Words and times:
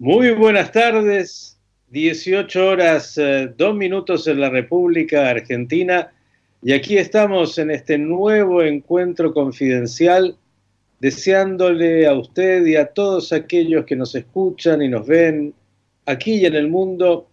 Muy 0.00 0.30
buenas 0.30 0.70
tardes, 0.70 1.58
18 1.90 2.68
horas, 2.68 3.16
2 3.16 3.24
eh, 3.26 3.72
minutos 3.74 4.28
en 4.28 4.40
la 4.40 4.48
República 4.48 5.28
Argentina. 5.28 6.12
Y 6.62 6.72
aquí 6.72 6.96
estamos 6.96 7.58
en 7.58 7.72
este 7.72 7.98
nuevo 7.98 8.62
encuentro 8.62 9.34
confidencial 9.34 10.36
deseándole 11.00 12.06
a 12.06 12.14
usted 12.14 12.64
y 12.64 12.76
a 12.76 12.86
todos 12.86 13.32
aquellos 13.32 13.86
que 13.86 13.96
nos 13.96 14.14
escuchan 14.14 14.82
y 14.82 14.88
nos 14.88 15.04
ven 15.04 15.52
aquí 16.06 16.34
y 16.34 16.46
en 16.46 16.54
el 16.54 16.68
mundo 16.68 17.28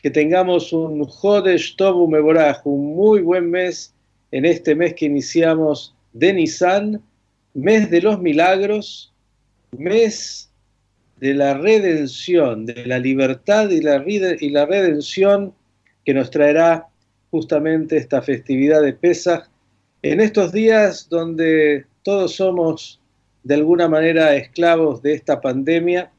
que 0.00 0.10
tengamos 0.10 0.72
un 0.72 1.04
Jodesh 1.06 1.74
Tobu 1.74 2.06
Meboraj, 2.06 2.64
un 2.68 2.94
muy 2.94 3.20
buen 3.20 3.50
mes 3.50 3.92
en 4.30 4.44
este 4.44 4.76
mes 4.76 4.94
que 4.94 5.06
iniciamos 5.06 5.92
de 6.12 6.34
Nisan, 6.34 7.02
mes 7.54 7.90
de 7.90 8.00
los 8.00 8.20
milagros, 8.20 9.12
mes 9.76 10.45
de 11.16 11.34
la 11.34 11.54
redención, 11.54 12.66
de 12.66 12.86
la 12.86 12.98
libertad 12.98 13.70
y 13.70 13.80
la, 13.80 14.02
y 14.06 14.50
la 14.50 14.66
redención 14.66 15.54
que 16.04 16.14
nos 16.14 16.30
traerá 16.30 16.86
justamente 17.30 17.96
esta 17.96 18.22
festividad 18.22 18.82
de 18.82 18.92
Pesach 18.92 19.48
en 20.02 20.20
estos 20.20 20.52
días 20.52 21.08
donde 21.08 21.84
todos 22.02 22.36
somos 22.36 23.00
de 23.42 23.54
alguna 23.54 23.88
manera 23.88 24.34
esclavos 24.36 25.02
de 25.02 25.14
esta 25.14 25.40
pandemia, 25.40 26.10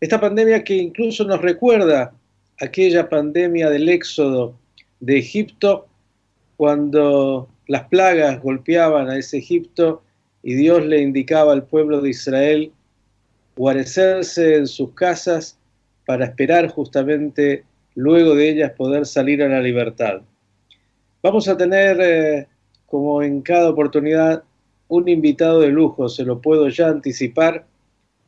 esta 0.00 0.20
pandemia 0.20 0.64
que 0.64 0.76
incluso 0.76 1.24
nos 1.24 1.40
recuerda 1.40 2.12
aquella 2.60 3.08
pandemia 3.08 3.70
del 3.70 3.88
éxodo 3.88 4.58
de 5.00 5.18
Egipto, 5.18 5.86
cuando 6.56 7.48
las 7.66 7.84
plagas 7.88 8.42
golpeaban 8.42 9.08
a 9.08 9.16
ese 9.16 9.38
Egipto 9.38 10.02
y 10.42 10.54
Dios 10.54 10.84
le 10.84 11.00
indicaba 11.00 11.52
al 11.52 11.64
pueblo 11.64 12.00
de 12.00 12.10
Israel 12.10 12.72
guarecerse 13.58 14.54
en 14.54 14.68
sus 14.68 14.92
casas 14.94 15.58
para 16.06 16.24
esperar 16.24 16.68
justamente 16.68 17.64
luego 17.96 18.36
de 18.36 18.50
ellas 18.50 18.70
poder 18.72 19.04
salir 19.04 19.42
a 19.42 19.48
la 19.48 19.60
libertad. 19.60 20.22
Vamos 21.24 21.48
a 21.48 21.56
tener, 21.56 22.00
eh, 22.00 22.46
como 22.86 23.20
en 23.20 23.42
cada 23.42 23.68
oportunidad, 23.68 24.44
un 24.86 25.08
invitado 25.08 25.60
de 25.60 25.68
lujo, 25.68 26.08
se 26.08 26.24
lo 26.24 26.40
puedo 26.40 26.68
ya 26.68 26.86
anticipar. 26.86 27.66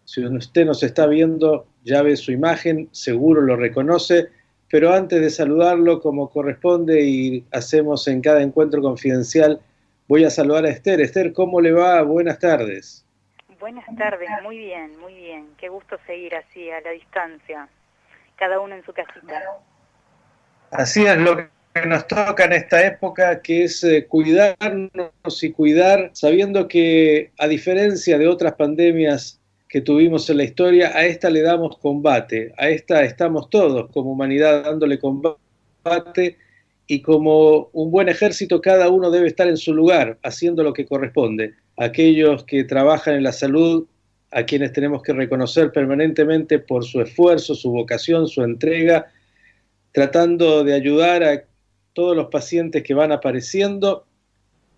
Si 0.04 0.20
usted 0.26 0.66
nos 0.66 0.82
está 0.82 1.06
viendo, 1.06 1.66
ya 1.84 2.02
ve 2.02 2.16
su 2.16 2.32
imagen, 2.32 2.88
seguro 2.90 3.40
lo 3.40 3.54
reconoce, 3.54 4.26
pero 4.68 4.92
antes 4.92 5.20
de 5.20 5.30
saludarlo 5.30 6.00
como 6.00 6.28
corresponde 6.28 7.04
y 7.04 7.44
hacemos 7.52 8.08
en 8.08 8.20
cada 8.20 8.42
encuentro 8.42 8.82
confidencial, 8.82 9.60
voy 10.08 10.24
a 10.24 10.30
saludar 10.30 10.64
a 10.64 10.70
Esther. 10.70 11.00
Esther, 11.00 11.32
¿cómo 11.32 11.60
le 11.60 11.70
va? 11.70 12.02
Buenas 12.02 12.40
tardes. 12.40 13.04
Buenas 13.60 13.84
tardes, 13.98 14.30
muy 14.42 14.56
bien, 14.56 14.98
muy 15.00 15.12
bien. 15.12 15.48
Qué 15.58 15.68
gusto 15.68 15.98
seguir 16.06 16.34
así, 16.34 16.70
a 16.70 16.80
la 16.80 16.92
distancia, 16.92 17.68
cada 18.36 18.58
uno 18.58 18.74
en 18.74 18.82
su 18.86 18.94
casita. 18.94 19.38
Así 20.70 21.04
es 21.04 21.18
lo 21.18 21.36
que 21.36 21.86
nos 21.86 22.06
toca 22.06 22.46
en 22.46 22.54
esta 22.54 22.86
época, 22.86 23.42
que 23.42 23.64
es 23.64 23.84
eh, 23.84 24.06
cuidarnos 24.06 25.42
y 25.42 25.52
cuidar, 25.52 26.08
sabiendo 26.14 26.68
que 26.68 27.32
a 27.38 27.46
diferencia 27.48 28.16
de 28.16 28.28
otras 28.28 28.54
pandemias 28.54 29.38
que 29.68 29.82
tuvimos 29.82 30.30
en 30.30 30.38
la 30.38 30.44
historia, 30.44 30.96
a 30.96 31.04
esta 31.04 31.28
le 31.28 31.42
damos 31.42 31.76
combate, 31.76 32.54
a 32.56 32.70
esta 32.70 33.02
estamos 33.02 33.50
todos 33.50 33.90
como 33.92 34.12
humanidad 34.12 34.64
dándole 34.64 34.98
combate 34.98 36.38
y 36.86 37.02
como 37.02 37.68
un 37.74 37.90
buen 37.90 38.08
ejército 38.08 38.62
cada 38.62 38.88
uno 38.88 39.10
debe 39.10 39.26
estar 39.26 39.48
en 39.48 39.58
su 39.58 39.74
lugar, 39.74 40.16
haciendo 40.22 40.62
lo 40.62 40.72
que 40.72 40.86
corresponde 40.86 41.59
aquellos 41.80 42.44
que 42.44 42.64
trabajan 42.64 43.14
en 43.14 43.22
la 43.22 43.32
salud, 43.32 43.86
a 44.32 44.44
quienes 44.44 44.74
tenemos 44.74 45.02
que 45.02 45.14
reconocer 45.14 45.72
permanentemente 45.72 46.58
por 46.58 46.84
su 46.84 47.00
esfuerzo, 47.00 47.54
su 47.54 47.70
vocación, 47.70 48.28
su 48.28 48.42
entrega, 48.42 49.10
tratando 49.90 50.62
de 50.62 50.74
ayudar 50.74 51.24
a 51.24 51.44
todos 51.94 52.14
los 52.14 52.26
pacientes 52.26 52.82
que 52.82 52.92
van 52.92 53.12
apareciendo 53.12 54.04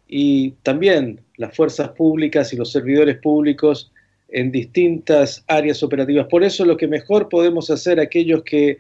y 0.07 0.53
también 0.62 1.21
las 1.39 1.57
fuerzas 1.57 1.89
públicas 1.89 2.53
y 2.53 2.57
los 2.57 2.71
servidores 2.71 3.19
públicos 3.19 3.91
en 4.29 4.53
distintas 4.53 5.45
áreas 5.49 5.83
operativas. 5.83 6.29
Por 6.31 6.45
eso 6.45 6.65
lo 6.65 6.77
que 6.77 6.87
mejor 6.87 7.29
podemos 7.29 7.69
hacer 7.69 7.99
aquellos 7.99 8.45
que 8.45 8.79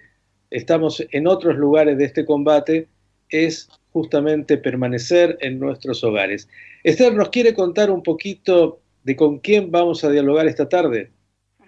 estamos 0.48 1.04
en 1.10 1.26
otros 1.26 1.56
lugares 1.56 1.98
de 1.98 2.04
este 2.04 2.24
combate 2.24 2.86
es 3.30 3.68
justamente 3.92 4.56
permanecer 4.56 5.36
en 5.40 5.58
nuestros 5.58 6.02
hogares. 6.02 6.48
Esther, 6.82 7.14
¿nos 7.14 7.28
quiere 7.28 7.54
contar 7.54 7.90
un 7.90 8.02
poquito 8.02 8.80
de 9.04 9.16
con 9.16 9.38
quién 9.38 9.70
vamos 9.70 10.04
a 10.04 10.10
dialogar 10.10 10.46
esta 10.46 10.68
tarde? 10.68 11.10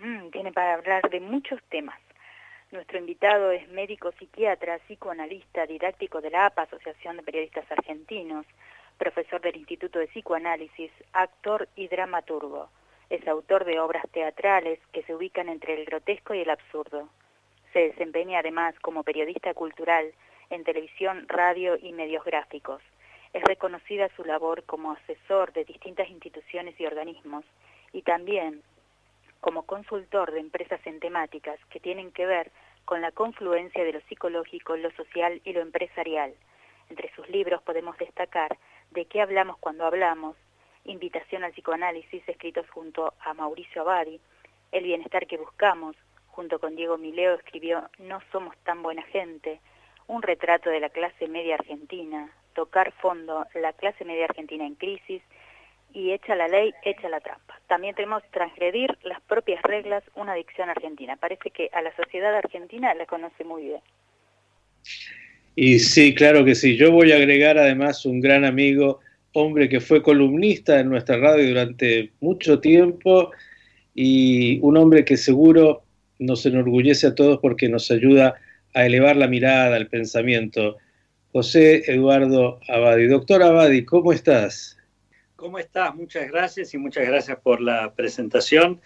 Mm, 0.00 0.30
tiene 0.30 0.52
para 0.52 0.74
hablar 0.74 1.08
de 1.10 1.20
muchos 1.20 1.60
temas. 1.70 1.98
Nuestro 2.72 2.98
invitado 2.98 3.52
es 3.52 3.68
médico 3.68 4.10
psiquiatra, 4.18 4.78
psicoanalista, 4.80 5.66
didáctico 5.66 6.20
de 6.20 6.30
la 6.30 6.46
APA, 6.46 6.62
Asociación 6.62 7.16
de 7.16 7.22
Periodistas 7.22 7.70
Argentinos, 7.70 8.46
profesor 8.98 9.40
del 9.40 9.56
Instituto 9.56 9.98
de 9.98 10.08
Psicoanálisis, 10.08 10.90
actor 11.12 11.68
y 11.76 11.88
dramaturgo. 11.88 12.68
Es 13.10 13.26
autor 13.28 13.64
de 13.64 13.78
obras 13.78 14.04
teatrales 14.12 14.80
que 14.92 15.02
se 15.02 15.14
ubican 15.14 15.48
entre 15.48 15.74
el 15.74 15.84
grotesco 15.84 16.34
y 16.34 16.40
el 16.40 16.50
absurdo. 16.50 17.08
Se 17.72 17.80
desempeña 17.80 18.40
además 18.40 18.74
como 18.80 19.02
periodista 19.04 19.52
cultural 19.54 20.12
en 20.54 20.64
televisión, 20.64 21.26
radio 21.28 21.76
y 21.80 21.92
medios 21.92 22.24
gráficos. 22.24 22.82
Es 23.32 23.42
reconocida 23.42 24.08
su 24.16 24.24
labor 24.24 24.62
como 24.64 24.92
asesor 24.92 25.52
de 25.52 25.64
distintas 25.64 26.08
instituciones 26.08 26.78
y 26.78 26.86
organismos 26.86 27.44
y 27.92 28.02
también 28.02 28.62
como 29.40 29.64
consultor 29.64 30.32
de 30.32 30.40
empresas 30.40 30.80
en 30.86 31.00
temáticas 31.00 31.58
que 31.70 31.80
tienen 31.80 32.12
que 32.12 32.26
ver 32.26 32.50
con 32.84 33.00
la 33.00 33.12
confluencia 33.12 33.84
de 33.84 33.92
lo 33.92 34.00
psicológico, 34.02 34.76
lo 34.76 34.90
social 34.92 35.40
y 35.44 35.52
lo 35.52 35.60
empresarial. 35.60 36.34
Entre 36.88 37.12
sus 37.14 37.28
libros 37.28 37.62
podemos 37.62 37.96
destacar 37.98 38.56
De 38.90 39.06
qué 39.06 39.20
hablamos 39.20 39.58
cuando 39.58 39.84
hablamos, 39.84 40.36
Invitación 40.84 41.44
al 41.44 41.52
psicoanálisis, 41.52 42.22
escritos 42.28 42.68
junto 42.70 43.14
a 43.20 43.34
Mauricio 43.34 43.82
Abadi, 43.82 44.20
El 44.70 44.84
bienestar 44.84 45.26
que 45.26 45.38
buscamos, 45.38 45.96
junto 46.28 46.58
con 46.58 46.76
Diego 46.76 46.98
Mileo 46.98 47.34
escribió 47.34 47.88
No 47.98 48.20
somos 48.30 48.56
tan 48.58 48.82
buena 48.82 49.02
gente, 49.02 49.60
un 50.06 50.22
retrato 50.22 50.70
de 50.70 50.80
la 50.80 50.90
clase 50.90 51.28
media 51.28 51.54
argentina, 51.54 52.30
tocar 52.54 52.92
fondo 53.00 53.46
la 53.54 53.72
clase 53.72 54.04
media 54.04 54.26
argentina 54.26 54.66
en 54.66 54.74
crisis 54.74 55.22
y 55.92 56.10
echa 56.10 56.34
la 56.34 56.48
ley, 56.48 56.72
echa 56.84 57.08
la 57.08 57.20
trampa. 57.20 57.60
También 57.68 57.94
tenemos 57.94 58.22
transgredir 58.32 58.98
las 59.04 59.20
propias 59.22 59.62
reglas, 59.62 60.02
una 60.16 60.32
adicción 60.32 60.68
argentina. 60.68 61.16
Parece 61.16 61.50
que 61.50 61.70
a 61.72 61.82
la 61.82 61.94
sociedad 61.96 62.34
argentina 62.34 62.92
la 62.94 63.06
conoce 63.06 63.44
muy 63.44 63.62
bien. 63.62 63.80
Y 65.56 65.78
sí, 65.78 66.14
claro 66.14 66.44
que 66.44 66.54
sí. 66.54 66.76
Yo 66.76 66.90
voy 66.90 67.12
a 67.12 67.16
agregar 67.16 67.58
además 67.58 68.04
un 68.06 68.20
gran 68.20 68.44
amigo, 68.44 69.00
hombre 69.32 69.68
que 69.68 69.80
fue 69.80 70.02
columnista 70.02 70.80
en 70.80 70.88
nuestra 70.88 71.16
radio 71.16 71.48
durante 71.48 72.10
mucho 72.20 72.60
tiempo 72.60 73.30
y 73.94 74.58
un 74.62 74.76
hombre 74.76 75.04
que 75.04 75.16
seguro 75.16 75.84
nos 76.18 76.44
enorgullece 76.46 77.06
a 77.06 77.14
todos 77.14 77.38
porque 77.40 77.68
nos 77.68 77.90
ayuda 77.90 78.34
a 78.74 78.84
elevar 78.84 79.16
la 79.16 79.28
mirada, 79.28 79.76
el 79.76 79.88
pensamiento. 79.88 80.76
José 81.32 81.90
Eduardo 81.90 82.60
Abadi. 82.68 83.06
Doctor 83.06 83.42
Abadi, 83.42 83.84
¿cómo 83.84 84.12
estás? 84.12 84.76
¿Cómo 85.36 85.58
estás? 85.58 85.94
Muchas 85.94 86.30
gracias 86.30 86.74
y 86.74 86.78
muchas 86.78 87.06
gracias 87.06 87.38
por 87.38 87.60
la 87.60 87.94
presentación. 87.94 88.80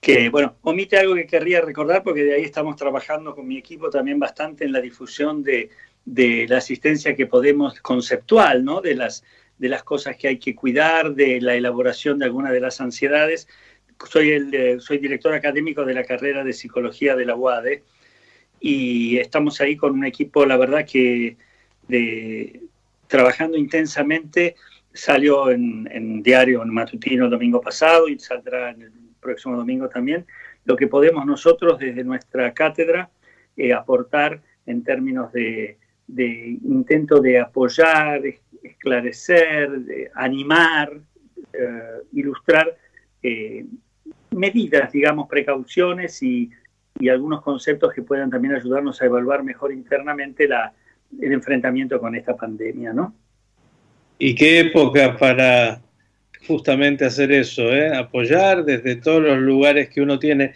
Que, 0.00 0.28
bueno, 0.28 0.56
omite 0.62 0.98
algo 0.98 1.14
que 1.14 1.26
querría 1.26 1.60
recordar 1.60 2.02
porque 2.02 2.24
de 2.24 2.34
ahí 2.34 2.42
estamos 2.42 2.76
trabajando 2.76 3.34
con 3.34 3.46
mi 3.46 3.56
equipo 3.56 3.88
también 3.88 4.18
bastante 4.18 4.64
en 4.64 4.72
la 4.72 4.80
difusión 4.80 5.42
de, 5.42 5.70
la 6.04 6.58
asistencia 6.58 7.14
que 7.16 7.26
podemos, 7.26 7.80
conceptual, 7.80 8.64
¿no? 8.64 8.80
De 8.80 8.94
las, 8.94 9.24
de 9.58 9.68
las 9.68 9.82
cosas 9.82 10.16
que 10.16 10.28
hay 10.28 10.38
que 10.38 10.54
cuidar, 10.54 11.14
de 11.14 11.40
la 11.40 11.54
elaboración 11.54 12.18
de 12.18 12.26
algunas 12.26 12.52
de 12.52 12.60
las 12.60 12.80
ansiedades. 12.80 13.48
Soy, 14.10 14.32
el, 14.32 14.54
eh, 14.54 14.80
soy 14.80 14.98
director 14.98 15.32
académico 15.32 15.84
de 15.84 15.94
la 15.94 16.04
carrera 16.04 16.42
de 16.44 16.52
psicología 16.52 17.14
de 17.14 17.24
la 17.24 17.36
UADE 17.36 17.84
y 18.62 19.18
estamos 19.18 19.60
ahí 19.60 19.76
con 19.76 19.92
un 19.92 20.04
equipo, 20.04 20.46
la 20.46 20.56
verdad 20.56 20.86
que 20.86 21.36
de, 21.88 22.62
trabajando 23.08 23.58
intensamente, 23.58 24.54
salió 24.94 25.50
en, 25.50 26.22
diario, 26.22 26.62
en 26.62 26.68
matutino 26.68 27.24
el 27.24 27.30
domingo 27.30 27.60
pasado 27.60 28.08
y 28.08 28.18
saldrá 28.18 28.70
en 28.70 28.82
el 28.82 28.92
próximo 29.20 29.56
domingo 29.56 29.88
también, 29.88 30.24
lo 30.64 30.76
que 30.76 30.86
podemos 30.86 31.26
nosotros 31.26 31.78
desde 31.78 32.04
nuestra 32.04 32.54
cátedra 32.54 33.10
eh, 33.56 33.72
aportar 33.72 34.40
en 34.64 34.84
términos 34.84 35.32
de, 35.32 35.76
intento 36.16 37.20
de 37.20 37.40
apoyar, 37.40 38.22
esclarecer, 38.62 39.70
de 39.80 40.10
animar, 40.14 41.00
eh, 41.52 41.80
ilustrar 42.12 42.76
eh, 43.22 43.66
medidas, 44.30 44.92
digamos, 44.92 45.28
precauciones 45.28 46.22
y 46.22 46.50
y 46.98 47.08
algunos 47.08 47.42
conceptos 47.42 47.92
que 47.92 48.02
puedan 48.02 48.30
también 48.30 48.54
ayudarnos 48.54 49.00
a 49.00 49.06
evaluar 49.06 49.42
mejor 49.42 49.72
internamente 49.72 50.44
el 50.44 51.32
enfrentamiento 51.32 52.00
con 52.00 52.14
esta 52.14 52.36
pandemia, 52.36 52.92
¿no? 52.92 53.14
Y 54.18 54.34
qué 54.34 54.60
época 54.60 55.16
para 55.16 55.80
justamente 56.46 57.04
hacer 57.04 57.32
eso, 57.32 57.62
¿eh? 57.72 57.94
apoyar 57.94 58.64
desde 58.64 58.96
todos 58.96 59.22
los 59.22 59.38
lugares 59.38 59.88
que 59.88 60.00
uno 60.00 60.18
tiene. 60.18 60.52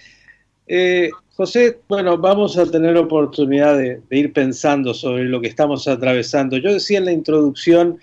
Eh, 0.66 1.10
José, 1.36 1.80
bueno, 1.88 2.16
vamos 2.16 2.56
a 2.58 2.70
tener 2.70 2.96
oportunidad 2.96 3.76
de, 3.76 4.00
ir 4.10 4.32
pensando 4.32 4.94
sobre 4.94 5.24
lo 5.24 5.40
que 5.40 5.48
estamos 5.48 5.86
atravesando. 5.86 6.56
Yo 6.56 6.72
decía 6.72 6.98
en 6.98 7.04
la 7.04 7.12
introducción 7.12 7.98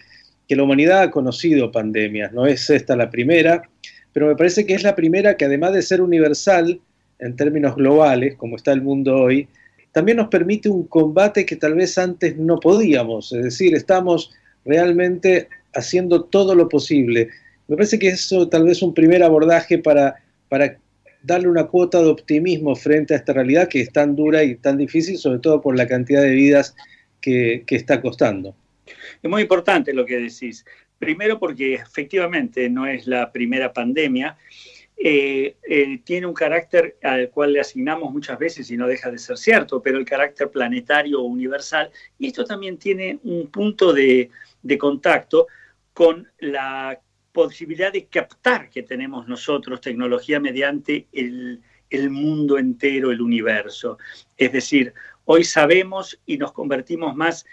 que 0.48 0.56
la 0.56 0.64
humanidad 0.64 1.02
ha 1.02 1.12
conocido 1.12 1.72
pandemias, 1.72 2.32
no 2.32 2.46
es 2.46 2.70
esta 2.70 2.96
la 2.96 3.10
primera, 3.10 3.64
pero 4.12 4.28
me 4.28 4.36
parece 4.36 4.66
que 4.66 4.74
es 4.74 4.84
la 4.84 4.96
primera 4.96 5.36
que 5.36 5.46
además 5.46 5.74
de 5.74 5.82
ser 5.82 6.02
universal 6.02 6.80
en 7.24 7.36
términos 7.36 7.76
globales, 7.76 8.36
como 8.36 8.56
está 8.56 8.72
el 8.72 8.82
mundo 8.82 9.16
hoy, 9.16 9.48
también 9.92 10.18
nos 10.18 10.28
permite 10.28 10.70
un 10.70 10.88
combate 10.88 11.46
que 11.46 11.56
tal 11.56 11.76
vez 11.76 11.98
antes 11.98 12.38
no 12.38 12.60
podíamos, 12.60 13.32
es 13.32 13.44
decir, 13.44 13.76
estamos 13.76 14.32
realmente 14.66 15.48
haciendo 15.74 16.24
todo 16.24 16.56
lo 16.56 16.68
posible. 16.68 17.30
Me 17.68 17.76
parece 17.76 18.00
que 18.00 18.10
eso 18.10 18.50
tal 18.50 18.66
vez 18.66 18.82
un 18.82 18.94
primer 18.94 19.24
abordaje 19.24 19.78
para, 19.78 20.16
para 20.50 20.78
darle 21.24 21.48
una 21.48 21.66
cuota 21.66 22.02
de 22.02 22.10
optimismo 22.10 22.76
frente 22.76 23.14
a 23.14 23.18
esta 23.18 23.34
realidad 23.34 23.70
que 23.70 23.82
es 23.82 23.92
tan 23.92 24.16
dura 24.16 24.44
y 24.44 24.56
tan 24.56 24.78
difícil, 24.78 25.18
sobre 25.18 25.40
todo 25.40 25.62
por 25.62 25.78
la 25.78 25.88
cantidad 25.88 26.22
de 26.22 26.32
vidas 26.32 26.76
que, 27.22 27.64
está 27.70 28.02
costando. 28.02 28.56
Es 29.22 29.30
muy 29.30 29.42
importante 29.44 29.94
lo 29.94 30.06
que 30.06 30.20
decís. 30.20 30.66
Primero 31.00 31.40
porque 31.40 31.76
efectivamente 31.76 32.70
no 32.70 32.86
es 32.86 33.08
la 33.08 33.32
primera 33.32 33.72
pandemia. 33.72 34.38
Eh, 34.96 35.58
eh, 35.68 36.02
tiene 36.04 36.28
un 36.28 36.34
carácter 36.34 36.98
al 37.04 37.30
cual 37.30 37.54
le 37.54 37.60
asignamos 37.60 38.12
muchas 38.14 38.40
veces 38.40 38.70
y 38.72 38.78
no 38.78 38.88
deja 38.88 39.12
de 39.12 39.18
ser 39.18 39.38
cierto, 39.38 39.82
pero 39.82 39.98
el 39.98 40.06
carácter 40.06 40.50
planetario 40.50 41.22
o 41.22 41.24
universal. 41.24 41.92
Y 42.18 42.28
esto 42.28 42.46
también 42.46 42.78
tiene 42.78 43.20
un 43.24 43.48
punto 43.48 43.92
de, 43.92 44.30
de 44.62 44.78
contacto 44.78 45.48
con 45.94 46.28
la 46.40 47.00
posibilidad 47.34 47.92
de 47.92 48.06
captar 48.06 48.70
que 48.70 48.84
tenemos 48.84 49.28
nosotros 49.28 49.82
tecnología 49.82 50.40
mediante 50.40 51.08
el, 51.12 51.60
mundo 52.10 52.58
entero, 52.58 53.12
el 53.12 53.22
universo. 53.22 53.98
Es 54.38 54.52
decir, 54.52 54.94
hoy 55.26 55.44
sabemos 55.44 56.20
y 56.26 56.38
nos 56.38 56.52
convertimos 56.52 57.16
más 57.16 57.46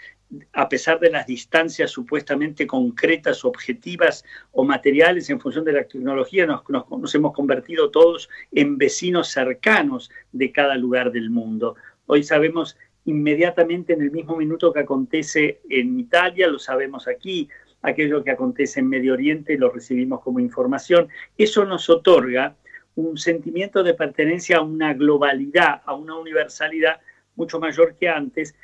a 0.53 0.69
pesar 0.69 0.99
de 0.99 1.09
las 1.09 1.27
distancias 1.27 1.91
supuestamente 1.91 2.65
concretas, 2.65 3.43
objetivas 3.43 4.23
o 4.51 4.63
materiales 4.63 5.29
en 5.29 5.39
función 5.39 5.65
de 5.65 5.73
la 5.73 5.83
tecnología, 5.83 6.45
nos, 6.45 6.63
nos, 6.69 7.15
hemos 7.15 7.33
convertido 7.33 7.91
todos 7.91 8.29
en 8.51 8.77
vecinos 8.77 9.29
cercanos 9.29 10.09
de 10.31 10.51
cada 10.51 10.75
lugar 10.75 11.11
del 11.11 11.29
mundo. 11.29 11.75
Hoy 12.05 12.23
sabemos 12.23 12.77
inmediatamente 13.05 13.93
en 13.93 14.01
el 14.01 14.11
mismo 14.11 14.37
minuto 14.37 14.71
que 14.71 14.81
acontece 14.81 15.61
en 15.69 15.99
Italia, 15.99 16.47
lo 16.47 16.59
sabemos 16.59 17.07
aquí, 17.07 17.49
aquello 17.81 18.23
que 18.23 18.31
acontece 18.31 18.79
en 18.79 18.89
Medio 18.89 19.13
Oriente 19.13 19.57
lo 19.57 19.69
recibimos 19.69 20.21
como 20.21 20.39
información. 20.39 21.09
Eso 21.37 21.65
nos 21.65 21.89
otorga 21.89 22.55
un 22.95 23.17
sentimiento 23.17 23.83
de 23.83 23.93
pertenencia 23.93 24.57
a 24.57 24.61
una 24.61 24.93
globalidad, 24.93 25.81
a 25.85 25.95
una 25.95 26.15
universalidad 26.15 26.99
mucho 27.35 27.59
mayor 27.59 27.95
que 27.95 28.09
antes 28.09 28.55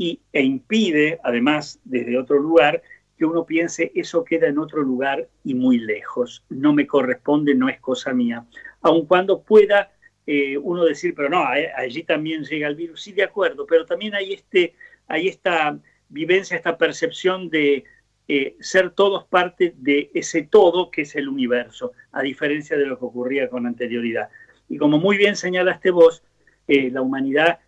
y, 0.00 0.18
e 0.32 0.42
impide, 0.42 1.20
además, 1.22 1.78
desde 1.84 2.18
otro 2.18 2.38
lugar, 2.38 2.82
que 3.18 3.26
uno 3.26 3.44
piense 3.44 3.92
eso 3.94 4.24
queda 4.24 4.48
en 4.48 4.58
otro 4.58 4.80
lugar 4.80 5.28
y 5.44 5.52
muy 5.52 5.78
lejos, 5.78 6.42
no 6.48 6.72
me 6.72 6.86
corresponde, 6.86 7.54
no 7.54 7.68
es 7.68 7.78
cosa 7.80 8.14
mía. 8.14 8.46
Aun 8.80 9.04
cuando 9.04 9.42
pueda 9.42 9.92
eh, 10.26 10.56
uno 10.56 10.86
decir, 10.86 11.14
pero 11.14 11.28
no, 11.28 11.44
allí 11.44 12.02
también 12.02 12.44
llega 12.44 12.66
el 12.66 12.76
virus, 12.76 13.02
sí, 13.02 13.12
de 13.12 13.24
acuerdo, 13.24 13.66
pero 13.66 13.84
también 13.84 14.14
hay, 14.14 14.32
este, 14.32 14.74
hay 15.06 15.28
esta 15.28 15.78
vivencia, 16.08 16.56
esta 16.56 16.78
percepción 16.78 17.50
de, 17.50 17.84
eh, 18.26 18.56
ser 18.58 18.92
todos 18.92 19.24
parte 19.26 19.74
de 19.76 20.10
ese 20.14 20.44
todo 20.44 20.90
que 20.90 21.02
es 21.02 21.14
el 21.14 21.28
universo, 21.28 21.92
a 22.12 22.22
diferencia 22.22 22.78
de 22.78 22.86
lo 22.86 22.98
que 22.98 23.04
ocurría 23.04 23.50
con 23.50 23.66
anterioridad. 23.66 24.30
Y 24.66 24.78
como 24.78 24.98
muy 24.98 25.18
bien 25.18 25.36
señalaste 25.36 25.90
vos, 25.90 26.22
eh, 26.68 26.90
la 26.90 27.02
humanidad 27.02 27.58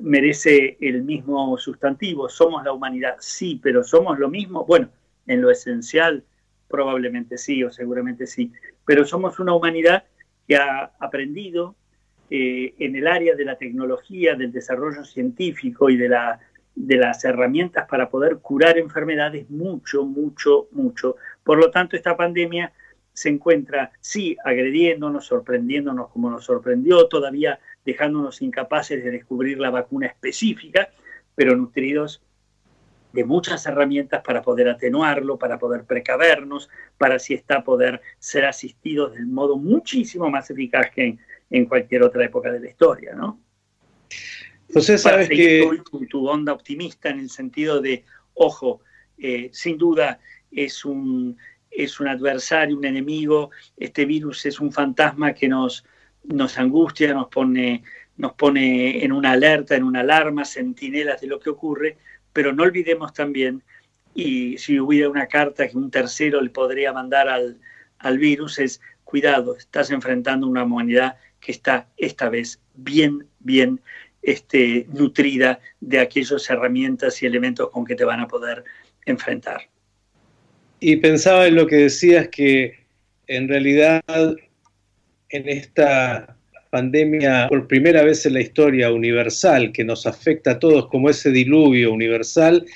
merece 0.00 0.76
el 0.80 1.02
mismo 1.02 1.56
sustantivo, 1.58 2.28
somos 2.28 2.64
la 2.64 2.72
humanidad, 2.72 3.16
sí, 3.20 3.60
pero 3.62 3.84
somos 3.84 4.18
lo 4.18 4.28
mismo, 4.28 4.64
bueno, 4.64 4.88
en 5.26 5.42
lo 5.42 5.50
esencial 5.50 6.24
probablemente 6.68 7.38
sí 7.38 7.62
o 7.62 7.70
seguramente 7.70 8.26
sí, 8.26 8.52
pero 8.84 9.04
somos 9.04 9.38
una 9.38 9.54
humanidad 9.54 10.04
que 10.48 10.56
ha 10.56 10.92
aprendido 10.98 11.74
en 12.28 12.96
el 12.96 13.06
área 13.06 13.36
de 13.36 13.44
la 13.44 13.56
tecnología, 13.56 14.34
del 14.34 14.50
desarrollo 14.50 15.04
científico 15.04 15.88
y 15.90 15.96
de 15.96 16.08
las 16.98 17.24
herramientas 17.24 17.86
para 17.88 18.10
poder 18.10 18.38
curar 18.38 18.78
enfermedades 18.78 19.48
mucho, 19.48 20.04
mucho, 20.04 20.66
mucho. 20.72 21.16
Por 21.44 21.58
lo 21.58 21.70
tanto, 21.70 21.96
esta 21.96 22.16
pandemia 22.16 22.72
se 23.12 23.28
encuentra, 23.28 23.92
sí, 24.00 24.36
agrediéndonos, 24.44 25.24
sorprendiéndonos 25.26 26.08
como 26.10 26.28
nos 26.28 26.44
sorprendió, 26.44 27.06
todavía 27.06 27.58
dejándonos 27.86 28.42
incapaces 28.42 29.02
de 29.02 29.10
descubrir 29.10 29.58
la 29.58 29.70
vacuna 29.70 30.08
específica, 30.08 30.90
pero 31.34 31.56
nutridos 31.56 32.20
de 33.12 33.24
muchas 33.24 33.64
herramientas 33.64 34.22
para 34.22 34.42
poder 34.42 34.68
atenuarlo, 34.68 35.38
para 35.38 35.58
poder 35.58 35.84
precavernos, 35.84 36.68
para 36.98 37.18
si 37.18 37.32
está 37.32 37.64
poder 37.64 38.02
ser 38.18 38.44
asistidos 38.44 39.14
del 39.14 39.26
modo 39.26 39.56
muchísimo 39.56 40.28
más 40.28 40.50
eficaz 40.50 40.90
que 40.90 41.04
en, 41.04 41.20
en 41.48 41.64
cualquier 41.64 42.02
otra 42.02 42.24
época 42.24 42.52
de 42.52 42.60
la 42.60 42.68
historia, 42.68 43.14
¿no? 43.14 43.40
Entonces, 44.68 45.00
sabes 45.00 45.28
que... 45.28 45.68
Tu, 46.10 46.28
onda 46.28 46.52
optimista 46.52 47.08
en 47.08 47.20
el 47.20 47.30
sentido 47.30 47.80
de, 47.80 48.04
ojo, 48.34 48.80
eh, 49.16 49.48
sin 49.52 49.78
duda 49.78 50.20
es 50.50 50.84
un, 50.84 51.36
es 51.70 52.00
un 52.00 52.08
adversario, 52.08 52.76
un 52.76 52.84
enemigo, 52.84 53.50
este 53.76 54.04
virus 54.04 54.44
es 54.46 54.60
un 54.60 54.72
fantasma 54.72 55.32
que 55.32 55.48
nos, 55.48 55.84
nos 56.28 56.58
angustia, 56.58 57.12
nos 57.14 57.28
pone, 57.28 57.82
nos 58.16 58.32
pone 58.34 59.04
en 59.04 59.12
una 59.12 59.32
alerta, 59.32 59.76
en 59.76 59.84
una 59.84 60.00
alarma, 60.00 60.44
sentinelas 60.44 61.20
de 61.20 61.26
lo 61.26 61.40
que 61.40 61.50
ocurre, 61.50 61.96
pero 62.32 62.52
no 62.52 62.64
olvidemos 62.64 63.12
también, 63.12 63.62
y 64.14 64.58
si 64.58 64.80
hubiera 64.80 65.08
una 65.08 65.26
carta 65.26 65.68
que 65.68 65.76
un 65.76 65.90
tercero 65.90 66.40
le 66.40 66.50
podría 66.50 66.92
mandar 66.92 67.28
al, 67.28 67.58
al 67.98 68.18
virus, 68.18 68.58
es 68.58 68.80
cuidado, 69.04 69.56
estás 69.56 69.90
enfrentando 69.90 70.46
una 70.46 70.64
humanidad 70.64 71.16
que 71.40 71.52
está 71.52 71.88
esta 71.96 72.28
vez 72.28 72.60
bien, 72.74 73.26
bien 73.40 73.80
este, 74.22 74.86
nutrida 74.92 75.60
de 75.80 76.00
aquellas 76.00 76.50
herramientas 76.50 77.22
y 77.22 77.26
elementos 77.26 77.70
con 77.70 77.84
que 77.84 77.94
te 77.94 78.04
van 78.04 78.20
a 78.20 78.26
poder 78.26 78.64
enfrentar. 79.04 79.62
Y 80.80 80.96
pensaba 80.96 81.46
en 81.46 81.54
lo 81.54 81.66
que 81.66 81.76
decías 81.76 82.28
que 82.28 82.86
en 83.28 83.48
realidad 83.48 84.02
en 85.28 85.48
esta 85.48 86.36
pandemia 86.70 87.46
por 87.48 87.66
primera 87.66 88.02
vez 88.02 88.26
en 88.26 88.34
la 88.34 88.40
historia 88.40 88.92
universal 88.92 89.72
que 89.72 89.84
nos 89.84 90.06
afecta 90.06 90.52
a 90.52 90.58
todos 90.58 90.88
como 90.88 91.08
ese 91.08 91.30
diluvio 91.30 91.92
universal, 91.92 92.66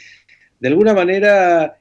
de 0.59 0.69
alguna 0.69 0.95
manera 0.95 1.77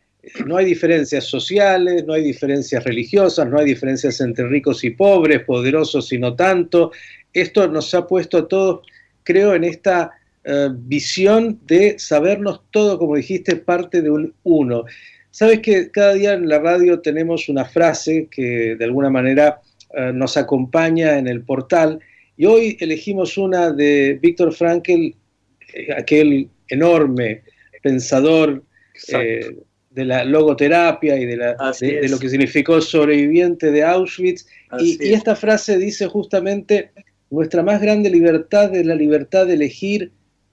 no 0.46 0.58
hay 0.58 0.66
diferencias 0.66 1.26
sociales, 1.26 2.06
no 2.06 2.14
hay 2.14 2.24
diferencias 2.24 2.84
religiosas, 2.84 3.48
no 3.48 3.58
hay 3.58 3.66
diferencias 3.66 4.20
entre 4.22 4.48
ricos 4.48 4.84
y 4.84 4.92
pobres, 4.92 5.44
poderosos 5.44 6.12
y 6.12 6.20
no 6.20 6.36
tanto. 6.36 6.92
Esto 7.34 7.68
nos 7.68 7.94
ha 7.94 8.06
puesto 8.06 8.38
a 8.38 8.48
todos 8.48 8.82
creo 9.30 9.54
en 9.54 9.64
esta 9.64 10.12
eh, 10.44 10.70
visión 10.72 11.60
de 11.68 12.00
sabernos 12.00 12.62
todo, 12.72 12.98
como 12.98 13.16
dijiste, 13.16 13.58
parte 13.58 14.02
de 14.02 14.10
un 14.10 14.34
uno. 14.44 14.86
Sabes 15.30 15.60
que 15.60 15.92
cada 15.92 16.14
día 16.16 16.34
en 16.34 16.50
la 16.50 16.58
radio 16.58 17.00
tenemos 17.00 17.48
una 17.48 17.66
frase 17.66 18.28
que 18.32 18.76
de 18.76 18.86
alguna 18.86 19.12
manera 19.12 19.62
eh, 19.96 20.12
nos 20.13 20.38
acompaña 20.38 21.17
en 21.17 21.27
el 21.27 21.41
portal 21.43 22.00
y 22.38 22.46
hoy 22.46 22.77
elegimos 22.79 23.38
una 23.38 23.72
de 23.72 24.19
Víctor 24.22 24.53
Frankl, 24.53 24.91
eh, 24.91 25.93
aquel 25.98 26.50
enorme 26.69 27.43
pensador 27.81 28.63
de 29.10 30.05
la 30.05 30.24
logoterapia 30.24 31.17
y 31.17 31.25
de, 31.25 31.36
lo 32.08 32.19
que 32.19 32.29
significó 32.29 32.79
sobreviviente 32.79 33.72
de 33.72 33.84
Auschwitz. 33.84 34.46
y, 34.79 35.13
esta 35.13 35.36
frase 35.36 35.77
dice 35.77 36.08
justamente, 36.08 36.91
nuestra 37.29 37.63
más 37.63 37.81
grande 37.81 38.10
libertad 38.10 38.75
es 38.75 38.86
la 38.86 38.96
libertad 38.96 39.48
de 39.48 39.53
elegir 39.55 40.12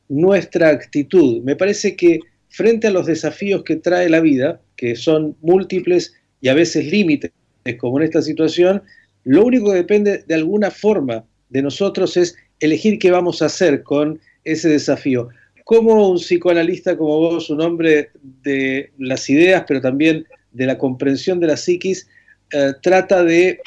nuestra 0.08 0.70
actitud. 0.70 1.42
Me 1.42 1.56
parece 1.56 1.96
que 1.96 2.20
frente 2.48 2.86
a 2.86 2.90
los 2.90 3.06
desafíos 3.06 3.62
que 3.64 3.76
trae 3.76 4.08
la 4.08 4.20
vida, 4.20 4.60
que 4.76 4.96
son 4.96 5.36
múltiples 5.40 6.14
y 6.40 6.48
a 6.48 6.54
veces 6.54 6.86
límites, 6.86 7.30
como 7.78 7.98
en 7.98 8.04
esta 8.04 8.22
situación, 8.22 8.82
lo 9.26 9.45
único 9.45 9.73
que 9.73 9.78
depende 9.78 10.25
de 10.25 10.35
alguna 10.37 10.71
forma 10.71 11.25
de 11.49 11.61
nosotros 11.61 12.16
es 12.16 12.37
elegir 12.61 13.00
qué 13.00 13.11
vamos 13.11 13.42
a 13.42 13.47
hacer 13.47 13.83
con 13.83 14.21
ese 14.45 14.68
desafío. 14.68 15.30
¿Cómo 15.64 16.09
un 16.09 16.18
psicoanalista 16.18 16.97
como 16.97 17.18
vos, 17.18 17.50
un 17.50 17.61
hombre 17.61 18.11
de 18.23 18.92
las 18.99 19.28
ideas, 19.28 19.64
pero 19.66 19.80
también 19.80 20.25
de 20.52 20.66
la 20.66 20.78
comprensión 20.78 21.40
de 21.40 21.49
la 21.49 21.56
psiquis, 21.56 22.09
eh, 22.52 22.73
trata 22.80 23.25
de 23.25 23.61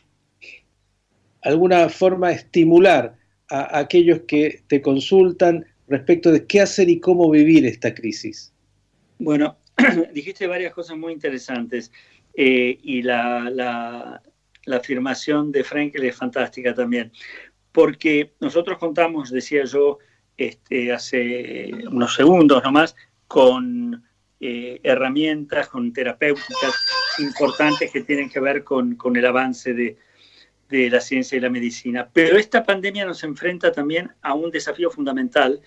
alguna 1.42 1.90
forma 1.90 2.32
estimular 2.32 3.18
a, 3.50 3.80
aquellos 3.80 4.22
que 4.22 4.64
te 4.68 4.82
consultan 4.82 5.66
respecto 5.90 6.32
de 6.32 6.46
qué 6.46 6.62
hacer 6.62 6.90
y 6.90 7.02
cómo 7.02 7.30
vivir 7.30 7.66
esta 7.66 7.94
crisis? 7.94 8.54
Bueno, 9.18 9.58
dijiste 10.14 10.48
varias 10.48 10.74
cosas 10.74 10.98
muy 10.98 11.12
interesantes 11.12 11.92
eh, 12.34 12.80
y 12.82 13.02
la, 13.02 14.22
afirmación 14.78 15.52
de 15.52 15.64
Frankel 15.64 16.06
es 16.06 16.16
fantástica 16.16 16.74
también. 16.74 17.12
porque 17.72 18.34
nosotros 18.40 18.80
contamos, 18.80 19.30
decía 19.30 19.64
yo 19.64 20.00
este, 20.38 20.92
hace 20.92 21.72
unos 21.92 22.16
segundos 22.16 22.64
nomás, 22.64 22.96
con 23.28 24.04
eh, 24.40 24.80
herramientas, 24.84 25.68
con 25.68 25.92
terapéuticas 25.92 26.74
importantes 27.20 27.92
que 27.92 28.02
tienen 28.02 28.30
que 28.30 28.40
ver 28.40 28.64
con, 28.64 28.98
el 29.16 29.26
avance 29.26 29.74
de, 29.74 29.98
la 30.70 31.02
ciencia 31.02 31.38
y 31.38 31.42
la 31.42 31.50
medicina. 31.50 32.10
Pero 32.14 32.38
esta 32.38 32.64
pandemia 32.64 33.06
nos 33.06 33.24
enfrenta 33.24 33.72
también 33.72 34.12
a 34.22 34.34
un 34.34 34.50
desafío 34.50 34.90
fundamental 34.90 35.60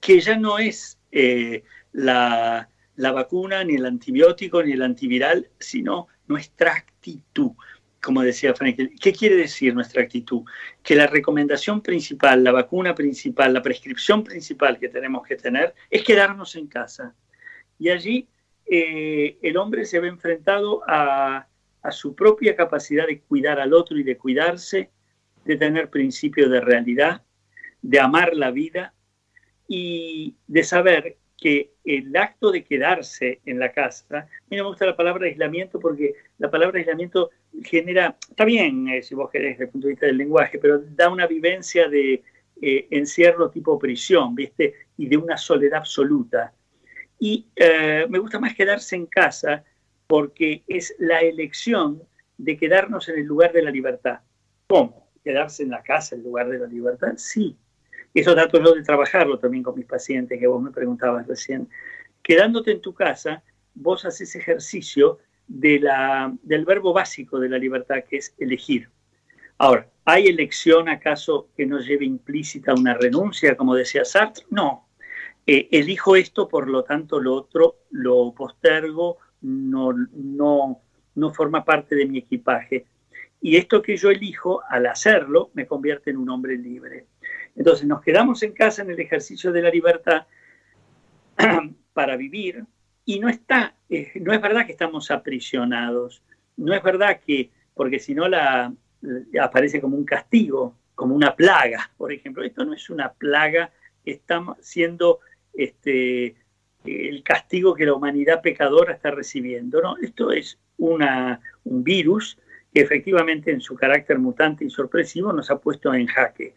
que 0.00 0.20
ya 0.20 0.36
no 0.36 0.58
es 0.58 0.98
eh, 1.10 1.64
la, 1.92 2.68
la, 2.96 3.12
vacuna, 3.12 3.64
ni 3.64 3.76
el 3.76 3.86
antibiótico, 3.86 4.62
ni 4.62 4.72
el 4.72 4.82
antiviral, 4.82 5.48
sino 5.58 6.08
nuestra 6.28 6.74
actitud. 6.74 7.52
Como 8.02 8.22
decía 8.22 8.54
Frank, 8.54 8.76
¿qué 9.00 9.12
quiere 9.12 9.36
decir 9.36 9.74
nuestra 9.74 10.02
actitud? 10.02 10.42
Que 10.82 10.94
la 10.94 11.06
recomendación 11.06 11.80
principal, 11.80 12.44
la 12.44 12.52
vacuna 12.52 12.94
principal, 12.94 13.52
la 13.52 13.62
prescripción 13.62 14.22
principal 14.22 14.78
que 14.78 14.88
tenemos 14.88 15.26
que 15.26 15.36
tener 15.36 15.74
es 15.90 16.04
quedarnos 16.04 16.54
en 16.56 16.66
casa 16.68 17.14
y 17.78 17.90
allí 17.90 18.28
eh, 18.66 19.38
el 19.42 19.56
hombre 19.56 19.84
se 19.84 20.00
ve 20.00 20.08
enfrentado 20.08 20.82
a, 20.86 21.48
su 21.90 22.16
propia 22.16 22.56
capacidad 22.56 23.06
de 23.06 23.20
cuidar 23.20 23.60
al 23.60 23.72
otro 23.72 23.96
y 23.96 24.02
de 24.02 24.18
cuidarse, 24.18 24.90
de 25.44 25.56
tener 25.56 25.88
principio 25.88 26.48
de 26.48 26.60
realidad, 26.60 27.22
de 27.80 28.00
amar 28.00 28.34
la 28.34 28.50
vida 28.50 28.92
y 29.68 30.34
de 30.48 30.64
saber 30.64 31.16
que 31.38 31.74
el 31.84 32.16
acto 32.16 32.50
de 32.50 32.64
quedarse 32.64 33.40
en 33.46 33.60
la 33.60 33.70
casa, 33.70 34.18
a 34.18 34.26
no 34.50 34.56
me 34.56 34.62
gusta 34.62 34.84
la 34.84 34.96
palabra 34.96 35.26
aislamiento 35.26 35.78
porque 35.78 36.14
la 36.38 36.50
palabra 36.50 36.80
aislamiento 36.80 37.30
genera, 37.64 38.16
está 38.28 38.44
bien 38.44 38.88
eh, 38.88 39.02
si 39.02 39.14
vos 39.14 39.30
querés 39.30 39.52
desde 39.52 39.64
el 39.64 39.70
punto 39.70 39.86
de 39.86 39.92
vista 39.92 40.06
del 40.06 40.18
lenguaje, 40.18 40.58
pero 40.58 40.78
da 40.78 41.08
una 41.08 41.26
vivencia 41.26 41.88
de 41.88 42.22
eh, 42.60 42.88
encierro 42.90 43.50
tipo 43.50 43.78
prisión, 43.78 44.34
¿viste? 44.34 44.74
Y 44.96 45.08
de 45.08 45.16
una 45.16 45.36
soledad 45.36 45.80
absoluta. 45.80 46.52
Y 47.18 47.46
eh, 47.56 48.06
me 48.08 48.18
gusta 48.18 48.38
más 48.38 48.54
quedarse 48.54 48.96
en 48.96 49.06
casa 49.06 49.64
porque 50.06 50.62
es 50.66 50.94
la 50.98 51.20
elección 51.20 52.02
de 52.38 52.56
quedarnos 52.56 53.08
en 53.08 53.18
el 53.18 53.24
lugar 53.24 53.52
de 53.52 53.62
la 53.62 53.70
libertad. 53.70 54.20
¿Cómo? 54.66 55.08
¿Quedarse 55.24 55.62
en 55.62 55.70
la 55.70 55.82
casa 55.82 56.14
en 56.14 56.22
lugar 56.22 56.48
de 56.48 56.58
la 56.58 56.66
libertad? 56.66 57.14
Sí. 57.16 57.56
Eso 58.14 58.34
trato 58.34 58.62
yo 58.62 58.74
de 58.74 58.82
trabajarlo 58.82 59.38
también 59.38 59.62
con 59.62 59.76
mis 59.76 59.86
pacientes, 59.86 60.38
que 60.38 60.46
vos 60.46 60.62
me 60.62 60.70
preguntabas 60.70 61.26
recién. 61.26 61.68
Quedándote 62.22 62.72
en 62.72 62.80
tu 62.80 62.94
casa, 62.94 63.42
vos 63.74 64.04
haces 64.04 64.34
ejercicio 64.36 65.18
de 65.48 65.78
la, 65.80 66.32
del 66.42 66.64
verbo 66.64 66.92
básico 66.92 67.38
de 67.38 67.48
la 67.48 67.58
libertad, 67.58 68.04
que 68.08 68.18
es 68.18 68.34
elegir. 68.38 68.88
Ahora, 69.58 69.88
¿hay 70.04 70.26
elección 70.26 70.88
acaso 70.88 71.48
que 71.56 71.66
no 71.66 71.78
lleve 71.78 72.04
implícita 72.04 72.74
una 72.74 72.94
renuncia, 72.94 73.56
como 73.56 73.74
decía 73.74 74.04
Sartre? 74.04 74.44
No, 74.50 74.88
eh, 75.46 75.68
elijo 75.70 76.16
esto, 76.16 76.48
por 76.48 76.68
lo 76.68 76.82
tanto 76.82 77.20
lo 77.20 77.34
otro 77.34 77.76
lo 77.90 78.34
postergo, 78.34 79.18
no, 79.42 79.92
no, 80.12 80.80
no 81.14 81.30
forma 81.32 81.64
parte 81.64 81.94
de 81.94 82.06
mi 82.06 82.18
equipaje. 82.18 82.86
Y 83.40 83.56
esto 83.56 83.80
que 83.80 83.96
yo 83.96 84.10
elijo, 84.10 84.62
al 84.68 84.86
hacerlo, 84.86 85.50
me 85.54 85.66
convierte 85.66 86.10
en 86.10 86.16
un 86.16 86.30
hombre 86.30 86.56
libre. 86.56 87.06
Entonces 87.54 87.86
nos 87.86 88.02
quedamos 88.02 88.42
en 88.42 88.52
casa 88.52 88.82
en 88.82 88.90
el 88.90 89.00
ejercicio 89.00 89.52
de 89.52 89.62
la 89.62 89.70
libertad 89.70 90.26
para 91.92 92.16
vivir 92.16 92.64
y 93.06 93.20
no 93.20 93.28
está, 93.28 93.74
no 94.16 94.32
es 94.32 94.40
verdad 94.42 94.66
que 94.66 94.72
estamos 94.72 95.10
aprisionados, 95.10 96.22
no 96.56 96.74
es 96.74 96.82
verdad 96.82 97.20
que, 97.24 97.50
porque 97.72 98.00
si 98.00 98.14
no 98.14 98.28
la, 98.28 98.72
aparece 99.40 99.80
como 99.80 99.96
un 99.96 100.04
castigo, 100.04 100.74
como 100.94 101.14
una 101.14 101.36
plaga, 101.36 101.90
por 101.96 102.12
ejemplo. 102.12 102.42
Esto 102.42 102.64
no 102.64 102.74
es 102.74 102.90
una 102.90 103.12
plaga, 103.12 103.70
estamos 104.04 104.58
siendo 104.60 105.20
este, 105.54 106.34
el 106.84 107.22
castigo 107.22 107.74
que 107.74 107.86
la 107.86 107.94
humanidad 107.94 108.42
pecadora 108.42 108.94
está 108.94 109.12
recibiendo. 109.12 109.80
¿no? 109.80 109.96
Esto 110.02 110.32
es 110.32 110.58
una, 110.78 111.40
un 111.64 111.84
virus 111.84 112.38
que 112.72 112.80
efectivamente 112.80 113.52
en 113.52 113.60
su 113.60 113.76
carácter 113.76 114.18
mutante 114.18 114.64
y 114.64 114.70
sorpresivo 114.70 115.32
nos 115.32 115.50
ha 115.50 115.58
puesto 115.58 115.94
en 115.94 116.06
jaque. 116.06 116.54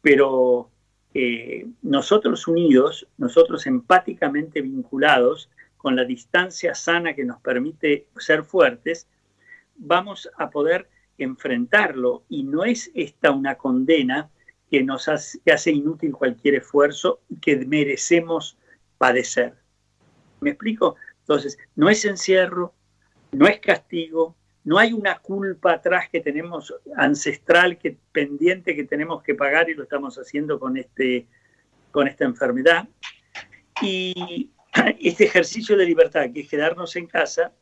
Pero 0.00 0.70
eh, 1.14 1.66
nosotros 1.82 2.46
unidos, 2.46 3.08
nosotros 3.18 3.66
empáticamente 3.66 4.60
vinculados 4.60 5.50
con 5.82 5.96
la 5.96 6.04
distancia 6.04 6.76
sana 6.76 7.12
que 7.12 7.24
nos 7.24 7.40
permite 7.40 8.06
ser 8.16 8.44
fuertes, 8.44 9.08
vamos 9.76 10.30
a 10.38 10.48
poder 10.48 10.88
enfrentarlo 11.18 12.22
y 12.28 12.44
no 12.44 12.64
es 12.64 12.92
esta 12.94 13.32
una 13.32 13.56
condena 13.56 14.30
que 14.70 14.84
nos 14.84 15.08
hace, 15.08 15.70
inútil 15.72 16.12
cualquier 16.12 16.54
esfuerzo 16.54 17.20
que 17.42 17.56
merecemos 17.56 18.56
padecer. 18.96 19.54
¿Me 20.40 20.50
explico? 20.50 20.94
Entonces, 21.20 21.58
no 21.74 21.90
es 21.90 22.04
encierro, 22.04 22.72
no 23.32 23.48
es 23.48 23.58
castigo, 23.58 24.36
no 24.62 24.78
hay 24.78 24.92
una 24.92 25.18
culpa 25.18 25.72
atrás 25.72 26.08
que 26.10 26.20
tenemos 26.20 26.72
ancestral, 26.96 27.76
que, 27.76 27.98
pendiente 28.12 28.76
que 28.76 28.84
tenemos 28.84 29.22
que 29.24 29.34
pagar 29.34 29.68
y 29.68 29.74
lo 29.74 29.82
estamos 29.82 30.16
haciendo 30.16 30.60
con, 30.60 30.76
este, 30.76 31.26
con 31.90 32.06
esta 32.06 32.24
enfermedad. 32.24 32.88
Y 33.82 34.52
este 35.00 35.24
ejercicio 35.24 35.76
de 35.76 35.86
libertad, 35.86 36.26
que 36.32 36.40
es 36.40 36.48
quedarnos 36.48 36.96
en 36.96 37.06
casa, 37.06 37.52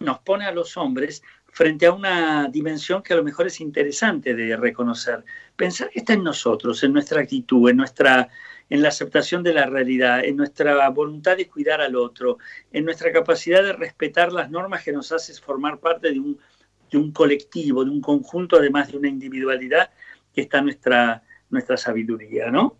nos 0.00 0.18
pone 0.20 0.44
a 0.44 0.52
los 0.52 0.76
hombres 0.76 1.22
frente 1.52 1.86
a 1.86 1.92
una 1.92 2.48
dimensión 2.48 3.02
que 3.02 3.12
a 3.12 3.16
lo 3.16 3.22
mejor 3.22 3.46
es 3.46 3.60
interesante 3.60 4.34
de 4.34 4.56
reconocer. 4.56 5.24
Pensar 5.56 5.88
que 5.90 6.00
está 6.00 6.12
en 6.14 6.24
nosotros, 6.24 6.82
en 6.82 6.92
nuestra 6.92 7.20
actitud, 7.20 7.70
en, 7.70 7.76
nuestra, 7.76 8.28
en 8.68 8.82
la 8.82 8.88
aceptación 8.88 9.42
de 9.44 9.54
la 9.54 9.66
realidad, 9.66 10.24
en 10.24 10.36
nuestra 10.36 10.88
voluntad 10.90 11.36
de 11.36 11.48
cuidar 11.48 11.80
al 11.80 11.94
otro, 11.94 12.38
en 12.72 12.84
nuestra 12.84 13.12
capacidad 13.12 13.62
de 13.62 13.72
respetar 13.72 14.32
las 14.32 14.50
normas 14.50 14.82
que 14.82 14.92
nos 14.92 15.12
hace 15.12 15.32
formar 15.34 15.78
parte 15.78 16.10
de 16.10 16.18
un, 16.18 16.38
de 16.90 16.98
un 16.98 17.12
colectivo, 17.12 17.84
de 17.84 17.90
un 17.90 18.00
conjunto, 18.00 18.56
además 18.56 18.90
de 18.90 18.98
una 18.98 19.08
individualidad, 19.08 19.90
que 20.34 20.40
está 20.40 20.60
nuestra, 20.60 21.22
nuestra 21.50 21.76
sabiduría, 21.76 22.50
¿no? 22.50 22.76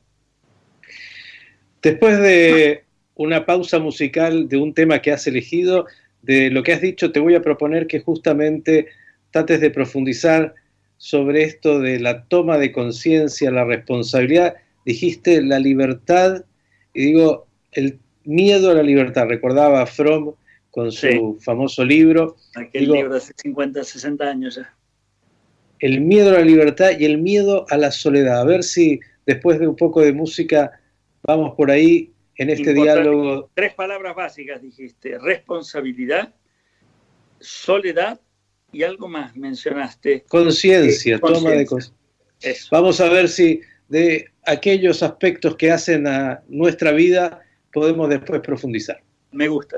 Después 1.81 2.19
de 2.19 2.85
una 3.15 3.47
pausa 3.47 3.79
musical 3.79 4.49
de 4.49 4.57
un 4.57 4.75
tema 4.75 5.01
que 5.01 5.13
has 5.13 5.27
elegido, 5.27 5.87
de 6.23 6.51
lo 6.51 6.63
que 6.63 6.73
has 6.73 6.81
dicho, 6.81 7.13
te 7.13 7.21
voy 7.21 7.35
a 7.35 7.43
proponer 7.43 7.87
que 7.87 8.01
justamente 8.01 8.89
trates 9.31 9.61
de 9.61 9.71
profundizar 9.71 10.55
sobre 10.97 11.43
esto 11.43 11.81
de 11.81 12.01
la 12.01 12.25
toma 12.25 12.59
de 12.59 12.73
conciencia, 12.73 13.51
la 13.51 13.65
responsabilidad. 13.65 14.55
Dijiste 14.85 15.43
la 15.43 15.59
libertad, 15.59 16.45
y 16.95 17.07
digo, 17.07 17.47
el 17.73 17.99
miedo 18.25 18.71
a 18.71 18.75
la 18.75 18.83
libertad. 18.83 19.27
Recordaba 19.29 19.83
a 19.83 19.87
Fromm 19.87 20.35
con 20.71 20.91
su 20.91 21.39
famoso 21.41 21.85
libro. 21.85 22.37
Aquel 22.55 22.91
libro 22.91 23.13
de 23.13 23.19
hace 23.19 23.33
50, 23.37 23.85
60 23.85 24.25
años 24.25 24.57
ya. 24.57 24.75
El 25.79 26.01
miedo 26.01 26.31
a 26.31 26.39
la 26.39 26.45
libertad 26.45 26.93
y 26.99 27.05
el 27.05 27.19
miedo 27.19 27.67
a 27.69 27.77
la 27.77 27.91
soledad. 27.91 28.41
A 28.41 28.45
ver 28.45 28.63
si 28.63 29.01
después 29.27 29.59
de 29.61 29.69
un 29.69 29.77
poco 29.77 30.01
de 30.01 30.13
música 30.13 30.81
vamos 31.23 31.55
por 31.55 31.71
ahí 31.71 32.14
en 32.37 32.51
este 32.51 32.75
diálogo. 32.75 33.51
Tres 33.55 33.75
palabras 33.75 34.15
básicas 34.15 34.63
dijiste, 34.63 35.19
responsabilidad, 35.19 36.35
soledad 37.41 38.21
y 38.73 38.83
algo 38.83 39.09
más 39.09 39.37
mencionaste. 39.37 40.25
Conciencia, 40.29 41.19
toma 41.21 41.51
de 41.51 41.67
conciencia. 41.67 42.69
Vamos 42.71 43.01
a 43.01 43.09
ver 43.09 43.29
si 43.29 43.61
de 43.89 44.31
aquellos 44.45 45.03
aspectos 45.03 45.57
que 45.57 45.71
hacen 45.71 46.07
a 46.07 46.43
nuestra 46.49 46.93
vida 46.93 47.43
podemos 47.73 48.09
después 48.09 48.41
profundizar. 48.41 49.03
Me 49.33 49.49
gusta. 49.49 49.77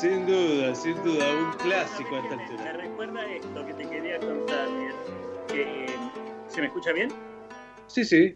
Sin 0.00 0.26
duda, 0.26 0.74
sin 0.74 0.94
duda, 1.02 1.24
un 1.34 1.52
clásico 1.58 2.16
a 2.16 2.20
esta 2.20 2.34
altura. 2.34 2.64
Me 2.64 2.72
recuerda 2.74 3.34
esto 3.34 3.66
que 3.66 3.74
te 3.74 3.88
quería 3.88 4.18
contar, 4.18 4.68
que, 5.48 5.86
¿se 6.48 6.60
me 6.60 6.66
escucha 6.66 6.92
bien? 6.92 7.10
Sí, 7.86 8.04
sí. 8.04 8.34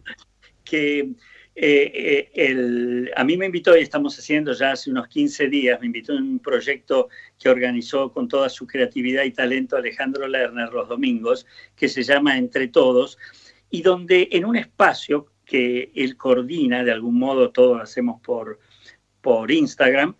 Que 0.64 1.10
eh, 1.54 2.30
eh, 2.34 3.10
a 3.14 3.24
mí 3.24 3.36
me 3.36 3.46
invitó, 3.46 3.76
y 3.76 3.82
estamos 3.82 4.18
haciendo 4.18 4.52
ya 4.52 4.72
hace 4.72 4.90
unos 4.90 5.08
15 5.08 5.48
días, 5.48 5.78
me 5.80 5.86
invitó 5.86 6.14
en 6.14 6.22
un 6.22 6.38
proyecto 6.38 7.08
que 7.38 7.48
organizó 7.48 8.10
con 8.12 8.26
toda 8.26 8.48
su 8.48 8.66
creatividad 8.66 9.24
y 9.24 9.32
talento 9.32 9.76
Alejandro 9.76 10.26
Lerner 10.26 10.72
los 10.72 10.88
domingos, 10.88 11.46
que 11.76 11.88
se 11.88 12.02
llama 12.02 12.38
Entre 12.38 12.68
Todos, 12.68 13.18
y 13.70 13.82
donde 13.82 14.28
en 14.32 14.44
un 14.44 14.56
espacio 14.56 15.26
que 15.44 15.92
él 15.94 16.16
coordina, 16.16 16.84
de 16.84 16.92
algún 16.92 17.18
modo 17.18 17.50
todos 17.50 17.76
lo 17.76 17.82
hacemos 17.82 18.20
por, 18.22 18.58
por 19.20 19.50
Instagram, 19.50 20.16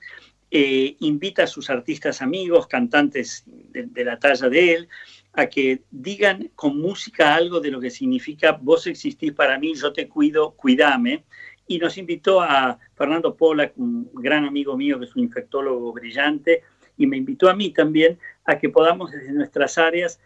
eh, 0.51 0.97
invita 1.01 1.45
a 1.45 1.47
sus 1.47 1.71
artistas 1.71 2.21
amigos, 2.21 2.67
cantantes 2.67 3.45
de 3.47 4.05
la 4.05 4.19
talla 4.19 4.51
de 4.51 4.75
él, 4.75 4.89
a 5.35 5.47
que 5.47 5.83
digan 5.91 6.51
con 6.55 6.79
música 6.79 7.35
algo 7.35 7.61
de 7.61 7.71
lo 7.71 7.81
que 7.81 7.91
significa 7.91 8.53
vos 8.53 8.87
existís 8.87 9.33
para 9.33 9.59
mí, 9.59 9.75
yo 9.75 9.93
te 9.93 10.09
cuido, 10.09 10.53
cuídame. 10.53 11.25
Y 11.67 11.79
nos 11.79 11.97
invitó 11.97 12.41
a 12.41 12.79
Fernando 12.95 13.35
Pola, 13.35 13.73
un 13.77 14.11
gran 14.15 14.45
amigo 14.45 14.77
mío 14.77 14.99
que 14.99 15.07
es 15.07 15.17
un 15.17 15.23
infectólogo 15.23 15.93
brillante, 15.93 16.63
y 16.99 17.07
me 17.07 17.17
invitó 17.17 17.49
a 17.49 17.55
mí 17.55 17.71
también 17.71 18.19
a 18.45 18.59
que 18.59 18.69
podamos 18.69 19.11
desde 19.11 19.33
nuestras 19.33 19.79
áreas 19.79 20.21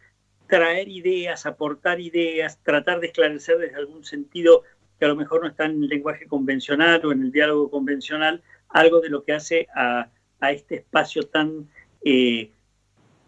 traer 0.49 0.89
ideas, 0.89 1.47
aportar 1.47 2.01
ideas, 2.01 2.59
tratar 2.63 3.01
de 3.01 3.09
esclarecer 3.09 3.59
desde 3.59 3.77
algún 3.77 4.05
sentido 4.05 4.63
que 4.99 5.05
a 5.05 5.09
lo 5.09 5.17
mejor 5.17 5.43
no 5.43 5.49
está 5.49 5.67
en 5.67 5.83
el 5.83 5.89
lenguaje 5.89 6.27
convencional 6.27 7.05
o 7.05 7.13
en 7.13 7.23
el 7.23 7.33
diálogo 7.33 7.71
convencional, 7.71 8.43
algo 8.69 9.01
de 9.01 9.11
lo 9.11 9.25
que 9.25 9.33
hace 9.33 9.69
a, 9.75 10.09
este 10.41 10.77
espacio 10.77 11.25
tan 11.25 11.69
eh, 12.05 12.51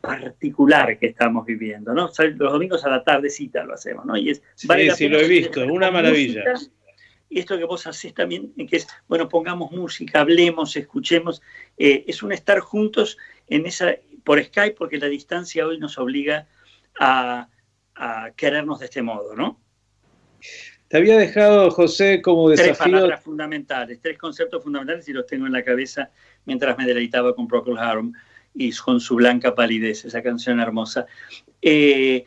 particular 0.00 0.98
que 0.98 1.06
estamos 1.06 1.44
viviendo, 1.44 1.92
¿no? 1.92 2.10
los 2.16 2.52
domingos 2.52 2.84
a 2.84 2.90
la 2.90 3.02
tardecita 3.02 3.64
lo 3.64 3.74
hacemos, 3.74 4.04
¿no? 4.04 4.16
Y 4.16 4.30
es, 4.30 4.42
sí, 4.54 4.68
sí, 4.94 5.08
lo 5.08 5.18
he 5.18 5.26
visto, 5.28 5.64
una 5.66 5.90
maravilla. 5.90 6.44
y 7.28 7.40
esto 7.40 7.58
que 7.58 7.64
vos 7.64 7.86
hacés 7.86 8.14
también, 8.14 8.52
que 8.54 8.76
es, 8.76 8.86
bueno, 9.08 9.28
pongamos 9.28 9.72
música, 9.72 10.20
hablemos, 10.20 10.76
escuchemos, 10.76 11.42
eh, 11.76 12.04
es 12.06 12.22
un 12.22 12.32
estar 12.32 12.60
juntos 12.60 13.18
en 13.48 13.66
esa, 13.66 13.96
por 14.24 14.42
Skype, 14.42 14.76
porque 14.76 14.98
la 14.98 15.08
distancia 15.08 15.66
hoy 15.66 15.78
nos 15.78 15.98
obliga 15.98 16.46
a, 16.98 17.48
a 17.94 18.30
querernos 18.36 18.78
de 18.78 18.86
este 18.86 19.02
modo, 19.02 19.34
¿no? 19.34 19.60
Te 20.88 20.96
había 20.96 21.18
dejado, 21.18 21.70
José, 21.70 22.22
como 22.22 22.48
desafío... 22.48 22.74
Tres 22.74 22.92
palabras 22.92 23.22
fundamentales, 23.22 24.00
tres 24.00 24.16
conceptos 24.16 24.62
fundamentales 24.62 25.06
y 25.08 25.12
los 25.12 25.26
tengo 25.26 25.46
en 25.46 25.52
la 25.52 25.62
cabeza 25.62 26.10
mientras 26.46 26.78
me 26.78 26.86
deleitaba 26.86 27.34
con 27.34 27.46
Procol 27.46 27.78
Harum 27.78 28.12
y 28.54 28.72
con 28.72 29.00
su 29.00 29.16
blanca 29.16 29.54
palidez, 29.54 30.04
esa 30.04 30.22
canción 30.22 30.60
hermosa. 30.60 31.06
Eh, 31.62 32.24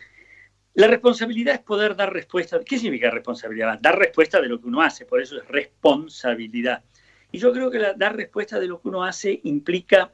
la 0.73 0.87
responsabilidad 0.87 1.55
es 1.55 1.61
poder 1.61 1.95
dar 1.95 2.13
respuesta. 2.13 2.59
¿Qué 2.65 2.77
significa 2.77 3.11
responsabilidad? 3.11 3.79
Dar 3.81 3.97
respuesta 3.97 4.39
de 4.39 4.47
lo 4.47 4.59
que 4.59 4.67
uno 4.67 4.81
hace, 4.81 5.05
por 5.05 5.21
eso 5.21 5.37
es 5.37 5.47
responsabilidad. 5.47 6.83
Y 7.31 7.39
yo 7.39 7.51
creo 7.51 7.69
que 7.71 7.79
dar 7.95 8.15
respuesta 8.15 8.59
de 8.59 8.67
lo 8.67 8.81
que 8.81 8.89
uno 8.89 9.03
hace 9.03 9.39
implica 9.43 10.13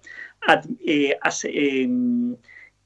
eh, 0.85 1.17
em, 1.43 2.35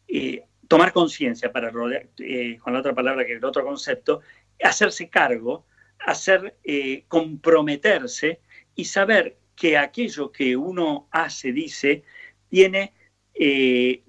eh, 0.08 0.44
tomar 0.68 0.94
conciencia, 0.94 1.52
para 1.52 1.72
con 1.72 2.74
la 2.74 2.80
otra 2.80 2.94
palabra 2.94 3.26
que 3.26 3.34
el 3.34 3.44
otro 3.44 3.64
concepto, 3.64 4.22
hacerse 4.64 5.10
cargo, 5.10 5.66
hacer, 6.00 6.56
comprometerse 7.08 8.40
y 8.76 8.86
saber 8.86 9.38
que 9.56 9.78
aquello 9.78 10.32
que 10.32 10.56
uno 10.56 11.08
hace, 11.12 11.52
dice, 11.52 12.04
tiene, 12.50 12.94
eh, 13.44 14.04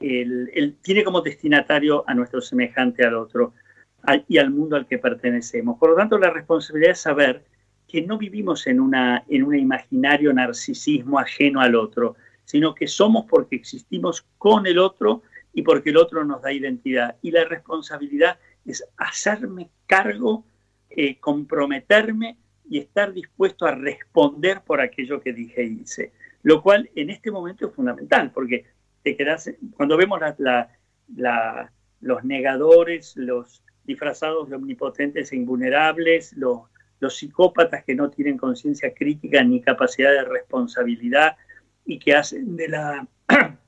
el, 0.00 0.76
tiene 0.82 1.04
como 1.04 1.22
destinatario 1.22 2.04
a 2.06 2.12
nuestro 2.12 2.42
semejante 2.42 3.02
al 3.02 3.14
otro 3.14 3.54
y 4.28 4.36
al 4.36 4.50
mundo 4.50 4.76
al 4.76 4.86
que 4.86 4.98
pertenecemos. 4.98 5.78
Por 5.78 5.90
lo 5.90 5.96
tanto, 5.96 6.18
la 6.18 6.28
responsabilidad 6.28 6.92
es 6.92 7.00
saber 7.00 7.44
que 7.88 8.02
no 8.02 8.18
vivimos 8.18 8.66
en, 8.66 8.80
una, 8.80 9.24
en 9.26 9.44
un 9.44 9.56
imaginario 9.56 10.34
narcisismo 10.34 11.18
ajeno 11.18 11.62
al 11.62 11.74
otro, 11.74 12.16
sino 12.44 12.74
que 12.74 12.86
somos 12.86 13.24
porque 13.24 13.56
existimos 13.56 14.26
con 14.36 14.66
el 14.66 14.78
otro 14.78 15.22
y 15.54 15.62
porque 15.62 15.88
el 15.88 15.96
otro 15.96 16.24
nos 16.24 16.42
da 16.42 16.52
identidad. 16.52 17.16
Y 17.22 17.30
la 17.30 17.44
responsabilidad 17.44 18.38
es 18.66 18.84
hacerme 18.98 19.70
cargo, 19.86 20.44
eh, 20.90 21.18
comprometerme 21.20 22.36
y 22.68 22.80
estar 22.80 23.14
dispuesto 23.14 23.64
a 23.64 23.74
responder 23.74 24.60
por 24.60 24.82
aquello 24.82 25.22
que 25.22 25.32
dije 25.32 25.64
y 25.64 25.80
hice. 25.84 26.12
Lo 26.44 26.62
cual 26.62 26.90
en 26.94 27.10
este 27.10 27.30
momento 27.30 27.66
es 27.66 27.74
fundamental, 27.74 28.30
porque 28.30 28.66
te 29.02 29.16
quedas, 29.16 29.50
cuando 29.76 29.96
vemos 29.96 30.20
los 32.00 32.24
negadores, 32.24 33.16
los 33.16 33.64
disfrazados 33.84 34.50
de 34.50 34.56
omnipotentes 34.56 35.32
e 35.32 35.36
invulnerables, 35.36 36.34
los, 36.34 36.68
psicópatas 37.06 37.84
que 37.84 37.94
no 37.94 38.08
tienen 38.08 38.38
conciencia 38.38 38.94
crítica 38.94 39.44
ni 39.44 39.60
capacidad 39.60 40.10
de 40.10 40.24
responsabilidad 40.24 41.36
y 41.84 41.98
que 41.98 42.14
hacen 42.14 42.56
de 42.56 42.68
la, 42.68 43.06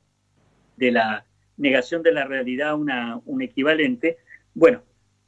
de 0.78 0.90
la 0.90 1.26
negación 1.59 2.02
de 2.02 2.12
la 2.12 2.25
realidad 2.25 2.75
una, 2.76 3.21
un 3.26 3.42
equivalente, 3.42 4.16
bueno, 4.54 4.80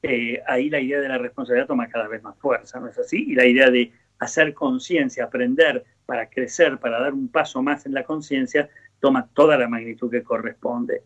eh, 0.03 0.43
ahí 0.47 0.71
la 0.71 0.81
idea 0.81 1.01
de 1.01 1.09
la 1.09 1.19
responsabilidad 1.19 1.67
toma 1.67 1.89
cada 1.89 2.09
vez 2.09 2.23
más 2.23 2.39
fuerza, 2.39 2.81
¿no 2.81 2.89
es 2.89 2.99
así? 2.99 3.27
Y 3.29 3.35
la 3.35 3.45
idea 3.45 3.69
de 3.71 3.93
hacer 4.21 4.55
conciencia, 4.55 5.25
aprender 5.25 5.85
para 6.09 6.31
crecer, 6.31 6.79
para 6.79 6.99
dar 6.99 7.13
un 7.13 7.29
paso 7.29 7.63
más 7.63 7.85
en 7.85 7.93
la 7.93 8.03
conciencia, 8.03 8.71
toma 8.99 9.29
toda 9.35 9.59
la 9.59 9.69
magnitud 9.69 10.11
que 10.11 10.23
corresponde. 10.23 11.03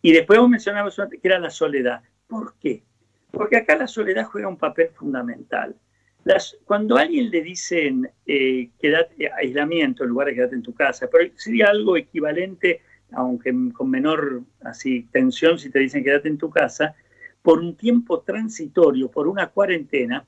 Y 0.00 0.10
después 0.10 0.38
vos 0.38 0.48
mencionabas 0.48 0.96
que 0.96 1.20
era 1.22 1.38
la 1.38 1.50
soledad. 1.50 2.00
¿Por 2.26 2.54
qué? 2.58 2.82
Porque 3.30 3.58
acá 3.58 3.76
la 3.76 3.86
soledad 3.86 4.24
juega 4.24 4.48
un 4.48 4.56
papel 4.56 4.88
fundamental. 4.94 5.76
cuando 6.64 6.96
a 6.96 7.02
alguien 7.02 7.30
le 7.30 7.42
dicen 7.42 8.10
eh, 8.24 8.70
aislamiento 9.36 10.04
en 10.04 10.08
lugar 10.08 10.28
de 10.28 10.34
quedarte 10.36 10.54
en 10.54 10.62
tu 10.62 10.72
casa, 10.72 11.10
pero 11.12 11.30
sería 11.36 11.66
algo 11.66 11.98
equivalente, 11.98 12.80
aunque 13.12 13.54
con 13.74 13.90
menor 13.90 14.44
así 14.62 15.06
tensión, 15.12 15.58
si 15.58 15.68
te 15.68 15.78
dicen 15.78 16.02
quédate 16.02 16.28
en 16.28 16.38
tu 16.38 16.48
casa, 16.48 16.94
por 17.42 17.58
un 17.58 17.76
tiempo 17.76 18.20
transitorio, 18.22 19.10
por 19.10 19.28
una 19.28 19.48
cuarentena, 19.48 20.24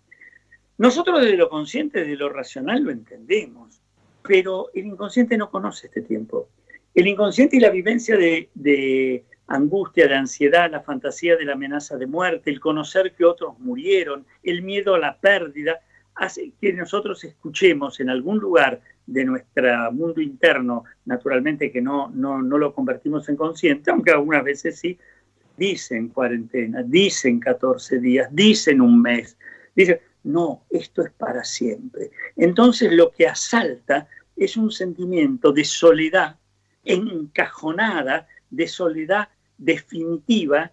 nosotros 0.79 1.21
desde 1.21 1.37
lo 1.37 1.49
consciente, 1.49 2.01
desde 2.01 2.17
lo 2.17 2.29
racional 2.29 2.85
lo 2.85 2.93
entendemos, 2.93 3.83
pero 4.23 4.69
el 4.75 4.87
inconsciente 4.87 5.37
no 5.37 5.51
conoce 5.51 5.88
este 5.88 6.03
tiempo. 6.03 6.49
El 6.95 7.09
inconsciente 7.09 7.57
y 7.57 7.61
la 7.61 7.71
vivencia 7.71 8.17
de, 8.17 9.25
angustia, 9.49 10.07
de 10.07 10.14
ansiedad, 10.14 10.71
la 10.71 10.81
fantasía 10.81 11.37
de 11.37 11.45
la 11.45 11.55
amenaza 11.55 11.97
de 11.97 12.07
muerte, 12.07 12.51
el 12.51 12.61
conocer 12.61 13.14
que 13.17 13.25
otros 13.25 13.59
murieron, 13.59 14.25
el 14.43 14.62
miedo 14.62 14.95
a 14.95 14.99
la 14.99 15.19
pérdida, 15.19 15.81
hace 16.14 16.53
que 16.61 16.73
nosotros 16.73 17.25
escuchemos 17.25 17.99
en 18.01 18.11
algún 18.11 18.38
lugar 18.38 18.81
de 19.07 19.25
nuestro 19.25 19.93
mundo 19.93 20.21
interno, 20.21 20.85
naturalmente 21.07 21.73
que 21.73 21.81
no, 21.81 22.11
no, 22.11 22.43
no 22.43 22.59
lo 22.59 22.75
convertimos 22.75 23.29
en 23.29 23.37
consciente, 23.37 23.91
aunque 23.91 24.11
algunas 24.11 24.45
veces 24.45 24.79
sí, 24.79 24.99
dicen 25.57 26.09
cuarentena, 26.09 26.83
dicen 26.85 27.41
14 27.41 27.99
días, 27.99 28.29
dicen 28.33 28.81
un 28.81 29.01
mes, 29.01 29.37
dicen, 29.75 29.99
no, 30.29 30.67
esto 30.71 31.03
es 31.03 31.11
para 31.12 31.43
siempre. 31.43 32.11
Entonces 32.37 32.93
lo 32.93 33.11
que 33.11 33.27
asalta 33.27 34.09
es 34.37 34.57
un 34.57 34.71
sentimiento 34.71 35.53
de 35.53 35.64
soledad 35.64 36.37
encajonada, 36.85 38.29
de 38.51 38.69
soledad 38.69 39.29
definitiva, 39.57 40.71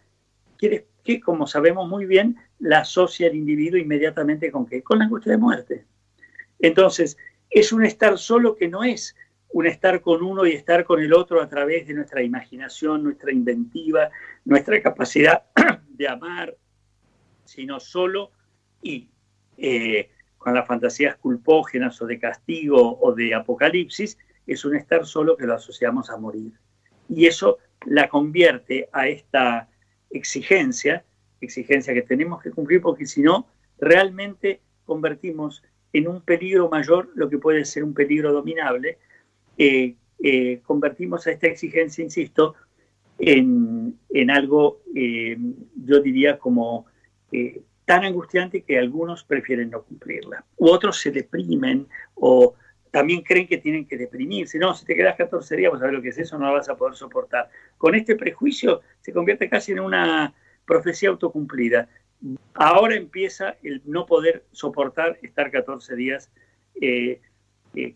que, 0.58 0.88
que 1.04 1.20
como 1.20 1.48
sabemos 1.48 1.88
muy 1.88 2.06
bien, 2.06 2.38
la 2.60 2.80
asocia 2.80 3.28
el 3.28 3.36
individuo 3.36 3.80
inmediatamente 3.80 4.52
con 4.52 4.66
qué? 4.66 4.84
Con 4.84 5.00
la 5.00 5.06
angustia 5.06 5.32
de 5.32 5.38
muerte. 5.38 5.86
Entonces, 6.60 7.18
es 7.50 7.72
un 7.72 7.86
estar 7.86 8.18
solo 8.18 8.56
que 8.56 8.68
no 8.68 8.84
es 8.84 9.16
un 9.50 9.68
estar 9.68 10.02
con 10.02 10.22
uno 10.22 10.46
y 10.46 10.52
estar 10.52 10.84
con 10.84 11.02
el 11.02 11.14
otro 11.14 11.42
a 11.42 11.48
través 11.48 11.88
de 11.88 11.94
nuestra 11.94 12.22
imaginación, 12.22 13.04
nuestra 13.04 13.32
inventiva, 13.32 14.10
nuestra 14.44 14.82
capacidad 14.82 15.46
de 15.88 16.10
amar, 16.10 16.58
sino 17.46 17.80
solo 17.80 18.32
y 18.82 19.08
eh, 19.58 20.10
con 20.38 20.54
las 20.54 20.68
fantasías 20.68 21.16
culpógenas 21.16 22.02
o 22.02 22.06
de 22.06 22.20
castigo 22.20 23.00
o 23.00 23.14
de 23.14 23.34
apocalipsis, 23.34 24.18
es 24.46 24.64
un 24.66 24.76
estar 24.76 25.06
solo 25.06 25.36
que 25.36 25.46
lo 25.46 25.56
asociamos 25.56 26.10
a 26.10 26.18
morir. 26.18 26.54
Y 27.10 27.26
eso 27.26 27.58
la 27.86 28.10
convierte 28.10 28.90
a 28.92 29.08
esta 29.08 29.70
exigencia, 30.10 31.04
exigencia 31.42 31.94
que 31.94 32.02
tenemos 32.02 32.42
que 32.42 32.52
cumplir 32.52 32.82
porque 32.82 33.06
si 33.06 33.22
no, 33.22 33.48
realmente 33.80 34.62
convertimos 34.86 35.64
en 35.94 36.08
un 36.08 36.22
peligro 36.22 36.70
mayor 36.70 37.10
lo 37.16 37.30
que 37.30 37.38
puede 37.38 37.66
ser 37.66 37.84
un 37.84 37.94
peligro 37.94 38.32
dominable 38.32 38.98
eh, 39.58 39.96
eh, 40.20 40.62
convertimos 40.64 41.28
a 41.28 41.32
esta 41.32 41.48
exigencia, 41.48 42.04
insisto, 42.04 42.56
en, 43.18 43.98
algo, 44.30 44.82
eh, 44.94 45.38
yo 45.86 46.02
diría, 46.02 46.38
como 46.38 46.86
tan 47.86 48.04
angustiante 48.04 48.64
que 48.64 48.78
algunos 48.78 49.24
prefieren 49.24 49.70
no 49.70 49.84
cumplirla. 49.84 50.44
U 50.58 50.70
otros 50.70 51.00
se 51.00 51.12
deprimen 51.12 51.88
o 52.16 52.56
también 52.92 53.22
creen 53.22 53.48
que 53.48 53.58
tienen 53.58 53.86
que 53.86 53.98
deprimirse. 53.98 54.58
No, 54.58 54.74
si 54.74 54.86
te 54.86 54.96
quedas 54.96 55.16
14 55.16 55.56
días, 55.56 55.74
a 55.74 55.78
ver 55.78 55.94
lo 55.94 56.02
que 56.02 56.10
es 56.10 56.18
eso, 56.18 56.38
no 56.40 56.48
lo 56.48 56.54
vas 56.54 56.70
a 56.70 56.76
poder 56.76 56.96
soportar. 56.96 57.50
Con 57.78 57.94
este 57.94 58.16
prejuicio 58.16 58.82
se 59.02 59.14
convierte 59.14 59.50
casi 59.50 59.74
en 59.74 59.82
una 59.82 60.34
profecía 60.66 61.10
autocumplida. 61.10 61.90
Ahora 62.54 62.96
empieza 62.96 63.58
el 63.62 63.82
no 63.86 64.06
poder 64.06 64.46
soportar 64.52 65.20
estar 65.22 65.52
14 65.52 65.96
días 65.96 66.32
eh, 66.82 67.22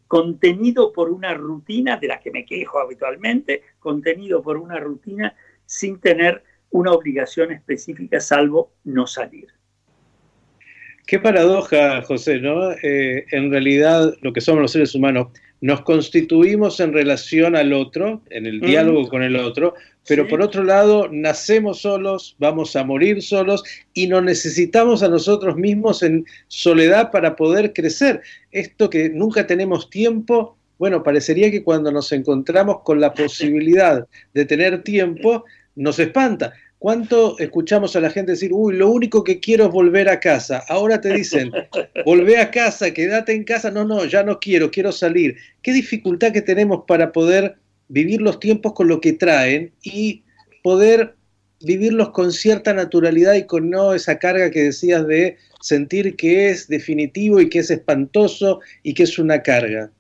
contenido 0.08 0.92
por 0.92 1.10
una 1.10 1.34
rutina 1.34 1.98
de 1.98 2.08
la 2.08 2.20
que 2.20 2.32
me 2.32 2.46
quejo 2.46 2.80
habitualmente, 2.80 3.64
contenido 3.80 4.42
por 4.42 4.58
una 4.58 4.80
rutina 4.80 5.36
sin 5.66 6.00
tener 6.00 6.44
una 6.72 6.92
obligación 6.92 7.52
específica 7.52 8.20
salvo 8.20 8.74
no 8.84 9.08
salir. 9.08 9.59
Qué 11.10 11.18
paradoja, 11.18 12.04
José, 12.04 12.40
¿no? 12.40 12.72
Eh, 12.72 13.26
en 13.32 13.50
realidad, 13.50 14.14
lo 14.22 14.32
que 14.32 14.42
somos 14.42 14.62
los 14.62 14.72
seres 14.74 14.94
humanos, 14.94 15.30
nos 15.60 15.82
constituimos 15.82 16.80
en 16.80 16.94
relación 16.94 17.56
al 17.56 17.74
otro, 17.74 18.22
en 18.30 18.46
el 18.46 18.62
diálogo 18.62 19.10
con 19.10 19.24
el 19.24 19.36
otro, 19.36 19.74
pero 20.08 20.28
por 20.28 20.40
otro 20.44 20.64
lado, 20.64 21.10
nacemos 21.12 21.82
solos, 21.82 22.36
vamos 22.38 22.76
a 22.76 22.84
morir 22.84 23.24
solos 23.24 23.64
y 23.96 24.06
nos 24.06 24.24
necesitamos 24.24 25.02
a 25.02 25.10
nosotros 25.10 25.56
mismos 25.56 26.04
en 26.04 26.28
soledad 26.48 27.10
para 27.10 27.36
poder 27.36 27.74
crecer. 27.74 28.22
Esto 28.52 28.88
que 28.92 29.10
nunca 29.10 29.48
tenemos 29.48 29.90
tiempo, 29.90 30.58
bueno, 30.78 31.02
parecería 31.02 31.50
que 31.50 31.64
cuando 31.64 31.92
nos 31.92 32.12
encontramos 32.12 32.82
con 32.84 33.02
la 33.02 33.14
posibilidad 33.16 34.08
de 34.36 34.46
tener 34.46 34.84
tiempo, 34.84 35.44
nos 35.76 35.98
espanta. 35.98 36.54
¿Cuánto 36.80 37.38
escuchamos 37.40 37.98
a 37.98 38.00
la 38.00 38.10
gente 38.10 38.32
decir, 38.32 38.52
uy, 38.54 38.74
lo 38.74 38.90
único 38.90 39.22
que 39.22 39.42
quiero 39.42 39.66
es 39.66 39.72
volver 39.72 40.08
a 40.08 40.22
casa? 40.22 40.64
Ahora 40.70 41.02
te 41.02 41.14
dicen, 41.14 41.52
volvé 42.06 42.38
a 42.38 42.50
casa, 42.52 42.94
quédate 42.94 43.34
en 43.34 43.44
casa. 43.44 43.70
No, 43.70 43.84
no, 43.84 44.06
ya 44.06 44.24
no 44.24 44.40
quiero, 44.40 44.72
quiero 44.72 44.94
salir. 44.94 45.36
Qué 45.62 45.74
dificultad 45.74 46.32
que 46.32 46.42
tenemos 46.42 46.86
para 46.88 47.12
poder 47.12 47.58
vivir 47.90 48.22
los 48.22 48.40
tiempos 48.40 48.72
con 48.74 48.88
lo 48.88 49.02
que 49.02 49.12
traen 49.12 49.74
y 49.84 50.24
poder 50.64 51.16
vivirlos 51.62 52.12
con 52.12 52.32
cierta 52.32 52.74
naturalidad 52.74 53.34
y 53.34 53.46
con 53.46 53.70
no 53.70 53.94
esa 53.94 54.18
carga 54.18 54.50
que 54.50 54.64
decías 54.64 55.06
de 55.06 55.38
sentir 55.60 56.16
que 56.16 56.50
es 56.50 56.70
definitivo 56.70 57.42
y 57.42 57.50
que 57.50 57.60
es 57.60 57.70
espantoso 57.72 58.62
y 58.84 58.94
que 58.94 59.04
es 59.04 59.20
una 59.20 59.44
carga. 59.44 59.92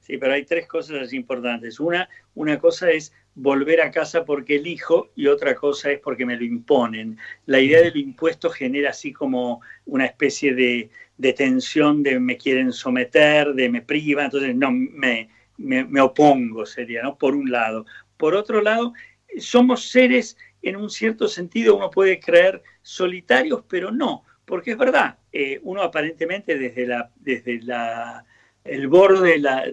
Sí, 0.00 0.16
pero 0.16 0.32
hay 0.32 0.44
tres 0.44 0.66
cosas 0.66 1.12
importantes. 1.12 1.78
Una, 1.78 2.08
una 2.34 2.58
cosa 2.58 2.90
es 2.90 3.12
volver 3.34 3.80
a 3.80 3.90
casa 3.90 4.24
porque 4.24 4.56
elijo 4.56 5.10
y 5.16 5.26
otra 5.26 5.54
cosa 5.54 5.90
es 5.90 6.00
porque 6.00 6.26
me 6.26 6.36
lo 6.36 6.44
imponen. 6.44 7.18
La 7.46 7.60
idea 7.60 7.80
del 7.80 7.96
impuesto 7.96 8.50
genera 8.50 8.90
así 8.90 9.12
como 9.12 9.62
una 9.86 10.04
especie 10.06 10.54
de, 10.54 10.90
tensión 11.34 12.02
de 12.02 12.20
me 12.20 12.36
quieren 12.36 12.72
someter, 12.72 13.54
de 13.54 13.68
me 13.68 13.82
priva, 13.82 14.24
entonces 14.24 14.54
no, 14.54 14.70
me, 14.70 15.28
me, 15.56 16.00
opongo 16.00 16.66
sería, 16.66 17.02
¿no? 17.02 17.16
Por 17.16 17.34
un 17.34 17.50
lado. 17.50 17.86
Por 18.16 18.34
otro 18.34 18.60
lado, 18.60 18.92
somos 19.38 19.90
seres, 19.90 20.36
en 20.60 20.76
un 20.76 20.90
cierto 20.90 21.26
sentido, 21.28 21.76
uno 21.76 21.90
puede 21.90 22.20
creer 22.20 22.62
solitarios, 22.82 23.64
pero 23.68 23.90
no, 23.90 24.24
porque 24.44 24.72
es 24.72 24.78
verdad, 24.78 25.18
eh, 25.32 25.58
uno 25.62 25.82
aparentemente 25.82 26.58
desde 26.58 26.86
la... 26.86 27.10
Desde 27.16 27.62
la 27.62 28.24
el 28.64 28.86
borde, 28.88 29.38
la, 29.38 29.64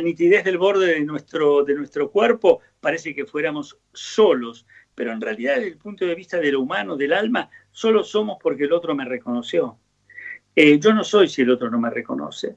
nitidez 0.00 0.44
del 0.44 0.58
borde 0.58 0.94
de 0.94 1.00
nuestro, 1.00 1.64
de 1.64 1.74
nuestro 1.74 2.10
cuerpo 2.10 2.60
parece 2.80 3.14
que 3.14 3.24
fuéramos 3.24 3.78
solos, 3.92 4.66
pero 4.94 5.12
en 5.12 5.20
realidad 5.20 5.56
desde 5.56 5.68
el 5.68 5.78
punto 5.78 6.04
de 6.04 6.14
vista 6.14 6.38
de 6.38 6.52
lo 6.52 6.60
humano, 6.60 6.96
del 6.96 7.12
alma, 7.12 7.50
solo 7.70 8.04
somos 8.04 8.38
porque 8.42 8.64
el 8.64 8.72
otro 8.72 8.94
me 8.94 9.04
reconoció. 9.04 9.78
Eh, 10.54 10.78
yo 10.78 10.92
no 10.92 11.02
soy 11.02 11.28
si 11.28 11.42
el 11.42 11.50
otro 11.50 11.70
no 11.70 11.80
me 11.80 11.90
reconoce. 11.90 12.56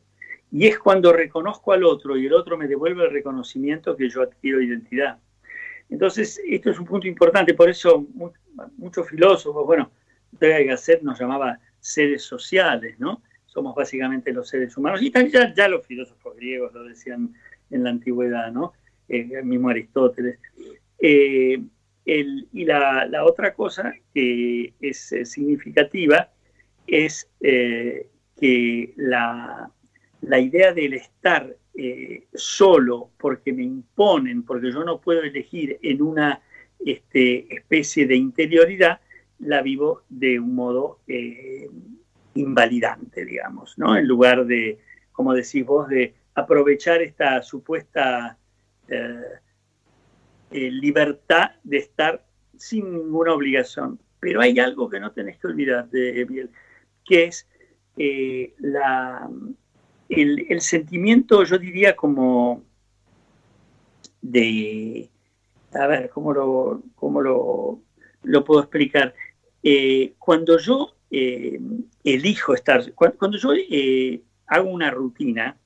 Y 0.52 0.68
es 0.68 0.80
cuando 0.80 1.12
reconozco 1.12 1.74
al 1.74 1.84
otro 1.84 2.16
y 2.16 2.26
el 2.26 2.34
otro 2.34 2.58
me 2.58 2.68
devuelve 2.68 3.06
el 3.06 3.12
reconocimiento 3.12 3.96
que 3.96 4.10
yo 4.10 4.22
adquiero 4.22 4.62
identidad. 4.62 5.18
Entonces, 5.90 6.42
esto 6.46 6.70
es 6.70 6.80
un 6.80 6.86
punto 6.86 7.08
importante, 7.08 7.54
por 7.54 7.70
eso 7.70 8.06
muchos 8.78 9.08
filósofos, 9.08 9.66
bueno, 9.66 9.92
Gasset 10.40 11.02
nos 11.02 11.20
llamaba 11.20 11.60
seres 11.80 12.24
sociales, 12.24 13.00
¿no? 13.00 13.22
Somos 13.58 13.74
básicamente 13.74 14.32
los 14.32 14.50
seres 14.50 14.78
humanos. 14.78 15.02
Y 15.02 15.12
ya, 15.12 15.52
ya 15.52 15.68
los 15.68 15.84
filósofos 15.84 16.36
griegos 16.36 16.72
lo 16.76 16.84
decían 16.84 17.34
en 17.72 17.84
la 17.84 17.90
antigüedad, 17.90 18.52
¿no? 18.52 18.74
Eh, 19.10 19.30
el 19.32 19.46
mismo 19.46 19.70
Aristóteles. 19.70 20.38
Eh, 21.00 21.60
y 22.06 22.66
la, 22.66 23.10
otra 23.26 23.56
cosa 23.56 23.96
que 24.14 24.76
es 24.80 25.12
eh, 25.12 25.26
significativa 25.26 26.30
es 26.86 27.32
que 27.40 28.94
la, 28.96 29.72
idea 30.22 30.72
del 30.72 30.94
estar 30.94 31.56
solo 32.36 33.10
porque 33.18 33.54
me 33.54 33.64
imponen, 33.64 34.44
porque 34.44 34.72
yo 34.72 34.84
no 34.84 35.02
puedo 35.02 35.24
elegir 35.24 35.80
en 35.82 36.04
una 36.04 36.44
este, 36.86 37.52
especie 37.56 38.06
de 38.06 38.18
interioridad, 38.18 39.02
la 39.40 39.64
vivo 39.64 40.04
de 40.10 40.40
un 40.40 40.54
modo 40.54 41.00
invalidante, 42.40 43.26
digamos, 43.26 43.78
¿no? 43.78 43.98
En 43.98 44.08
lugar 44.08 44.46
de, 44.46 44.80
como 45.12 45.34
decís 45.34 45.66
vos, 45.66 45.88
de 45.88 46.14
aprovechar 46.36 47.02
esta 47.02 47.42
supuesta 47.42 48.38
eh, 48.88 49.22
eh, 50.52 50.72
libertad 50.72 51.52
de 51.64 51.78
estar 51.78 52.24
sin 52.56 52.94
ninguna 52.94 53.34
obligación. 53.34 54.00
Pero 54.20 54.42
hay 54.42 54.60
algo 54.60 54.90
que 54.90 55.00
no 55.00 55.12
tenés 55.12 55.38
que 55.40 55.48
olvidar 55.48 55.90
que 55.90 57.24
es 57.24 57.48
eh, 57.98 58.54
la, 58.60 59.30
el, 60.10 60.62
sentimiento, 60.62 61.44
yo 61.44 61.58
diría, 61.58 61.96
como 61.96 62.64
de, 64.22 65.10
a 65.74 65.88
ver, 65.88 66.10
¿cómo 66.10 66.34
lo, 66.34 66.84
cómo 66.96 67.22
lo, 67.22 67.82
lo 68.24 68.44
puedo 68.44 68.62
explicar? 68.62 69.14
cuando 70.20 70.58
yo 70.60 70.97
elijo 71.10 72.54
estar, 72.54 72.94
cuando 72.94 73.38
yo 73.38 73.52
hago 74.48 74.70
una 74.70 74.92
rutina, 74.92 75.58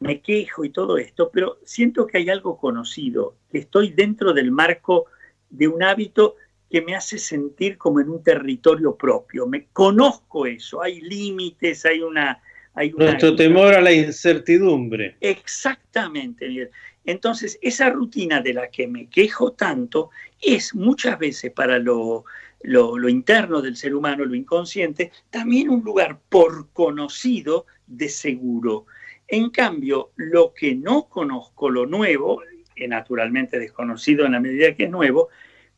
me 0.00 0.20
quejo 0.20 0.64
y 0.64 0.70
todo 0.70 0.96
esto, 0.98 1.30
pero 1.32 1.58
siento 1.64 2.06
que 2.06 2.18
hay 2.18 2.30
algo 2.30 2.58
conocido, 2.58 3.36
que 3.50 3.58
estoy 3.58 3.90
dentro 3.90 4.32
del 4.32 4.50
marco 4.50 5.06
de 5.50 5.68
un 5.68 5.82
hábito 5.82 6.36
que 6.70 6.80
me 6.82 6.94
hace 6.94 7.18
sentir 7.18 7.76
como 7.76 8.00
en 8.00 8.08
un 8.08 8.22
territorio 8.22 8.94
propio. 8.94 9.46
Me 9.46 9.66
conozco 9.72 10.46
eso, 10.46 10.82
hay 10.82 11.00
límites, 11.00 11.84
hay 11.84 12.00
una... 12.00 12.40
Hay 12.74 12.92
Nuestro 12.92 13.34
temor 13.34 13.74
a 13.74 13.80
la 13.80 13.92
incertidumbre. 13.92 15.16
Exactamente, 15.20 16.48
Miguel. 16.48 16.70
Entonces, 17.04 17.58
esa 17.62 17.90
rutina 17.90 18.40
de 18.40 18.54
la 18.54 18.68
que 18.68 18.86
me 18.86 19.08
quejo 19.08 19.52
tanto 19.52 20.10
es 20.40 20.72
muchas 20.72 21.18
veces 21.18 21.50
para 21.50 21.80
lo, 21.80 22.24
lo, 22.62 22.98
lo, 22.98 23.08
interno 23.08 23.62
del 23.62 23.76
ser 23.76 23.94
humano, 23.94 24.24
lo 24.24 24.34
inconsciente, 24.34 25.12
también 25.30 25.70
un 25.70 25.82
lugar 25.82 26.20
por 26.28 26.70
conocido 26.72 27.66
de 27.86 28.08
seguro. 28.08 28.86
En 29.28 29.50
cambio, 29.50 30.12
lo 30.16 30.52
que 30.52 30.74
no 30.74 31.08
conozco, 31.08 31.70
lo 31.70 31.86
nuevo, 31.86 32.42
naturalmente 32.88 33.58
desconocido 33.58 34.26
en 34.26 34.32
la 34.32 34.40
medida 34.40 34.74
que 34.74 34.84
es 34.84 34.90
nuevo, 34.90 35.28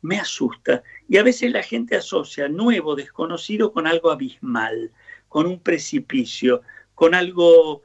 me 0.01 0.19
asusta. 0.19 0.83
Y 1.07 1.17
a 1.17 1.23
veces 1.23 1.51
la 1.51 1.63
gente 1.63 1.95
asocia 1.95 2.47
nuevo, 2.47 2.95
desconocido 2.95 3.71
con 3.71 3.87
algo 3.87 4.11
abismal, 4.11 4.91
con 5.27 5.45
un 5.45 5.59
precipicio, 5.59 6.61
con 6.93 7.15
algo, 7.15 7.83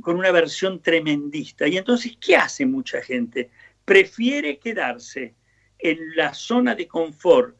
con 0.00 0.16
una 0.16 0.30
versión 0.30 0.80
tremendista. 0.80 1.66
Y 1.66 1.76
entonces, 1.76 2.16
¿qué 2.20 2.36
hace 2.36 2.66
mucha 2.66 3.02
gente? 3.02 3.50
Prefiere 3.84 4.58
quedarse 4.58 5.34
en 5.78 5.98
la 6.16 6.34
zona 6.34 6.74
de 6.74 6.86
confort 6.86 7.56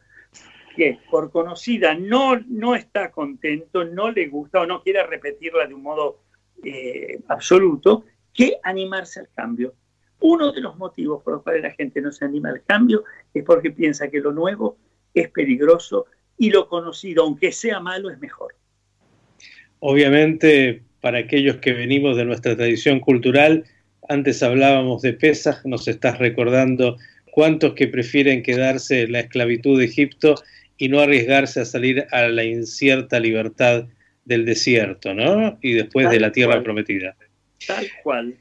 que 0.79 1.01
por 1.11 1.33
conocida 1.33 1.97
no, 1.97 2.39
no 2.49 2.77
está 2.77 3.11
contento, 3.11 3.85
no 3.85 4.13
le 4.13 4.29
gusta 4.29 4.61
o 4.61 4.67
no 4.67 4.81
quiere 4.81 5.05
repetirla 5.05 5.67
de 5.67 5.75
un 5.75 5.83
modo 5.83 6.21
eh, 6.63 7.19
absoluto 7.27 8.05
que 8.33 8.59
animarse 8.63 9.19
al 9.19 9.29
cambio. 9.35 9.75
Uno 10.21 10.53
de 10.53 10.61
los 10.61 10.79
motivos 10.79 11.21
por 11.25 11.35
los 11.35 11.43
cuales 11.43 11.63
la 11.63 11.73
gente 11.73 12.01
no 12.01 12.13
se 12.13 12.25
anima 12.25 12.51
al 12.51 12.63
cambio 12.63 13.03
es 13.35 13.43
porque 13.43 13.73
piensa 13.73 14.09
que 14.09 14.21
lo 14.21 14.31
nuevo 14.31 14.79
es 15.15 15.29
peligroso 15.31 16.07
y 16.37 16.51
lo 16.51 16.69
conocido, 16.69 17.25
aunque 17.25 17.51
sea 17.51 17.81
malo, 17.81 18.09
es 18.09 18.21
mejor. 18.21 18.55
Obviamente, 19.81 20.85
para 21.01 21.19
aquellos 21.19 21.57
que 21.57 21.73
venimos 21.73 22.17
de 22.17 22.25
nuestra 22.25 22.57
tradición 22.57 23.01
cultural, 23.01 23.65
antes 24.09 24.45
hablábamos 24.45 25.03
de 25.03 25.13
Pesaj, 25.13 25.65
nos 25.65 25.89
estás 25.89 26.21
recordando 26.21 26.97
cuántos 27.33 27.75
que 27.75 27.89
prefieren 27.89 28.45
quedarse 28.45 29.03
en 29.03 29.13
la 29.13 29.21
esclavitud 29.21 29.77
de 29.77 29.87
Egipto 29.87 30.37
y 30.79 30.89
no 30.89 31.01
arriesgarse 31.01 31.61
a 31.61 31.65
salir 31.65 32.07
a 32.11 32.29
la 32.29 32.45
incierta 32.45 33.21
libertad 33.21 33.87
del 34.25 34.45
desierto, 34.45 35.13
¿no? 35.13 35.59
Y 35.61 35.73
después 35.73 36.09
de 36.11 36.21
la 36.21 36.31
tierra 36.31 36.63
prometida. 36.63 37.17
Tal 37.67 37.87
cual. 38.03 38.35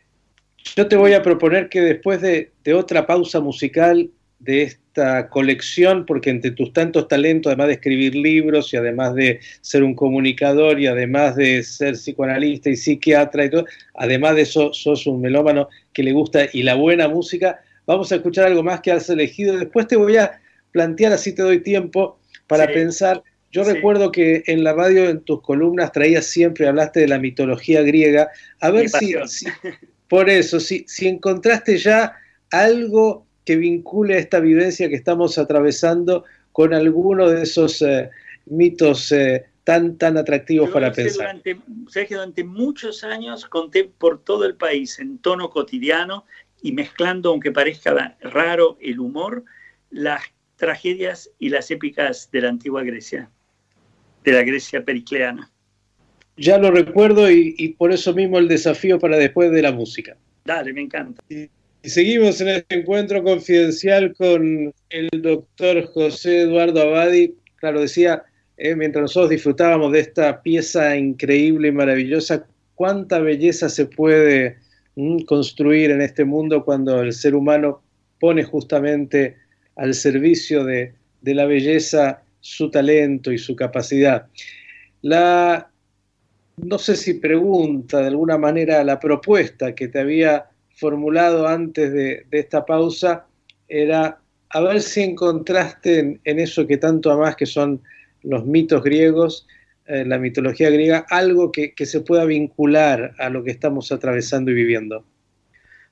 Yo 0.75 0.87
te 0.87 0.95
voy 0.95 1.13
a 1.13 1.23
proponer 1.23 1.69
que 1.69 1.81
después 1.81 2.21
de, 2.21 2.51
otra 2.75 3.07
pausa 3.07 3.39
musical 3.39 4.09
de 4.39 4.63
esta 4.63 5.29
colección, 5.29 6.05
porque 6.05 6.29
entre 6.29 6.51
tus 6.51 6.71
tantos 6.73 7.07
talentos, 7.07 7.49
además 7.49 7.67
de 7.67 7.73
escribir 7.73 8.13
libros 8.13 8.71
y 8.73 8.77
además 8.77 9.15
de 9.15 9.39
ser 9.61 9.83
un 9.83 9.95
comunicador 9.95 10.79
y 10.79 10.85
además 10.85 11.35
de 11.35 11.63
ser 11.63 11.93
psicoanalista 11.93 12.69
y 12.69 12.75
psiquiatra 12.75 13.45
y 13.45 13.49
todo, 13.49 13.65
además 13.95 14.35
de 14.35 14.41
eso 14.41 14.73
sos 14.73 15.07
un 15.07 15.21
melómano 15.21 15.69
que 15.93 16.03
le 16.03 16.11
gusta 16.11 16.47
y 16.53 16.61
la 16.61 16.75
buena 16.75 17.07
música, 17.07 17.61
vamos 17.87 18.11
a 18.11 18.15
escuchar 18.15 18.45
algo 18.45 18.61
más 18.61 18.81
que 18.81 18.91
has 18.91 19.09
elegido. 19.09 19.57
Después 19.57 19.87
te 19.87 19.95
voy 19.95 20.17
a 20.17 20.39
plantear, 20.71 21.13
así 21.13 21.33
te 21.33 21.41
doy 21.41 21.61
tiempo 21.61 22.19
para 22.47 22.67
pensar 22.67 23.23
yo 23.51 23.63
recuerdo 23.63 24.11
que 24.11 24.43
en 24.47 24.63
la 24.63 24.73
radio, 24.73 25.09
en 25.09 25.21
tus 25.21 25.41
columnas, 25.41 25.91
traías 25.91 26.25
siempre, 26.25 26.67
hablaste 26.67 26.99
de 27.01 27.07
la 27.07 27.17
mitología 27.17 27.81
griega. 27.81 28.29
A 28.59 28.71
ver 28.71 28.89
si, 28.89 29.15
por 30.09 30.29
eso, 30.29 30.59
si, 30.59 30.85
si 30.87 31.07
encontraste 31.07 31.77
ya 31.77 32.15
algo 32.51 33.25
que 33.45 33.55
vincule 33.55 34.17
esta 34.17 34.39
vivencia 34.41 34.89
que 34.89 34.95
estamos 34.95 35.37
atravesando 35.37 36.25
con 36.51 36.73
alguno 36.73 37.29
de 37.29 37.43
esos 37.43 37.81
eh, 37.81 38.09
mitos 38.45 39.11
eh, 39.11 39.45
tan, 39.63 39.97
tan 39.97 40.17
atractivos 40.17 40.69
para 40.69 40.91
pensar. 40.91 41.41
Durante, 41.43 42.07
que 42.07 42.15
durante 42.15 42.43
muchos 42.43 43.03
años 43.03 43.45
conté 43.45 43.85
por 43.85 44.23
todo 44.23 44.45
el 44.45 44.55
país 44.55 44.99
en 44.99 45.19
tono 45.19 45.49
cotidiano 45.49 46.25
y 46.61 46.73
mezclando, 46.73 47.29
aunque 47.29 47.51
parezca 47.51 48.17
raro, 48.21 48.77
el 48.81 48.99
humor, 48.99 49.45
las 49.89 50.21
tragedias 50.57 51.29
y 51.39 51.49
las 51.49 51.71
épicas 51.71 52.29
de 52.31 52.41
la 52.41 52.49
antigua 52.49 52.83
Grecia 52.83 53.29
de 54.27 54.33
la 54.33 54.43
Grecia 54.43 54.83
pericleana. 54.83 55.49
Ya 56.35 56.57
lo 56.57 56.69
recuerdo 56.69 57.31
y, 57.31 57.75
por 57.77 57.93
eso 57.93 58.13
mismo 58.13 58.37
el 58.37 58.49
desafío 58.49 58.99
para 58.99 59.17
después 59.17 59.51
de 59.51 59.61
la 59.61 59.71
música. 59.71 60.17
Dale, 60.43 60.73
me 60.73 60.81
encanta. 60.81 61.23
seguimos 61.81 62.41
en 62.41 62.49
este 62.49 62.79
encuentro 62.79 63.23
confidencial 63.23 64.13
con 64.15 64.73
el 64.89 65.09
doctor 65.21 65.85
José 65.93 66.41
Eduardo 66.41 66.81
Abadi. 66.81 67.35
Claro, 67.55 67.79
decía, 67.79 68.23
eh, 68.57 68.75
mientras 68.75 69.03
nosotros 69.03 69.29
disfrutábamos 69.29 69.93
de 69.93 70.01
esta 70.01 70.41
pieza 70.41 70.95
increíble 70.97 71.69
y 71.69 71.71
maravillosa, 71.71 72.45
cuánta 72.75 73.19
belleza 73.19 73.69
se 73.69 73.85
puede 73.85 74.57
mm, 74.95 75.21
construir 75.21 75.89
en 75.91 76.01
este 76.01 76.25
mundo 76.25 76.65
cuando 76.65 77.01
el 77.01 77.13
ser 77.13 77.33
humano 77.33 77.81
pone 78.19 78.43
justamente 78.43 79.37
al 79.77 79.93
servicio 79.93 80.63
de, 80.63 80.93
de 81.21 81.33
la 81.33 81.45
belleza 81.45 82.23
su 82.39 82.69
talento 82.69 83.31
y 83.31 83.37
su 83.37 83.55
capacidad. 83.55 84.27
La, 85.01 85.69
no 86.57 86.77
sé 86.77 86.95
si 86.95 87.15
pregunta 87.15 87.99
de 88.01 88.07
alguna 88.07 88.37
manera 88.37 88.83
la 88.83 88.99
propuesta 88.99 89.75
que 89.75 89.87
te 89.87 89.99
había 89.99 90.49
formulado 90.75 91.47
antes 91.47 91.91
de, 91.91 92.25
esta 92.31 92.65
pausa 92.65 93.25
era 93.67 94.19
a 94.49 94.61
ver 94.61 94.81
si 94.81 95.01
encontraste 95.01 96.19
en, 96.23 96.39
eso 96.39 96.65
que 96.65 96.77
tanto 96.77 97.11
amás, 97.11 97.35
que 97.35 97.45
son 97.45 97.81
los 98.23 98.45
mitos 98.45 98.83
griegos, 98.83 99.45
eh, 99.87 100.05
la 100.05 100.17
mitología 100.17 100.69
griega, 100.69 101.05
algo 101.09 101.51
que, 101.51 101.73
se 101.85 102.01
pueda 102.01 102.25
vincular 102.25 103.13
a 103.19 103.29
lo 103.29 103.43
que 103.43 103.51
estamos 103.51 103.91
atravesando 103.91 104.51
y 104.51 104.53
viviendo. 104.53 105.03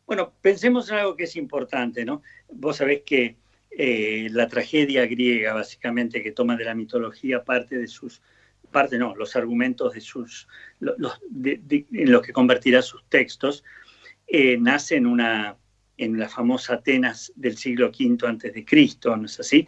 Bueno, 0.05 0.31
pensemos 0.41 0.89
en 0.89 0.97
algo 0.97 1.15
que 1.15 1.25
es 1.25 1.35
importante, 1.35 2.05
¿no? 2.05 2.21
Vos 2.49 2.77
sabés 2.77 3.01
que 3.05 3.35
eh, 3.77 4.29
la 4.31 4.47
tragedia 4.47 5.05
griega, 5.05 5.53
básicamente, 5.53 6.23
que 6.23 6.31
toma 6.31 6.55
de 6.55 6.63
la 6.63 6.73
mitología 6.73 7.43
parte 7.43 7.77
de 7.77 7.87
sus, 7.87 8.21
parte 8.71 8.97
no, 8.97 9.13
los 9.15 9.35
argumentos 9.35 9.93
de 9.93 9.99
sus, 9.99 10.47
en 10.79 12.11
lo 12.11 12.21
que 12.21 12.31
convertirá 12.31 12.81
sus 12.81 13.03
textos, 13.09 13.65
eh, 14.27 14.57
nace 14.57 14.95
en, 14.95 15.05
una, 15.05 15.57
en 15.97 16.17
la 16.17 16.29
famosa 16.29 16.75
Atenas 16.75 17.33
del 17.35 17.57
siglo 17.57 17.89
V 17.89 18.17
antes 18.25 18.53
de 18.53 18.63
Cristo, 18.63 19.15
¿no 19.17 19.25
es 19.25 19.41
así? 19.41 19.67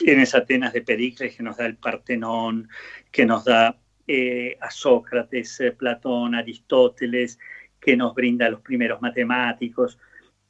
En 0.00 0.20
esa 0.20 0.38
Atenas 0.38 0.72
de 0.72 0.80
Pericles 0.80 1.36
que 1.36 1.42
nos 1.42 1.58
da 1.58 1.66
el 1.66 1.76
Partenón, 1.76 2.70
que 3.10 3.26
nos 3.26 3.44
da 3.44 3.78
eh, 4.06 4.56
a 4.62 4.70
Sócrates, 4.70 5.62
Platón, 5.76 6.34
Aristóteles, 6.34 7.38
que 7.78 7.98
nos 7.98 8.14
brinda 8.14 8.48
los 8.48 8.62
primeros 8.62 9.02
matemáticos, 9.02 9.98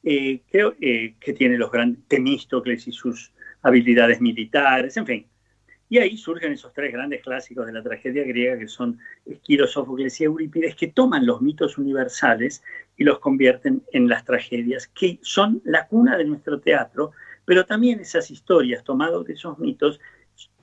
creo 0.03 0.75
que 0.77 1.33
tiene 1.37 1.57
los 1.57 1.71
grandes 1.71 2.03
Temístocles 2.07 2.87
y 2.87 2.91
sus 2.91 3.31
habilidades 3.61 4.19
militares, 4.19 4.97
en 4.97 5.05
fin, 5.05 5.25
y 5.93 5.99
ahí 5.99 6.17
surgen 6.17 6.53
esos 6.53 6.73
tres 6.73 6.91
grandes 6.91 7.21
clásicos 7.21 7.67
de 7.67 7.71
la 7.71 7.83
tragedia 7.83 8.23
griega 8.23 8.57
que 8.57 8.67
son 8.67 8.97
Esquilo, 9.27 9.67
Sófocles 9.67 10.19
y 10.19 10.23
Eurípides, 10.23 10.75
que 10.75 10.87
toman 10.87 11.23
los 11.23 11.39
mitos 11.39 11.77
universales 11.77 12.63
y 12.97 13.03
los 13.03 13.19
convierten 13.19 13.83
en 13.91 14.07
las 14.07 14.25
tragedias, 14.25 14.87
que 14.87 15.19
son 15.21 15.61
la 15.65 15.87
cuna 15.87 16.17
de 16.17 16.25
nuestro 16.25 16.59
teatro, 16.59 17.11
pero 17.45 17.65
también 17.65 17.99
esas 17.99 18.31
historias 18.31 18.83
tomadas 18.83 19.23
de 19.25 19.33
esos 19.33 19.59
mitos 19.59 19.99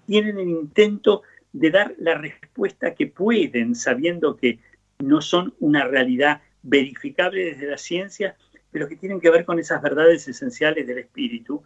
tienen 0.04 0.38
el 0.38 0.48
intento 0.48 1.22
de 1.52 1.70
dar 1.70 1.94
la 1.98 2.16
respuesta 2.16 2.94
que 2.96 3.06
pueden, 3.06 3.76
sabiendo 3.76 4.36
que 4.36 4.58
no 4.98 5.20
son 5.20 5.54
una 5.60 5.84
realidad 5.84 6.42
verificable 6.62 7.44
desde 7.44 7.70
la 7.70 7.78
ciencia, 7.78 8.36
pero 8.70 8.88
que 8.88 8.96
tienen 8.96 9.20
que 9.20 9.30
ver 9.30 9.44
con 9.44 9.58
esas 9.58 9.82
verdades 9.82 10.26
esenciales 10.28 10.86
del 10.86 10.98
espíritu, 10.98 11.62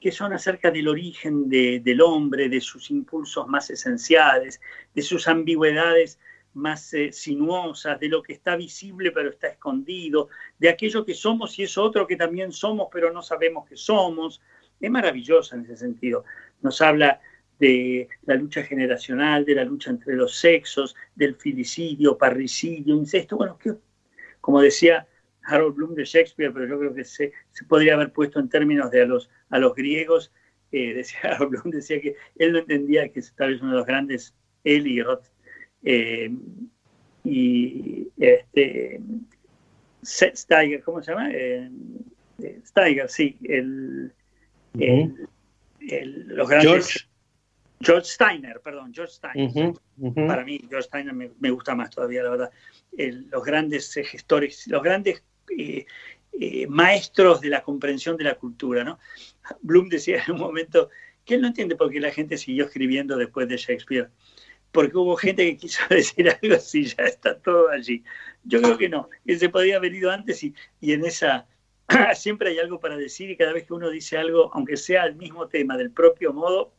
que 0.00 0.10
son 0.10 0.32
acerca 0.32 0.70
del 0.70 0.88
origen 0.88 1.48
del 1.48 2.00
hombre, 2.00 2.48
de 2.48 2.60
sus 2.60 2.90
impulsos 2.90 3.46
más 3.46 3.70
esenciales, 3.70 4.60
de 4.94 5.02
sus 5.02 5.28
ambigüedades 5.28 6.18
más 6.54 6.92
eh, 6.94 7.12
sinuosas, 7.12 8.00
de 8.00 8.08
lo 8.08 8.22
que 8.22 8.32
está 8.32 8.56
visible 8.56 9.12
pero 9.12 9.30
está 9.30 9.48
escondido, 9.48 10.28
de 10.58 10.68
aquello 10.68 11.04
que 11.04 11.14
somos 11.14 11.56
y 11.58 11.62
es 11.62 11.78
otro 11.78 12.06
que 12.06 12.16
también 12.16 12.50
somos 12.50 12.88
pero 12.90 13.12
no 13.12 13.22
sabemos 13.22 13.68
que 13.68 13.76
somos. 13.76 14.40
Es 14.80 14.90
maravillosa 14.90 15.56
en 15.56 15.64
ese 15.64 15.76
sentido. 15.76 16.24
Nos 16.62 16.80
habla 16.80 17.20
de 17.58 18.08
la 18.22 18.34
lucha 18.34 18.62
generacional, 18.62 19.44
de 19.44 19.54
la 19.54 19.64
lucha 19.64 19.90
entre 19.90 20.14
los 20.16 20.34
sexos, 20.34 20.96
del 21.14 21.36
filicidio, 21.36 22.16
parricidio, 22.16 22.96
incesto. 22.96 23.36
Bueno, 23.36 23.58
que, 23.58 23.74
como 24.40 24.62
decía 24.62 25.06
Harold 25.44 25.74
Bloom 25.74 25.94
de 25.94 26.04
Shakespeare, 26.04 26.52
pero 26.52 26.66
yo 26.66 26.78
creo 26.78 26.94
que 26.94 27.04
se, 27.04 27.32
podría 27.68 27.94
haber 27.94 28.12
puesto 28.12 28.40
en 28.40 28.48
términos 28.48 28.90
de 28.90 29.02
a 29.02 29.06
los, 29.06 29.30
a 29.50 29.58
los 29.58 29.74
griegos. 29.74 30.32
Eh, 30.72 30.94
decía 30.94 31.20
Harold 31.22 31.50
Bloom 31.50 31.70
decía 31.70 32.00
que 32.00 32.16
él 32.36 32.52
no 32.52 32.58
entendía 32.58 33.08
que 33.08 33.22
tal 33.36 33.52
vez 33.52 33.60
uno 33.60 33.72
de 33.72 33.78
los 33.78 33.86
grandes, 33.86 34.34
él 34.64 34.86
y 34.86 35.02
Roth, 35.02 35.26
eh, 35.82 36.30
y 37.24 38.08
este, 38.18 39.00
Steiger, 40.02 40.82
¿cómo 40.82 41.02
se 41.02 41.12
llama? 41.12 41.30
Eh, 41.32 41.70
Steiger, 42.64 43.08
sí, 43.08 43.36
el, 43.44 44.12
los 45.80 46.48
grandes... 46.48 47.06
George. 47.82 48.10
Steiner, 48.10 48.60
perdón, 48.60 48.92
George 48.94 49.14
Steiner. 49.14 49.72
Para 50.26 50.44
mí, 50.44 50.60
George 50.68 50.86
Steiner 50.86 51.14
me, 51.14 51.50
gusta 51.50 51.74
más 51.74 51.90
todavía, 51.90 52.22
la 52.22 52.30
verdad. 52.30 52.50
los 52.92 53.42
grandes 53.42 53.94
gestores, 53.94 54.66
los 54.66 54.82
grandes 54.82 55.22
eh, 55.56 55.86
eh, 56.32 56.66
maestros 56.68 57.40
de 57.40 57.48
la 57.48 57.62
comprensión 57.62 58.16
de 58.16 58.24
la 58.24 58.34
cultura. 58.34 58.84
¿no? 58.84 58.98
Bloom 59.62 59.88
decía 59.88 60.22
en 60.26 60.34
un 60.34 60.40
momento 60.40 60.90
que 61.24 61.34
él 61.34 61.42
no 61.42 61.48
entiende 61.48 61.76
por 61.76 61.90
qué 61.90 62.00
la 62.00 62.10
gente 62.10 62.36
siguió 62.36 62.66
escribiendo 62.66 63.16
después 63.16 63.48
de 63.48 63.56
Shakespeare, 63.56 64.10
porque 64.72 64.96
hubo 64.96 65.16
gente 65.16 65.44
que 65.44 65.56
quiso 65.56 65.82
decir 65.90 66.30
algo 66.30 66.54
así, 66.54 66.84
ya 66.84 67.04
está 67.04 67.38
todo 67.38 67.68
allí. 67.70 68.04
Yo 68.44 68.62
creo 68.62 68.78
que 68.78 68.88
no, 68.88 69.10
él 69.26 69.38
se 69.38 69.48
podía 69.48 69.76
haber 69.76 69.94
ido 69.94 70.10
antes 70.10 70.42
y, 70.42 70.54
y 70.80 70.92
en 70.92 71.04
esa... 71.04 71.46
siempre 72.14 72.50
hay 72.50 72.58
algo 72.58 72.78
para 72.78 72.96
decir 72.96 73.30
y 73.30 73.36
cada 73.36 73.52
vez 73.52 73.66
que 73.66 73.74
uno 73.74 73.90
dice 73.90 74.16
algo, 74.16 74.50
aunque 74.54 74.76
sea 74.76 75.04
el 75.04 75.16
mismo 75.16 75.48
tema, 75.48 75.76
del 75.76 75.90
propio 75.90 76.32
modo, 76.32 76.72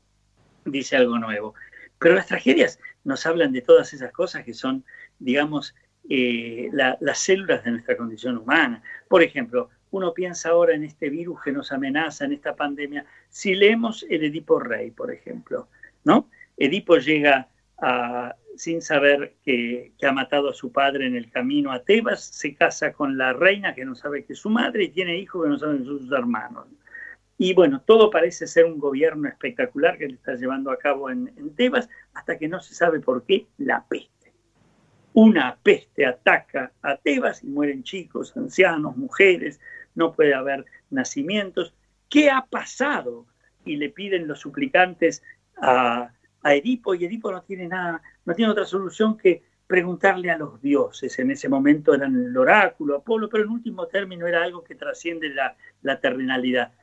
dice 0.66 0.96
algo 0.96 1.20
nuevo. 1.20 1.54
Pero 2.00 2.16
las 2.16 2.28
tragedias 2.28 2.80
nos 3.04 3.26
hablan 3.26 3.52
de 3.52 3.62
todas 3.62 3.94
esas 3.94 4.12
cosas 4.12 4.44
que 4.44 4.54
son, 4.54 4.86
digamos, 5.20 5.76
eh, 6.10 6.70
las 6.72 7.20
células 7.20 7.64
de 7.64 7.72
nuestra 7.72 7.96
condición 7.96 8.38
humana. 8.38 8.82
Por 9.08 9.24
ejemplo, 9.24 9.70
uno 9.92 10.14
piensa 10.14 10.50
ahora 10.50 10.74
en 10.74 10.84
este 10.84 11.10
virus 11.10 11.42
que 11.42 11.52
nos 11.52 11.72
amenaza, 11.72 12.26
en 12.26 12.34
esta 12.34 12.56
pandemia. 12.56 13.06
Si 13.30 13.56
leemos 13.56 14.06
el 14.10 14.24
Edipo 14.24 14.60
Rey, 14.60 14.92
por 14.92 15.12
ejemplo, 15.12 15.68
¿no? 16.04 16.30
Edipo 16.58 16.98
llega 16.98 17.48
sin 18.56 18.82
saber 18.82 19.36
que, 19.44 19.94
ha 20.04 20.12
matado 20.12 20.50
a 20.50 20.54
su 20.54 20.72
padre 20.72 21.08
en 21.08 21.16
el 21.16 21.32
camino 21.32 21.72
a 21.72 21.84
Tebas, 21.84 22.24
se 22.24 22.54
casa 22.54 22.94
con 22.94 23.18
la 23.18 23.34
reina 23.34 23.74
que 23.74 23.86
no 23.86 23.96
sabe 23.96 24.24
que 24.24 24.34
es 24.34 24.40
su 24.40 24.50
madre 24.50 24.84
y 24.84 24.90
tiene 24.90 25.18
hijos 25.18 25.44
que 25.44 25.50
no 25.50 25.58
saben 25.58 25.86
sus 25.86 26.12
hermanos. 26.12 26.68
Y 27.38 27.56
bueno, 27.56 27.82
todo 27.82 28.12
parece 28.12 28.46
ser 28.46 28.66
un 28.66 28.78
gobierno 28.78 29.28
espectacular 29.28 29.98
que 29.98 30.08
le 30.08 30.14
está 30.14 30.36
llevando 30.36 30.70
a 30.70 30.78
cabo 30.78 31.10
en, 31.10 31.34
en 31.38 31.56
Tebas 31.56 31.90
hasta 32.14 32.38
que 32.38 32.48
no 32.48 32.60
se 32.60 32.76
sabe 32.76 33.00
por 33.00 33.24
qué 33.26 33.48
la 33.58 33.84
peste 33.90 34.21
una 35.14 35.58
peste 35.62 36.06
ataca 36.06 36.72
a 36.82 36.98
Tebas 36.98 37.44
y 37.44 37.48
mueren 37.48 37.84
chicos, 37.84 38.36
ancianos, 38.38 38.96
mujeres, 38.96 39.60
no 39.96 40.14
puede 40.14 40.34
haber 40.34 40.66
nacimientos. 40.90 41.74
¿Qué 42.10 42.30
ha 42.30 42.46
pasado? 42.46 43.26
Y 43.66 43.76
le 43.78 43.90
piden 43.90 44.28
los 44.28 44.40
suplicantes 44.40 45.24
a, 45.58 46.12
Edipo 46.44 46.96
y 46.96 47.06
Edipo 47.06 47.32
no 47.32 47.44
tiene 47.44 47.68
nada, 47.68 48.02
no 48.26 48.34
tiene 48.34 48.52
otra 48.52 48.66
solución 48.66 49.16
que 49.16 49.44
preguntarle 49.68 50.32
a 50.32 50.38
los 50.38 50.60
dioses. 50.62 51.20
En 51.20 51.30
ese 51.30 51.48
momento 51.48 51.94
eran 51.94 52.16
el 52.16 52.36
oráculo, 52.36 52.96
Apolo, 52.96 53.30
pero 53.30 53.44
en 53.44 53.52
último 53.52 53.88
término 53.88 54.26
era 54.26 54.44
algo 54.44 54.64
que 54.64 54.76
trasciende 54.76 55.30
la, 55.30 55.56
la 55.84 56.00
terrenalidad. 56.00 56.74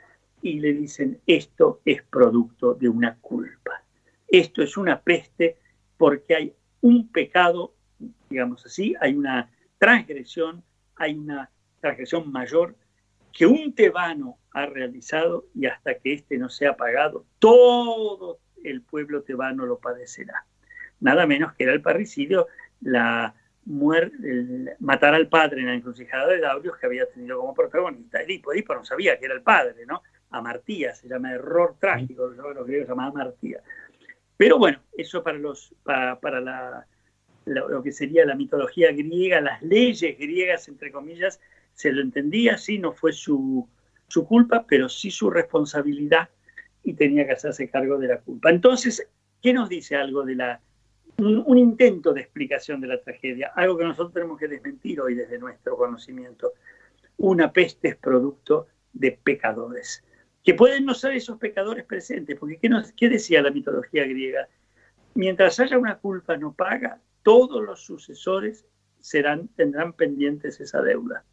Y 0.43 0.61
le 0.61 0.73
dicen, 0.73 1.21
esto 1.27 1.81
es 1.85 2.03
producto 2.03 2.75
de 2.75 2.89
una 2.89 3.17
culpa. 3.17 3.83
Esto 4.29 4.63
es 4.63 4.77
una 4.77 5.01
peste 5.01 5.59
porque 5.97 6.37
hay 6.37 6.55
un 6.81 7.09
pecado 7.09 7.75
digamos 8.29 8.65
así, 8.67 8.95
hay 9.01 9.15
una 9.15 9.51
transgresión, 9.79 10.63
hay 10.97 11.17
una 11.17 11.51
transgresión 11.81 12.31
mayor 12.31 12.75
que 13.33 13.47
un 13.47 13.75
tebano 13.75 14.39
ha 14.53 14.67
realizado 14.67 15.47
y 15.55 15.67
hasta 15.67 15.95
que 15.95 16.15
éste 16.15 16.39
no 16.39 16.49
sea 16.49 16.77
pagado, 16.77 17.25
todo 17.39 18.41
el 18.65 18.83
pueblo 18.83 19.23
tebano 19.23 19.67
lo 19.67 19.79
padecerá. 19.79 20.45
Nada 21.01 21.27
menos 21.27 21.53
que 21.55 21.65
era 21.65 21.73
el 21.73 21.81
parricidio, 21.81 22.49
la 22.81 23.35
muerte, 23.65 24.77
matar 24.81 25.15
al 25.15 25.29
padre 25.29 25.61
en 25.61 25.67
la 25.67 25.75
encrucijada 25.75 26.27
de 26.27 26.41
Daulios 26.41 26.77
que 26.79 26.87
había 26.87 27.07
tenido 27.07 27.39
como 27.39 27.55
protagonista 27.55 28.21
Edipo. 28.23 28.53
Edipo 28.53 28.75
no 28.75 28.85
sabía 28.85 29.19
que 29.19 29.27
era 29.27 29.35
el 29.35 29.43
padre, 29.43 29.87
¿no? 29.87 30.03
Amartía, 30.31 30.95
se 30.95 31.09
llama 31.09 31.33
error 31.33 31.77
trágico, 31.79 32.29
los 32.29 32.67
griegos 32.67 32.89
llamaban 32.89 33.13
Amartía. 33.13 33.61
Pero 34.37 34.59
bueno, 34.59 34.81
eso 34.97 35.23
para, 35.23 35.39
los, 35.39 35.75
para 35.85 36.41
la 36.41 36.87
lo, 37.49 37.83
que 37.83 37.93
sería 37.93 38.25
la 38.25 38.35
mitología 38.35 38.93
griega, 38.93 39.41
las 39.41 39.63
leyes 39.63 40.19
griegas, 40.19 40.69
entre 40.69 40.93
comillas, 40.93 41.41
se 41.75 41.93
lo 41.93 42.03
entendía, 42.03 42.59
sí, 42.59 42.79
no 42.79 42.93
fue 42.93 43.13
su, 43.13 43.69
culpa, 44.27 44.67
pero 44.67 44.89
sí 44.89 45.11
su 45.11 45.31
responsabilidad 45.31 46.29
y 46.83 46.95
tenía 46.95 47.27
que 47.27 47.33
hacerse 47.33 47.71
cargo 47.71 47.99
de 47.99 48.09
la 48.09 48.21
culpa. 48.21 48.51
Entonces, 48.51 49.07
¿qué 49.41 49.53
nos 49.53 49.69
dice 49.69 49.97
algo 49.97 50.25
de 50.25 50.35
la... 50.35 50.61
Un, 51.19 51.59
intento 51.59 52.13
de 52.13 52.21
explicación 52.21 52.81
de 52.81 52.87
la 52.87 53.01
tragedia, 53.01 53.53
algo 53.57 53.77
que 53.77 53.85
nosotros 53.85 54.13
tenemos 54.13 54.39
que 54.39 54.47
desmentir 54.47 55.01
hoy 55.01 55.15
desde 55.15 55.39
nuestro 55.39 55.77
conocimiento. 55.77 56.53
una 57.17 57.53
peste 57.53 57.89
es 57.89 57.97
producto 57.97 58.69
de 58.93 59.13
pecadores, 59.13 60.05
que 60.45 60.55
pueden 60.55 60.85
no 60.85 60.95
ser 60.95 61.15
esos 61.15 61.39
pecadores 61.39 61.85
presentes, 61.85 62.39
porque 62.39 62.59
¿qué, 62.59 62.71
qué 62.97 63.09
decía 63.09 63.43
la 63.43 63.51
mitología 63.51 64.05
griega? 64.05 64.49
Mientras 65.15 65.59
haya 65.59 65.77
una 65.79 65.99
culpa 65.99 66.37
no 66.37 66.53
paga, 66.53 67.01
todos 67.29 67.63
los 67.63 67.83
sucesores 67.83 68.65
tendrán 69.55 69.93
pendientes 69.93 70.61
esa 70.61 70.81
deuda. 70.81 71.25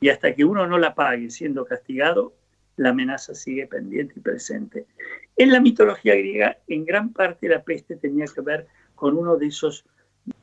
Y 0.00 0.08
hasta 0.08 0.34
que 0.34 0.44
uno 0.44 0.66
no 0.66 0.76
la 0.76 0.96
pague 0.96 1.30
siendo 1.30 1.64
castigado, 1.64 2.34
la 2.74 2.88
amenaza 2.88 3.32
sigue 3.36 3.68
pendiente 3.68 4.14
y 4.16 4.22
presente. 4.22 4.86
En 5.36 5.52
la 5.52 5.60
mitología 5.60 6.16
griega, 6.16 6.58
en 6.66 6.84
gran 6.84 7.12
parte 7.12 7.48
la 7.48 7.62
peste 7.62 7.94
tenía 7.94 8.24
que 8.24 8.40
ver 8.40 8.66
con 8.96 9.16
uno 9.16 9.36
de 9.36 9.46
esos 9.46 9.84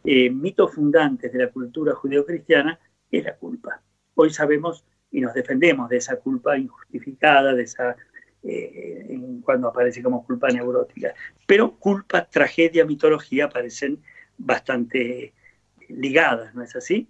eh, 0.06 0.30
mitos 0.30 0.74
fundantes 0.74 1.34
de 1.34 1.40
la 1.40 1.50
cultura 1.50 1.94
judeocristiana, 1.94 2.80
que 3.12 3.18
es 3.18 3.26
la 3.26 3.36
culpa. 3.36 3.82
Hoy 4.16 4.30
sabemos 4.30 4.86
y 5.12 5.20
nos 5.20 5.34
defendemos 5.34 5.90
de 5.90 5.98
esa 5.98 6.16
culpa 6.16 6.58
injustificada, 6.58 7.54
de 7.54 7.64
esa 7.64 7.98
eh, 8.42 9.20
cuando 9.44 9.68
aparece 9.68 10.02
como 10.02 10.26
culpa 10.26 10.48
neurótica. 10.48 11.14
Pero 11.46 11.76
culpa, 11.76 12.24
tragedia, 12.24 12.86
mitología 12.86 13.46
aparecen 13.46 14.02
bastante 14.38 15.34
ligadas, 15.90 16.54
¿no 16.56 16.64
es 16.64 16.76
así? 16.76 17.08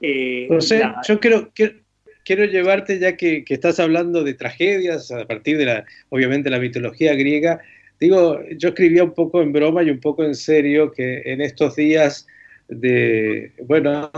Eh, 0.00 0.48
yo 1.06 1.20
creo 1.20 1.52
que 1.52 1.80
quiero 2.24 2.44
llevarte, 2.44 2.98
ya 2.98 3.16
que, 3.16 3.44
estás 3.48 3.80
hablando 3.80 4.24
de 4.24 4.34
tragedias 4.34 5.10
a 5.10 5.26
partir 5.26 5.58
de 5.58 5.66
la, 5.66 5.84
obviamente, 6.08 6.50
la 6.50 6.58
mitología 6.58 7.14
griega. 7.14 7.60
Digo, 7.98 8.40
yo 8.56 8.70
escribía 8.70 9.04
un 9.04 9.14
poco 9.14 9.42
en 9.42 9.52
broma 9.52 9.82
y 9.82 9.90
un 9.90 10.00
poco 10.00 10.24
en 10.24 10.34
serio 10.34 10.92
que 10.92 11.22
en 11.24 11.40
estos 11.40 11.76
días 11.76 12.26
de, 12.68 13.52
bueno, 13.66 14.10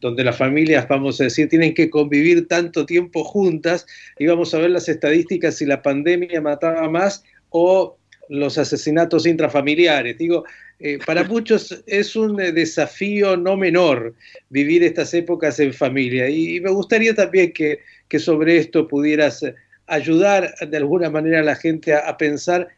donde 0.00 0.24
las 0.24 0.36
familias, 0.36 0.88
vamos 0.88 1.20
a 1.20 1.24
decir, 1.24 1.48
tienen 1.48 1.74
que 1.74 1.90
convivir 1.90 2.48
tanto 2.48 2.86
tiempo 2.86 3.24
juntas, 3.24 3.86
íbamos 4.18 4.54
a 4.54 4.58
ver 4.58 4.70
las 4.70 4.88
estadísticas 4.88 5.56
si 5.56 5.66
la 5.66 5.82
pandemia 5.82 6.40
mataba 6.40 6.88
más 6.88 7.24
o 7.50 7.96
los 8.28 8.58
asesinatos 8.58 9.26
intrafamiliares. 9.26 10.18
Digo, 10.18 10.44
eh, 10.80 10.98
para 11.04 11.24
muchos 11.24 11.82
es 11.86 12.14
un 12.14 12.40
eh, 12.40 12.52
desafío 12.52 13.36
no 13.36 13.56
menor 13.56 14.14
vivir 14.48 14.84
estas 14.84 15.12
épocas 15.12 15.58
en 15.58 15.74
familia. 15.74 16.28
Y, 16.28 16.60
me 16.60 16.70
gustaría 16.70 17.14
también 17.14 17.52
que, 17.52 17.80
sobre 18.18 18.58
esto 18.58 18.86
pudieras 18.86 19.44
ayudar 19.86 20.54
de 20.54 20.76
alguna 20.76 21.10
manera 21.10 21.40
a 21.40 21.42
la 21.42 21.56
gente 21.56 21.94
a, 21.94 22.16
pensar 22.16 22.68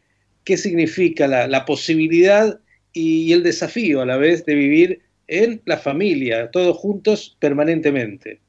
qué 0.43 0.57
significa 0.57 1.27
la, 1.27 1.65
posibilidad 1.65 2.59
y, 2.91 3.31
el 3.33 3.43
desafío 3.43 4.01
a 4.01 4.05
la 4.05 4.17
vez 4.17 4.45
de 4.45 4.55
vivir 4.55 5.01
en 5.27 5.61
la 5.65 5.77
familia, 5.77 6.49
todos 6.51 6.75
juntos 6.77 7.37
permanentemente 7.39 8.40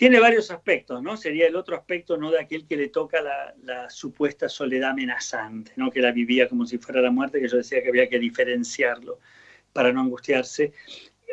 tiene 0.00 0.18
varios 0.18 0.50
aspectos, 0.50 1.02
¿no? 1.02 1.14
Sería 1.18 1.46
el 1.46 1.56
otro 1.56 1.76
aspecto, 1.76 2.16
¿no? 2.16 2.30
De 2.30 2.40
aquel 2.40 2.66
que 2.66 2.74
le 2.74 2.88
toca 2.88 3.20
la, 3.20 3.90
supuesta 3.90 4.48
soledad 4.48 4.92
amenazante, 4.92 5.72
¿no? 5.76 5.90
Que 5.90 6.00
la 6.00 6.10
vivía 6.10 6.48
como 6.48 6.64
si 6.64 6.78
fuera 6.78 7.02
la 7.02 7.10
muerte, 7.10 7.38
que 7.38 7.48
yo 7.48 7.58
decía 7.58 7.82
que 7.82 7.90
había 7.90 8.08
que 8.08 8.18
diferenciarlo 8.18 9.18
para 9.74 9.92
no 9.92 10.00
angustiarse 10.00 10.72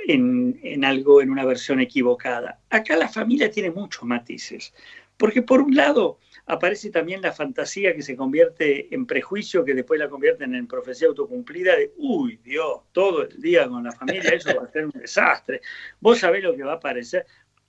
en, 0.05 0.83
algo, 0.83 1.21
en 1.21 1.29
una 1.29 1.45
versión 1.45 1.79
equivocada. 1.79 2.59
Acá 2.69 2.97
la 2.97 3.07
familia 3.07 3.49
tiene 3.49 3.71
muchos 3.71 4.03
matices, 4.03 4.73
porque 5.15 5.41
por 5.41 5.61
un 5.61 5.73
lado 5.73 6.19
aparece 6.45 6.89
también 6.89 7.21
la 7.21 7.31
fantasía 7.31 7.95
que 7.95 8.01
se 8.01 8.17
convierte 8.17 8.93
en 8.93 9.05
prejuicio, 9.05 9.63
que 9.63 9.75
después 9.75 9.97
la 9.97 10.09
convierten 10.09 10.53
en 10.55 10.67
profecía 10.67 11.07
autocumplida 11.07 11.77
de, 11.77 11.93
uy, 11.95 12.37
Dios, 12.43 12.81
todo 12.91 13.23
el 13.23 13.41
día 13.41 13.69
con 13.69 13.85
la 13.85 13.93
familia, 13.93 14.31
eso 14.31 14.53
va 14.59 14.65
a 14.65 14.71
ser 14.73 14.87
un 14.87 14.91
desastre. 14.91 15.61
Vos 16.01 16.19
sabés 16.19 16.43
lo 16.43 16.53
que 16.53 16.63
va 16.63 16.73
a 16.73 16.75
aparecer 16.75 17.25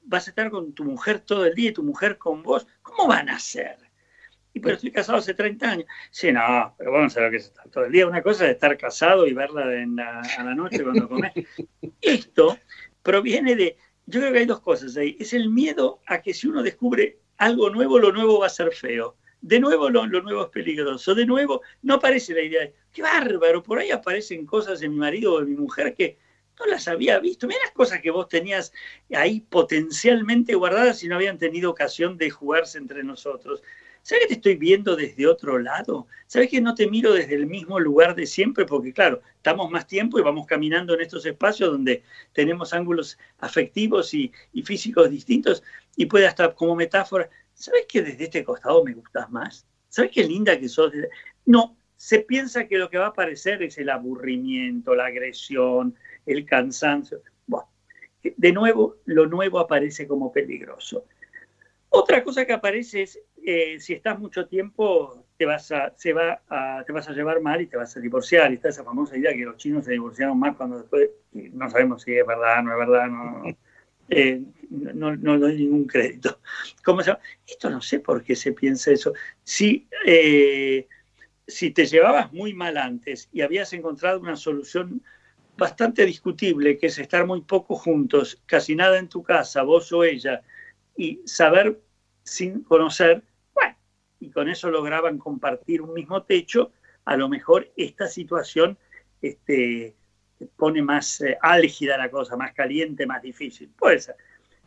vas 0.09 0.27
a 0.27 0.31
estar 0.31 0.51
con 0.51 0.73
tu 0.73 0.85
mujer 0.85 1.21
todo 1.21 1.45
el 1.45 1.55
día 1.55 1.71
y 1.71 1.73
tu 1.73 1.83
mujer 1.83 2.17
con 2.19 2.43
vos, 2.43 2.67
¿cómo 2.83 3.07
van 3.07 3.29
a 3.29 3.39
ser? 3.39 3.77
Y 4.55 4.61
pero 4.61 4.75
estoy 4.75 4.91
casado 4.91 5.19
hace 5.19 5.35
30 5.35 5.71
años. 5.71 5.87
Sí, 6.11 6.33
no, 6.33 6.75
pero 6.79 6.93
vamos 6.93 7.17
a 7.17 7.21
ver 7.21 7.31
que 7.31 7.37
es 7.37 7.45
estar 7.45 7.69
todo 7.69 7.85
el 7.85 7.93
día. 7.93 8.07
Una 8.07 8.23
cosa 8.23 8.47
es 8.47 8.53
estar 8.53 8.77
casado 8.79 9.27
y 9.27 9.35
verla 9.35 9.63
a 9.63 10.45
la 10.45 10.55
noche 10.55 10.83
cuando 10.83 11.09
comes. 11.09 11.33
Esto 12.01 12.59
proviene 13.03 13.55
de, 13.55 13.77
yo 14.07 14.21
creo 14.21 14.33
que 14.33 14.39
hay 14.39 14.47
dos 14.47 14.61
cosas 14.61 14.97
ahí. 14.97 15.17
Es 15.21 15.35
el 15.35 15.51
miedo 15.51 16.01
a 16.07 16.23
que 16.23 16.33
si 16.33 16.49
uno 16.49 16.63
descubre 16.63 17.19
algo 17.37 17.69
nuevo, 17.69 17.99
lo 17.99 18.11
nuevo 18.11 18.41
va 18.41 18.47
a 18.47 18.51
ser 18.51 18.73
feo. 18.73 19.17
De 19.43 19.61
nuevo 19.61 19.91
lo, 19.91 20.07
lo, 20.07 20.23
nuevo 20.23 20.45
es 20.45 20.49
peligroso. 20.49 21.15
De 21.15 21.27
nuevo 21.27 21.61
no 21.83 21.95
aparece 21.95 22.33
la 22.33 22.41
idea 22.41 22.63
de, 22.63 22.75
qué 22.91 23.03
bárbaro, 23.03 23.63
por 23.63 23.79
ahí 23.79 23.91
aparecen 23.91 24.47
cosas 24.47 24.81
de 24.81 24.89
mi 24.89 24.97
marido 24.97 25.35
o 25.35 25.41
de 25.41 25.47
mi 25.47 25.55
mujer 25.55 25.95
que 25.95 26.19
no 26.59 26.67
las 26.67 26.89
había 26.89 27.19
visto. 27.19 27.47
Mira 27.47 27.61
las 27.65 27.73
cosas 27.73 28.01
que 28.01 28.11
vos 28.11 28.29
tenías 28.29 28.73
ahí 29.15 29.41
potencialmente 29.41 30.55
guardadas 30.55 31.03
y 31.03 31.09
no 31.09 31.17
habían 31.17 31.39
tenido 31.39 31.71
ocasión 31.71 32.17
de 32.17 32.31
jugarse 32.31 32.79
entre 32.79 33.03
nosotros. 33.03 33.63
¿Sabes 34.03 34.23
que 34.23 34.29
te 34.29 34.35
estoy 34.35 34.57
viendo 34.57 34.97
desde 34.97 35.27
otro 35.27 35.59
lado? 35.59 36.07
¿Sabes 36.27 36.49
que 36.49 36.61
no 36.61 36.75
te 36.75 36.89
miro 36.89 37.13
desde 37.13 37.35
el 37.35 37.47
mismo 37.47 37.79
lugar 37.79 38.15
de 38.15 38.27
siempre? 38.27 38.65
Porque 38.65 38.93
claro, 38.93 39.21
estamos 39.37 39.71
más 39.71 39.87
tiempo 39.87 40.19
y 40.19 40.23
vamos 40.23 40.47
caminando 40.47 40.95
en 40.95 41.03
estos 41.03 41.27
espacios 41.27 41.71
donde 41.71 42.03
tenemos 42.33 42.73
ángulos 42.73 43.19
afectivos 43.39 44.15
y, 44.15 44.33
físicos 44.65 45.11
distintos 45.11 45.63
y 45.97 46.07
puede 46.07 46.27
hasta 46.27 46.55
como 46.55 46.75
metáfora, 46.75 47.29
¿sabes 47.53 47.87
que 47.87 48.01
desde 48.01 48.25
este 48.25 48.45
costado 48.45 48.83
me 48.83 48.95
gustas 48.95 49.31
más? 49.31 49.67
¿Sabes 49.89 50.11
qué 50.13 50.25
linda 50.25 50.59
que 50.59 50.69
sos? 50.69 50.93
No, 51.45 51.77
se 51.97 52.21
piensa 52.21 52.67
que 52.67 52.79
lo 52.79 52.89
que 52.89 52.99
va 52.99 53.07
a 53.07 53.11
aparecer 53.11 53.63
es 53.63 53.77
el 53.77 53.91
aburrimiento, 53.91 54.95
la 54.95 55.07
agresión, 55.07 55.97
el 56.29 56.45
cansancio. 56.45 57.23
Bueno, 57.47 57.69
de 58.23 58.53
nuevo, 58.53 58.97
lo 59.07 59.27
nuevo 59.27 59.59
aparece 59.59 60.07
como 60.07 60.33
peligroso. 60.33 61.05
Otra 61.91 62.23
cosa 62.23 62.45
que 62.45 62.53
aparece 62.53 63.03
es, 63.03 63.19
eh, 63.43 63.81
si 63.81 63.95
estás 63.95 64.19
mucho 64.19 64.47
tiempo, 64.47 65.25
te 65.39 65.47
vas, 65.47 65.73
a, 65.73 65.95
se 65.97 66.13
va 66.13 66.43
te 66.87 66.93
vas 66.93 67.09
a 67.09 67.13
llevar 67.13 67.41
mal 67.41 67.63
y 67.63 67.67
te 67.67 67.79
vas 67.79 67.97
a 67.97 68.01
divorciar. 68.01 68.51
Y 68.51 68.57
está 68.57 68.69
esa 68.69 68.85
famosa 68.85 69.17
idea 69.17 69.33
que 69.33 69.45
los 69.45 69.57
chinos 69.57 69.87
se 69.87 69.93
divorciaron 69.93 70.39
más 70.39 70.57
cuando 70.57 70.79
después, 70.79 71.11
no 71.33 71.71
sabemos 71.71 72.03
si 72.03 72.15
es 72.15 72.27
verdad, 72.27 72.63
no 72.63 72.73
es 72.73 72.79
verdad, 72.79 73.09
no, 73.09 73.43
eh, 74.11 74.43
no, 74.71 75.17
no, 75.17 75.39
doy 75.39 75.57
ningún 75.57 75.87
crédito. 75.87 76.41
¿Cómo 76.85 77.03
se 77.03 77.17
Esto 77.47 77.71
no 77.71 77.81
sé 77.81 78.01
por 78.01 78.23
qué 78.23 78.37
se 78.37 78.53
piensa 78.53 78.91
eso. 78.91 79.15
Si, 79.43 79.89
eh, 80.05 80.87
si 81.47 81.71
te 81.71 81.87
llevabas 81.87 82.33
muy 82.33 82.53
mal 82.53 82.77
antes 82.77 83.31
y 83.33 83.41
habías 83.41 83.73
encontrado 83.73 84.21
una 84.21 84.37
solución 84.37 85.03
bastante 85.59 86.07
discutible, 86.07 86.79
que 86.79 86.87
es 86.87 86.99
estar 86.99 87.27
muy 87.27 87.41
poco 87.41 87.75
juntos, 87.75 88.41
casi 88.47 88.77
nada 88.77 88.97
en 88.97 89.09
tu 89.09 89.25
casa, 89.25 89.65
vos 89.65 89.93
o 89.93 90.05
ella, 90.05 90.41
y 90.97 91.21
saber 91.25 91.81
sin 92.23 92.63
conocer, 92.63 93.25
bueno, 93.53 93.77
y 94.21 94.31
con 94.31 94.49
eso 94.49 94.71
lograban 94.71 95.19
compartir 95.19 95.83
un 95.83 95.93
mismo 95.93 96.23
techo, 96.23 96.71
a 97.05 97.17
lo 97.17 97.29
mejor 97.29 97.73
esta 97.77 98.07
situación 98.07 98.79
este, 99.21 99.97
pone 100.57 100.81
más 100.81 101.21
eh, 101.23 101.37
álgida 101.43 101.99
la 101.99 102.09
cosa, 102.09 102.37
más 102.37 102.55
caliente, 102.55 103.05
más 103.05 103.21
difícil. 103.21 103.69
Puede 103.77 103.99
ser. 103.99 104.15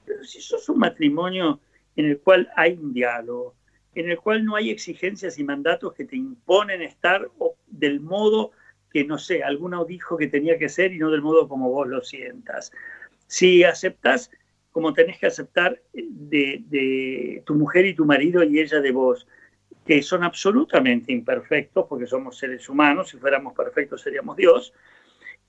Pero 0.06 0.26
si 0.26 0.42
sos 0.42 0.68
un 0.68 0.80
matrimonio 0.80 1.62
en 1.96 2.06
el 2.06 2.20
cual 2.20 2.52
hay 2.58 2.74
un 2.74 2.94
diálogo, 2.94 3.56
en 3.96 4.10
el 4.10 4.20
cual 4.20 4.44
no 4.44 4.58
hay 4.58 4.72
exigencias 4.72 5.40
y 5.40 5.44
mandatos 5.46 5.94
que 5.94 6.04
te 6.04 6.18
imponen 6.18 6.82
estar 6.82 7.30
del 7.68 8.02
modo 8.02 8.52
que 8.92 9.06
no 9.06 9.18
sé, 9.18 9.44
alguno 9.44 9.86
dijo 9.86 10.18
que 10.18 10.28
tenía 10.28 10.58
que 10.58 10.70
ser 10.70 10.92
y 10.94 10.98
no 10.98 11.10
del 11.10 11.22
modo 11.22 11.48
como 11.48 11.70
vos 11.70 11.88
lo 11.88 12.02
sientas. 12.02 12.72
Si 13.28 13.64
aceptas 13.64 14.32
como 14.72 14.94
tenés 14.94 15.20
que 15.20 15.28
aceptar 15.28 15.82
de, 15.94 17.44
tu 17.46 17.56
mujer 17.56 17.86
y 17.86 17.94
tu 17.94 18.06
marido 18.06 18.44
y 18.44 18.60
ella 18.60 18.80
de 18.80 18.92
vos, 18.92 19.28
que 19.86 20.02
son 20.02 20.24
absolutamente 20.24 21.12
imperfectos 21.12 21.86
porque 21.88 22.08
somos 22.08 22.38
seres 22.38 22.70
humanos, 22.70 23.10
si 23.10 23.18
fuéramos 23.18 23.54
perfectos 23.54 24.02
seríamos 24.02 24.38
Dios, 24.38 24.74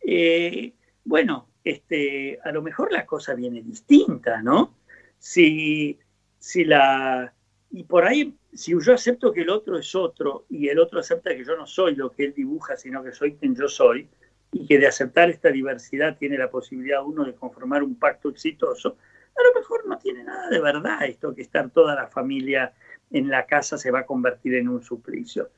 eh, 0.00 0.72
bueno, 1.04 1.48
este, 1.62 2.38
a 2.42 2.50
lo 2.50 2.62
mejor 2.62 2.92
la 2.92 3.06
cosa 3.06 3.34
viene 3.34 3.62
distinta, 3.62 4.42
¿no? 4.42 4.74
Si, 5.18 5.98
si 6.38 6.64
la... 6.64 7.32
Y 7.70 7.84
por 7.84 8.04
ahí 8.04 8.34
si 8.52 8.72
yo 8.78 8.94
acepto 8.94 9.32
que 9.32 9.42
el 9.42 9.50
otro 9.50 9.78
es 9.78 9.94
otro 9.94 10.44
y 10.50 10.68
el 10.68 10.78
otro 10.78 11.00
acepta 11.00 11.34
que 11.34 11.44
yo 11.44 11.56
no 11.56 11.66
soy 11.66 11.94
lo 11.94 12.10
que 12.10 12.24
él 12.24 12.34
dibuja, 12.34 12.76
sino 12.76 13.02
que 13.02 13.12
soy 13.12 13.34
quien 13.34 13.54
yo 13.56 13.68
soy, 13.68 14.08
y 14.52 14.66
que 14.66 14.78
de 14.78 14.86
aceptar 14.86 15.30
esta 15.30 15.50
diversidad 15.50 16.16
tiene 16.18 16.36
la 16.36 16.50
posibilidad 16.50 17.04
uno 17.04 17.24
de 17.24 17.34
conformar 17.34 17.82
un 17.82 17.94
pacto 17.94 18.28
exitoso, 18.28 18.96
a 19.34 19.42
lo 19.42 19.60
mejor 19.60 19.86
no 19.86 19.98
tiene 19.98 20.24
nada 20.24 20.50
de 20.50 20.60
verdad 20.60 21.04
esto 21.06 21.34
que 21.34 21.40
estar 21.40 21.70
toda 21.70 21.94
la 21.94 22.06
familia 22.06 22.72
en 23.10 23.28
la 23.28 23.46
casa 23.46 23.78
se 23.78 23.90
va 23.90 24.00
a 24.00 24.06
convertir 24.06 24.54
en 24.54 24.68
un 24.68 24.82
suplicio. 24.82 25.50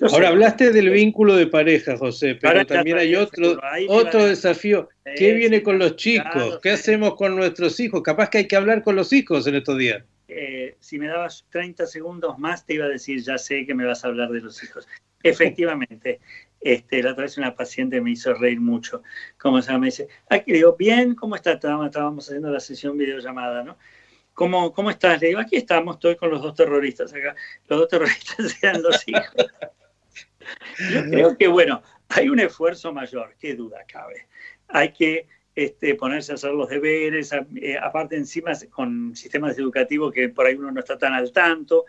Ahora 0.00 0.28
hablaste 0.28 0.72
del 0.72 0.90
vínculo 0.90 1.36
de 1.36 1.46
pareja, 1.46 1.96
José, 1.96 2.36
pero 2.40 2.64
también 2.64 2.98
hay 2.98 3.14
otro, 3.14 3.60
otro 3.88 4.24
desafío. 4.24 4.88
¿Qué 5.16 5.34
viene 5.34 5.62
con 5.62 5.78
los 5.78 5.96
chicos? 5.96 6.58
¿Qué 6.62 6.70
hacemos 6.70 7.16
con 7.16 7.36
nuestros 7.36 7.78
hijos? 7.80 8.02
Capaz 8.02 8.30
que 8.30 8.38
hay 8.38 8.48
que 8.48 8.56
hablar 8.56 8.82
con 8.82 8.96
los 8.96 9.12
hijos 9.12 9.46
en 9.46 9.56
estos 9.56 9.76
días. 9.76 10.02
Eh, 10.30 10.76
si 10.80 10.98
me 10.98 11.08
dabas 11.08 11.46
30 11.50 11.86
segundos 11.86 12.38
más, 12.38 12.64
te 12.64 12.74
iba 12.74 12.86
a 12.86 12.88
decir, 12.88 13.22
ya 13.22 13.38
sé 13.38 13.66
que 13.66 13.74
me 13.74 13.84
vas 13.84 14.04
a 14.04 14.08
hablar 14.08 14.30
de 14.30 14.40
los 14.40 14.62
hijos. 14.62 14.88
Efectivamente, 15.22 16.20
este, 16.60 17.02
la 17.02 17.12
otra 17.12 17.24
vez 17.24 17.36
una 17.36 17.54
paciente 17.54 18.00
me 18.00 18.12
hizo 18.12 18.32
reír 18.34 18.60
mucho. 18.60 19.02
¿Cómo 19.38 19.60
se? 19.60 19.76
Me 19.78 19.86
dice, 19.86 20.08
aquí 20.28 20.52
digo, 20.52 20.76
bien, 20.76 21.14
¿cómo 21.14 21.36
está? 21.36 21.52
Estábamos 21.52 22.28
haciendo 22.28 22.50
la 22.50 22.60
sesión 22.60 22.96
videollamada, 22.96 23.62
¿no? 23.62 23.76
¿cómo, 24.40 24.72
¿cómo 24.72 24.88
estás? 24.88 25.20
Le 25.20 25.28
digo, 25.28 25.40
aquí 25.40 25.56
estamos, 25.56 25.96
estoy 25.96 26.16
con 26.16 26.30
los 26.30 26.40
dos 26.40 26.54
terroristas 26.54 27.12
acá. 27.12 27.34
Los 27.68 27.80
dos 27.80 27.88
terroristas 27.88 28.56
eran 28.62 28.82
los 28.82 29.06
hijos. 29.06 29.46
Yo 30.90 31.02
creo 31.10 31.36
que, 31.36 31.46
bueno, 31.46 31.82
hay 32.08 32.30
un 32.30 32.40
esfuerzo 32.40 32.90
mayor, 32.90 33.36
qué 33.38 33.54
duda 33.54 33.84
cabe. 33.86 34.28
Hay 34.68 34.94
que 34.94 35.26
este, 35.60 35.94
ponerse 35.94 36.32
a 36.32 36.36
hacer 36.36 36.52
los 36.52 36.70
deberes, 36.70 37.32
eh, 37.32 37.76
aparte 37.76 38.16
encima 38.16 38.52
con 38.70 39.14
sistemas 39.14 39.58
educativos 39.58 40.10
que 40.10 40.30
por 40.30 40.46
ahí 40.46 40.54
uno 40.54 40.72
no 40.72 40.80
está 40.80 40.96
tan 40.96 41.12
al 41.12 41.32
tanto, 41.32 41.84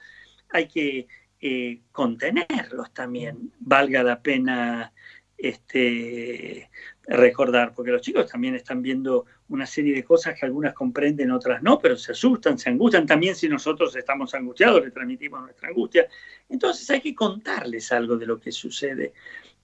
hay 0.49 0.67
que 0.67 1.07
eh, 1.39 1.80
contenerlos 1.89 2.93
también, 2.93 3.53
valga 3.61 4.03
la 4.03 4.22
pena 4.22 4.91
este, 5.38 6.69
recordar, 7.07 7.74
porque 7.74 7.91
los 7.91 8.01
chicos 8.01 8.30
también 8.30 8.55
están 8.55 8.82
viendo 8.82 9.26
una 9.47 9.65
serie 9.65 9.95
de 9.95 10.03
cosas 10.03 10.38
que 10.38 10.45
algunas 10.45 10.74
comprenden, 10.74 11.32
otras 11.32 11.63
no, 11.63 11.80
pero 11.80 11.95
se 11.95 12.11
asustan, 12.11 12.59
se 12.59 12.69
angustian, 12.69 13.05
también 13.05 13.36
si 13.36 13.47
nosotros 13.47 13.95
estamos 13.95 14.34
angustiados, 14.34 14.84
le 14.84 14.91
transmitimos 14.91 15.43
nuestra 15.43 15.69
angustia. 15.69 16.09
Entonces 16.49 16.89
hay 16.89 16.99
que 16.99 17.15
contarles 17.15 17.89
algo 17.93 18.17
de 18.17 18.26
lo 18.26 18.38
que 18.38 18.51
sucede. 18.51 19.13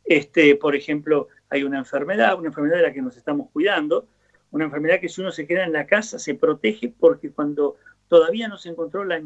Este, 0.08 0.55
por 0.55 0.76
ejemplo, 0.76 1.28
hay 1.49 1.64
una 1.64 1.80
enfermedad, 1.80 2.38
una 2.38 2.47
enfermedad 2.47 2.78
de 2.78 2.84
la 2.84 2.93
que 2.93 3.01
nos 3.01 3.18
estamos 3.18 3.49
cuidando, 3.51 4.08
una 4.51 4.66
enfermedad 4.66 5.01
que 5.01 5.10
si 5.10 5.20
uno 5.20 5.32
se 5.32 5.45
queda 5.45 5.66
en 5.66 5.74
la 5.74 5.86
casa 5.86 6.18
se 6.18 6.34
protege 6.34 6.93
porque 6.97 7.32
cuando 7.32 7.76
todavía 8.08 8.47
no 8.47 8.58
se 8.58 8.70
encontró 8.70 9.03
la, 9.03 9.22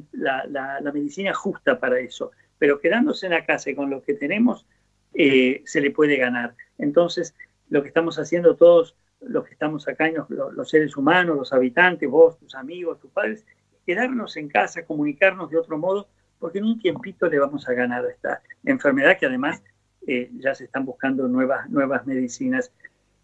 medicina 0.91 1.33
justa 1.33 1.79
para 1.79 1.99
eso, 1.99 2.31
pero 2.57 2.79
quedándose 2.79 3.27
en 3.27 3.33
la 3.33 3.45
casa 3.45 3.69
y 3.69 3.75
con 3.75 3.91
lo 3.91 4.01
que 4.01 4.15
tenemos, 4.15 4.65
eh, 5.13 5.61
se 5.65 5.81
le 5.81 5.91
puede 5.91 6.17
ganar. 6.17 6.55
Entonces, 6.79 7.35
lo 7.69 7.83
que 7.83 7.89
estamos 7.89 8.17
haciendo 8.17 8.55
todos 8.55 8.95
los 9.19 9.45
que 9.45 9.53
estamos 9.53 9.87
acá, 9.87 10.09
los, 10.09 10.29
los 10.29 10.69
seres 10.69 10.97
humanos, 10.97 11.37
los 11.37 11.53
habitantes, 11.53 12.09
vos, 12.09 12.39
tus 12.39 12.55
amigos, 12.55 12.99
tus 12.99 13.11
padres, 13.11 13.45
quedarnos 13.85 14.35
en 14.35 14.49
casa, 14.49 14.83
comunicarnos 14.83 15.51
de 15.51 15.57
otro 15.57 15.77
modo, 15.77 16.07
porque 16.39 16.57
en 16.57 16.65
un 16.65 16.79
tiempito 16.79 17.27
le 17.27 17.37
vamos 17.37 17.69
a 17.69 17.73
ganar 17.73 18.03
a 18.03 18.09
esta 18.09 18.41
enfermedad 18.63 19.19
que 19.19 19.27
además 19.27 19.61
eh, 20.07 20.29
ya 20.39 20.55
se 20.55 20.65
están 20.65 20.85
buscando 20.85 21.27
nuevas, 21.27 21.69
nuevas 21.69 22.05
medicinas. 22.05 22.71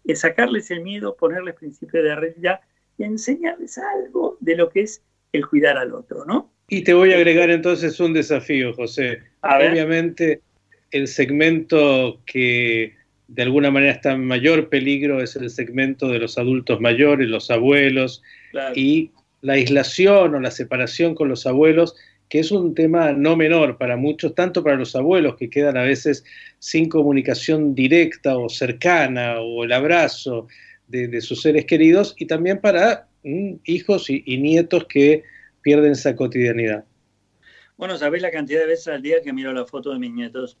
Es 0.04 0.20
sacarles 0.20 0.70
el 0.70 0.82
miedo, 0.82 1.16
ponerles 1.16 1.54
principio 1.54 2.02
de 2.02 2.14
realidad 2.14 2.60
y 2.96 3.04
enseñarles 3.04 3.78
algo 3.78 4.36
de 4.40 4.56
lo 4.56 4.70
que 4.70 4.82
es 4.82 5.02
el 5.32 5.46
cuidar 5.46 5.76
al 5.76 5.92
otro, 5.92 6.24
¿no? 6.24 6.50
Y 6.68 6.82
te 6.82 6.94
voy 6.94 7.12
a 7.12 7.16
agregar 7.16 7.50
entonces 7.50 7.98
un 8.00 8.12
desafío, 8.12 8.74
José. 8.74 9.22
Obviamente, 9.42 10.42
el 10.90 11.08
segmento 11.08 12.20
que 12.26 12.94
de 13.28 13.42
alguna 13.42 13.70
manera 13.70 13.92
está 13.92 14.12
en 14.12 14.26
mayor 14.26 14.68
peligro 14.68 15.22
es 15.22 15.36
el 15.36 15.50
segmento 15.50 16.08
de 16.08 16.18
los 16.18 16.38
adultos 16.38 16.80
mayores, 16.80 17.28
los 17.28 17.50
abuelos, 17.50 18.22
y 18.74 19.12
la 19.40 19.54
aislación 19.54 20.34
o 20.34 20.40
la 20.40 20.50
separación 20.50 21.14
con 21.14 21.28
los 21.28 21.46
abuelos 21.46 21.94
que 22.28 22.40
es 22.40 22.50
un 22.50 22.74
tema 22.74 23.12
no 23.12 23.36
menor 23.36 23.78
para 23.78 23.96
muchos, 23.96 24.34
tanto 24.34 24.62
para 24.62 24.76
los 24.76 24.94
abuelos 24.94 25.36
que 25.36 25.48
quedan 25.48 25.76
a 25.76 25.82
veces 25.82 26.24
sin 26.58 26.88
comunicación 26.88 27.74
directa 27.74 28.36
o 28.36 28.48
cercana 28.48 29.40
o 29.40 29.64
el 29.64 29.72
abrazo 29.72 30.46
de, 30.88 31.20
sus 31.20 31.42
seres 31.42 31.66
queridos, 31.66 32.14
y 32.18 32.26
también 32.26 32.60
para 32.60 33.08
mm, 33.22 33.54
hijos 33.64 34.08
y, 34.08 34.22
nietos 34.38 34.86
que 34.86 35.22
pierden 35.62 35.92
esa 35.92 36.16
cotidianidad. 36.16 36.84
Bueno, 37.76 37.96
¿sabés 37.96 38.22
la 38.22 38.30
cantidad 38.30 38.60
de 38.60 38.66
veces 38.66 38.88
al 38.88 39.02
día 39.02 39.20
que 39.22 39.32
miro 39.32 39.52
la 39.52 39.66
foto 39.66 39.92
de 39.92 39.98
mis 39.98 40.12
nietos? 40.12 40.58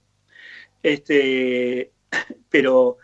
Este, 0.82 1.90
pero 2.50 2.98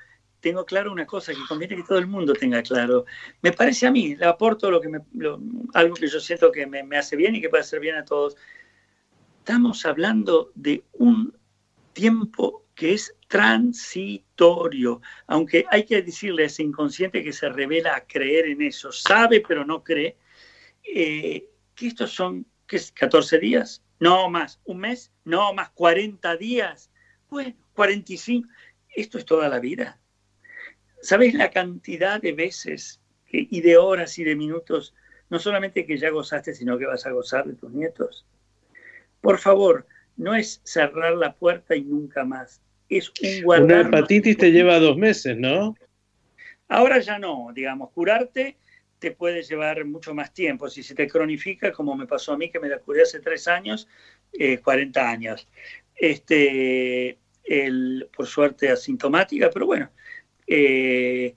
tengo 0.44 0.66
claro 0.66 0.92
una 0.92 1.06
cosa 1.06 1.32
que 1.32 1.40
conviene 1.48 1.74
que 1.74 1.84
todo 1.84 1.98
el 1.98 2.06
mundo 2.06 2.34
tenga 2.34 2.62
claro. 2.62 3.06
Me 3.40 3.52
parece 3.52 3.86
a 3.86 3.90
mí, 3.90 4.14
le 4.14 4.26
aporto 4.26 4.70
lo 4.70 4.78
que 4.78 4.90
me, 4.90 4.98
algo 5.72 5.94
que 5.94 6.06
yo 6.06 6.20
siento 6.20 6.52
que 6.52 6.66
me, 6.66 6.82
me, 6.82 6.98
hace 6.98 7.16
bien 7.16 7.34
y 7.34 7.40
que 7.40 7.48
puede 7.48 7.62
hacer 7.62 7.80
bien 7.80 7.96
a 7.96 8.04
todos. 8.04 8.36
Estamos 9.38 9.86
hablando 9.86 10.52
de 10.54 10.84
un 10.92 11.34
tiempo 11.94 12.66
que 12.74 12.92
es 12.92 13.16
transitorio, 13.26 15.00
aunque 15.26 15.64
hay 15.70 15.86
que 15.86 16.02
decirle 16.02 16.42
a 16.42 16.46
ese 16.46 16.62
inconsciente 16.62 17.24
que 17.24 17.32
se 17.32 17.48
revela 17.48 17.96
a 17.96 18.04
creer 18.06 18.44
en 18.46 18.60
eso, 18.60 18.92
sabe 18.92 19.40
pero 19.40 19.64
no 19.64 19.82
cree, 19.82 20.18
eh, 20.82 21.48
que 21.74 21.86
estos 21.86 22.12
son 22.12 22.44
¿qué 22.66 22.76
es, 22.76 22.92
14 22.92 23.38
días, 23.38 23.82
no 23.98 24.28
más, 24.28 24.60
un 24.64 24.80
mes, 24.80 25.10
no 25.24 25.54
más, 25.54 25.70
40 25.70 26.36
días, 26.36 26.90
bueno, 27.30 27.54
45, 27.72 28.46
esto 28.94 29.16
es 29.16 29.24
toda 29.24 29.48
la 29.48 29.58
vida. 29.58 29.98
¿Sabéis 31.04 31.34
la 31.34 31.50
cantidad 31.50 32.18
de 32.18 32.32
veces 32.32 32.98
y 33.28 33.60
de 33.60 33.76
horas 33.76 34.18
y 34.18 34.24
de 34.24 34.34
minutos, 34.36 34.94
no 35.28 35.38
solamente 35.38 35.84
que 35.84 35.98
ya 35.98 36.08
gozaste, 36.08 36.54
sino 36.54 36.78
que 36.78 36.86
vas 36.86 37.04
a 37.04 37.10
gozar 37.10 37.44
de 37.44 37.52
tus 37.52 37.70
nietos? 37.70 38.24
Por 39.20 39.38
favor, 39.38 39.86
no 40.16 40.34
es 40.34 40.62
cerrar 40.64 41.12
la 41.12 41.34
puerta 41.34 41.76
y 41.76 41.84
nunca 41.84 42.24
más. 42.24 42.62
Es 42.88 43.12
un 43.22 43.42
guardar. 43.42 43.86
Una 43.86 43.98
hepatitis 43.98 44.38
te 44.38 44.50
lleva 44.50 44.78
dos 44.78 44.96
meses, 44.96 45.36
¿no? 45.36 45.76
Ahora 46.68 47.00
ya 47.00 47.18
no, 47.18 47.48
digamos, 47.54 47.90
curarte 47.90 48.56
te 48.98 49.10
puede 49.10 49.42
llevar 49.42 49.84
mucho 49.84 50.14
más 50.14 50.32
tiempo. 50.32 50.70
Si 50.70 50.82
se 50.82 50.94
te 50.94 51.06
cronifica, 51.06 51.70
como 51.70 51.94
me 51.94 52.06
pasó 52.06 52.32
a 52.32 52.38
mí, 52.38 52.50
que 52.50 52.60
me 52.60 52.70
la 52.70 52.78
curé 52.78 53.02
hace 53.02 53.20
tres 53.20 53.46
años, 53.46 53.86
40 54.62 55.00
eh, 55.00 55.04
años. 55.04 55.48
Este, 55.94 57.18
el, 57.44 58.08
por 58.16 58.26
suerte 58.26 58.70
asintomática, 58.70 59.50
pero 59.52 59.66
bueno, 59.66 59.90
eh, 60.46 61.34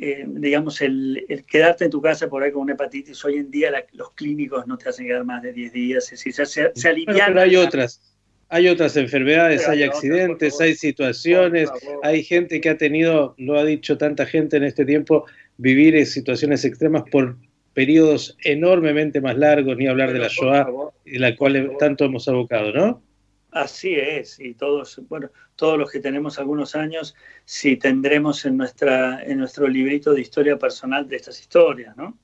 eh, 0.00 0.24
digamos, 0.26 0.80
el, 0.80 1.44
quedarte 1.46 1.84
en 1.84 1.90
tu 1.90 2.00
casa 2.00 2.28
por 2.28 2.42
ahí 2.42 2.52
con 2.52 2.62
una 2.62 2.74
hepatitis, 2.74 3.24
hoy 3.24 3.36
en 3.36 3.50
día 3.50 3.72
los 3.92 4.12
clínicos 4.12 4.66
no 4.66 4.78
te 4.78 4.88
hacen 4.88 5.06
quedar 5.06 5.24
más 5.24 5.42
de 5.42 5.52
10 5.52 5.72
días, 5.72 6.06
se, 6.06 6.16
se, 6.16 6.46
se 6.46 6.88
alivian. 6.88 7.28
Pero, 7.28 7.40
hay 7.40 7.56
otras, 7.56 8.00
hay 8.48 8.68
otras 8.68 8.96
enfermedades, 8.96 9.68
hay, 9.68 9.82
accidentes, 9.82 10.60
hay 10.60 10.74
situaciones, 10.74 11.68
hay 12.02 12.22
gente 12.22 12.60
que 12.60 12.70
ha 12.70 12.78
tenido, 12.78 13.34
lo 13.38 13.58
ha 13.58 13.64
dicho 13.64 13.98
tanta 13.98 14.24
gente 14.24 14.56
en 14.56 14.64
este 14.64 14.84
tiempo, 14.84 15.26
vivir 15.56 15.96
en 15.96 16.06
situaciones 16.06 16.64
extremas 16.64 17.02
por 17.10 17.36
periodos 17.74 18.36
enormemente 18.44 19.20
más 19.20 19.36
largos, 19.36 19.76
ni 19.76 19.86
hablar 19.86 20.12
de 20.12 20.18
la 20.18 20.28
Shoah, 20.28 20.66
de 21.04 21.18
la 21.18 21.36
cual 21.36 21.72
tanto 21.78 22.04
hemos 22.04 22.26
abocado, 22.28 22.72
¿no? 22.72 23.02
Así 23.50 23.94
es, 23.94 24.38
y 24.38 24.52
todos, 24.52 25.00
bueno, 25.08 25.30
todos 25.56 25.78
los 25.78 25.90
que 25.90 26.00
tenemos 26.00 26.38
algunos 26.38 26.76
años, 26.76 27.14
si 27.46 27.76
tendremos 27.76 28.44
en, 28.44 28.58
nuestra, 28.58 29.22
en 29.24 29.38
nuestro 29.38 29.66
librito 29.66 30.12
de 30.12 30.20
historia 30.20 30.58
personal 30.58 31.08
de 31.08 31.16
estas 31.16 31.40
historias, 31.40 31.96
¿no? 31.96 32.16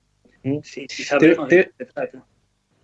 Mm. 0.42 0.58
Sí, 0.62 0.86
sabemos 0.88 1.48
de 1.48 1.64
qué 1.64 1.84
se 1.84 1.92
trata. 1.92 2.26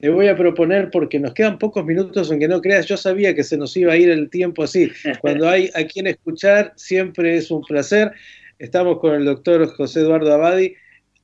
Te 0.01 0.09
voy 0.09 0.28
a 0.28 0.36
proponer, 0.36 0.91
porque 0.91 1.20
nos 1.20 1.34
quedan 1.34 1.59
pocos 1.59 1.84
minutos, 1.84 2.30
aunque 2.30 2.49
no 2.49 2.62
creas, 2.62 2.86
yo 2.86 2.97
sabía 2.97 3.34
que 3.34 3.45
se 3.45 3.59
nos 3.59 3.76
iba 3.76 3.93
a 3.93 3.97
ir 3.99 4.09
el 4.09 4.30
tiempo 4.30 4.62
así. 4.62 4.91
Cuando 5.20 5.47
hay 5.47 5.70
a 5.74 5.84
quien 5.84 6.07
escuchar, 6.07 6.72
siempre 6.76 7.36
es 7.36 7.51
un 7.51 7.61
placer. 7.61 8.11
Estamos 8.59 8.99
con 9.01 9.14
el 9.14 9.26
doctor 9.26 9.66
José 9.76 10.01
Eduardo 10.01 10.32
Abadi. 10.32 10.74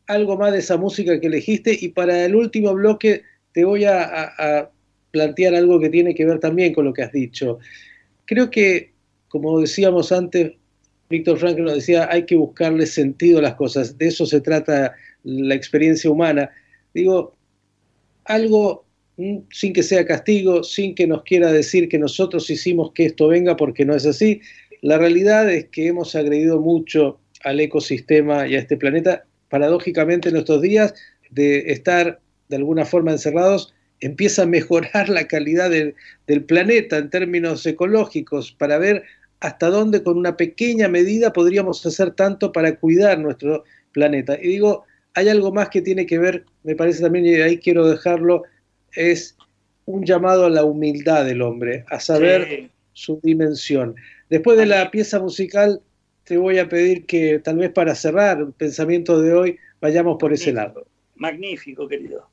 Algo 0.06 0.36
más 0.36 0.52
de 0.52 0.58
esa 0.58 0.76
música 0.76 1.18
que 1.18 1.28
elegiste, 1.28 1.74
y 1.80 1.88
para 1.88 2.26
el 2.26 2.36
último 2.36 2.74
bloque 2.74 3.22
te 3.52 3.64
voy 3.64 3.86
a 3.86 4.70
plantear 5.16 5.54
algo 5.54 5.80
que 5.80 5.88
tiene 5.88 6.14
que 6.14 6.26
ver 6.26 6.38
también 6.40 6.74
con 6.74 6.84
lo 6.84 6.92
que 6.92 7.02
has 7.02 7.12
dicho. 7.12 7.58
Creo 8.26 8.50
que, 8.50 8.92
como 9.28 9.58
decíamos 9.58 10.12
antes, 10.12 10.52
Víctor 11.08 11.38
Frank 11.38 11.56
nos 11.58 11.74
decía, 11.74 12.06
hay 12.10 12.26
que 12.26 12.36
buscarle 12.36 12.84
sentido 12.84 13.38
a 13.38 13.42
las 13.42 13.54
cosas, 13.54 13.96
de 13.96 14.08
eso 14.08 14.26
se 14.26 14.42
trata 14.42 14.94
la 15.24 15.54
experiencia 15.54 16.10
humana. 16.10 16.50
Digo, 16.92 17.34
algo 18.26 18.84
mm, 19.16 19.38
sin 19.50 19.72
que 19.72 19.82
sea 19.82 20.04
castigo, 20.04 20.62
sin 20.62 20.94
que 20.94 21.06
nos 21.06 21.22
quiera 21.22 21.50
decir 21.50 21.88
que 21.88 21.98
nosotros 21.98 22.50
hicimos 22.50 22.92
que 22.92 23.06
esto 23.06 23.28
venga 23.28 23.56
porque 23.56 23.86
no 23.86 23.94
es 23.94 24.04
así. 24.04 24.42
La 24.82 24.98
realidad 24.98 25.50
es 25.50 25.68
que 25.68 25.86
hemos 25.86 26.14
agredido 26.14 26.60
mucho 26.60 27.20
al 27.42 27.58
ecosistema 27.60 28.46
y 28.46 28.54
a 28.54 28.58
este 28.58 28.76
planeta, 28.76 29.24
paradójicamente 29.48 30.28
en 30.28 30.34
nuestros 30.34 30.60
días, 30.60 30.92
de 31.30 31.70
estar 31.72 32.20
de 32.48 32.56
alguna 32.56 32.84
forma 32.84 33.12
encerrados, 33.12 33.72
empieza 34.00 34.42
a 34.42 34.46
mejorar 34.46 35.08
la 35.08 35.26
calidad 35.26 35.70
del 35.70 36.44
planeta 36.44 36.98
en 36.98 37.10
términos 37.10 37.64
ecológicos 37.66 38.52
para 38.52 38.78
ver 38.78 39.04
hasta 39.40 39.68
dónde 39.68 40.02
con 40.02 40.16
una 40.16 40.36
pequeña 40.36 40.88
medida 40.88 41.32
podríamos 41.32 41.84
hacer 41.84 42.12
tanto 42.12 42.52
para 42.52 42.76
cuidar 42.76 43.18
nuestro 43.18 43.64
planeta. 43.92 44.38
Y 44.40 44.48
digo, 44.48 44.84
hay 45.14 45.28
algo 45.28 45.52
más 45.52 45.68
que 45.68 45.82
tiene 45.82 46.06
que 46.06 46.18
ver, 46.18 46.44
me 46.62 46.74
parece 46.74 47.02
también, 47.02 47.26
y 47.26 47.34
ahí 47.34 47.58
quiero 47.58 47.86
dejarlo, 47.88 48.42
es 48.92 49.36
un 49.84 50.04
llamado 50.04 50.46
a 50.46 50.50
la 50.50 50.64
humildad 50.64 51.24
del 51.24 51.42
hombre, 51.42 51.84
a 51.88 52.00
saber 52.00 52.70
su 52.92 53.20
dimensión. 53.22 53.94
Después 54.28 54.58
de 54.58 54.66
la 54.66 54.90
pieza 54.90 55.20
musical, 55.20 55.80
te 56.24 56.36
voy 56.36 56.58
a 56.58 56.68
pedir 56.68 57.06
que 57.06 57.38
tal 57.38 57.58
vez 57.58 57.70
para 57.70 57.94
cerrar 57.94 58.38
el 58.38 58.52
pensamiento 58.52 59.20
de 59.20 59.32
hoy, 59.32 59.58
vayamos 59.80 60.16
por 60.18 60.32
ese 60.32 60.52
lado. 60.52 60.86
Magnífico, 61.14 61.86
querido. 61.86 62.28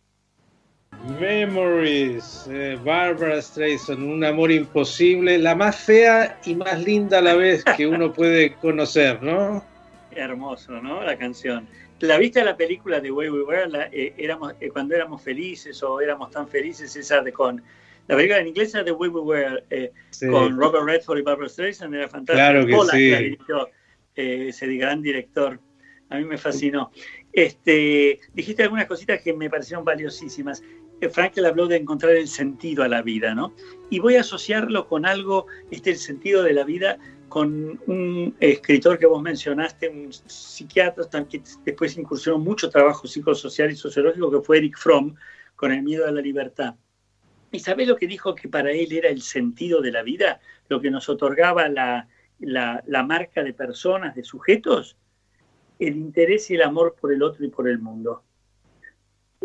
Memories, 1.04 2.48
eh, 2.50 2.80
Barbara 2.82 3.42
Streisand, 3.42 4.02
un 4.02 4.24
amor 4.24 4.52
imposible, 4.52 5.38
la 5.38 5.54
más 5.54 5.76
fea 5.76 6.40
y 6.46 6.56
más 6.56 6.82
linda 6.82 7.18
a 7.18 7.22
la 7.22 7.36
vez 7.36 7.64
que 7.76 7.86
uno 7.86 8.14
puede 8.14 8.54
conocer, 8.56 9.22
¿no? 9.22 9.66
Hermoso, 10.12 10.82
¿no? 10.82 11.04
La 11.04 11.18
canción. 11.18 11.68
¿La 12.00 12.18
viste 12.18 12.42
la 12.44 12.56
película 12.56 13.02
de 13.02 13.12
Way 13.12 13.30
We 13.30 13.44
Were? 13.44 13.90
Eh, 13.92 14.14
éramos, 14.18 14.54
eh, 14.62 14.70
cuando 14.70 14.96
éramos 14.96 15.22
felices 15.22 15.84
o 15.84 16.00
éramos 16.00 16.32
tan 16.32 16.48
felices, 16.48 16.96
esa 16.96 17.22
de 17.22 17.34
con... 17.34 17.62
La 18.08 18.16
película 18.16 18.40
en 18.40 18.48
inglés 18.48 18.74
era 18.74 18.84
de 18.84 18.92
Way 18.92 19.10
We 19.10 19.22
Were, 19.22 19.92
con 20.30 20.58
Robert 20.58 20.86
Redford 20.86 21.20
y 21.20 21.22
Barbara 21.22 21.50
Streisand, 21.50 21.96
era 21.96 22.08
fantástica. 22.08 22.52
Claro 22.52 22.66
que 22.66 22.76
sí. 22.92 23.38
ese 24.16 24.68
gran 24.76 25.02
director. 25.02 25.60
A 26.10 26.18
mí 26.18 26.26
me 26.26 26.38
fascinó. 26.38 26.92
Este, 27.32 28.20
dijiste 28.34 28.62
algunas 28.62 28.86
cositas 28.86 29.22
que 29.22 29.34
me 29.34 29.50
parecieron 29.50 29.84
valiosísimas. 29.84 30.62
Frankel 31.12 31.46
habló 31.46 31.68
de 31.68 31.78
encontrar 31.78 32.14
el 32.14 32.28
sentido 32.28 32.84
a 32.84 32.88
la 32.88 33.02
vida, 33.02 33.36
¿no? 33.36 33.54
Y 33.90 34.00
voy 34.00 34.16
a 34.16 34.22
asociarlo 34.22 34.88
con 34.88 35.06
algo, 35.06 35.48
este 35.70 35.92
el 35.92 35.98
sentido 35.98 36.44
de 36.44 36.54
la 36.54 36.64
vida, 36.64 36.98
con 37.30 37.80
un 37.88 38.36
escritor 38.40 39.00
que 39.00 39.08
vos 39.08 39.22
mencionaste, 39.22 39.90
un 39.90 40.14
psiquiatra 40.14 41.28
que 41.28 41.42
después 41.66 41.98
incursionó 41.98 42.38
mucho 42.38 42.70
trabajo 42.70 43.08
psicosocial 43.08 43.72
y 43.72 43.76
sociológico, 43.76 44.32
que 44.32 44.42
fue 44.42 44.60
Eric 44.60 44.78
Fromm, 44.78 45.16
con 45.56 45.72
el 45.72 45.82
miedo 45.82 46.08
a 46.08 46.12
la 46.12 46.22
libertad. 46.22 46.76
¿Y 47.52 47.60
sabés 47.60 47.88
lo 47.88 47.96
que 47.96 48.08
dijo 48.08 48.36
que 48.36 48.50
para 48.50 48.72
él 48.72 48.92
era 48.92 49.10
el 49.10 49.22
sentido 49.22 49.82
de 49.82 49.92
la 49.92 50.04
vida? 50.04 50.42
Lo 50.70 50.80
que 50.80 50.92
nos 50.92 51.10
otorgaba 51.10 51.68
la, 51.70 52.08
la 52.40 53.04
marca 53.04 53.44
de 53.44 53.54
personas, 53.54 54.16
de 54.16 54.24
sujetos, 54.24 54.98
el 55.80 55.96
interés 55.98 56.50
y 56.52 56.56
el 56.56 56.62
amor 56.62 56.96
por 57.00 57.12
el 57.12 57.24
otro 57.24 57.46
y 57.46 57.50
por 57.50 57.68
el 57.68 57.80
mundo. 57.80 58.24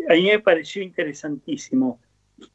A 0.07 0.13
mí 0.13 0.23
me 0.23 0.39
pareció 0.39 0.81
interesantísimo. 0.81 1.99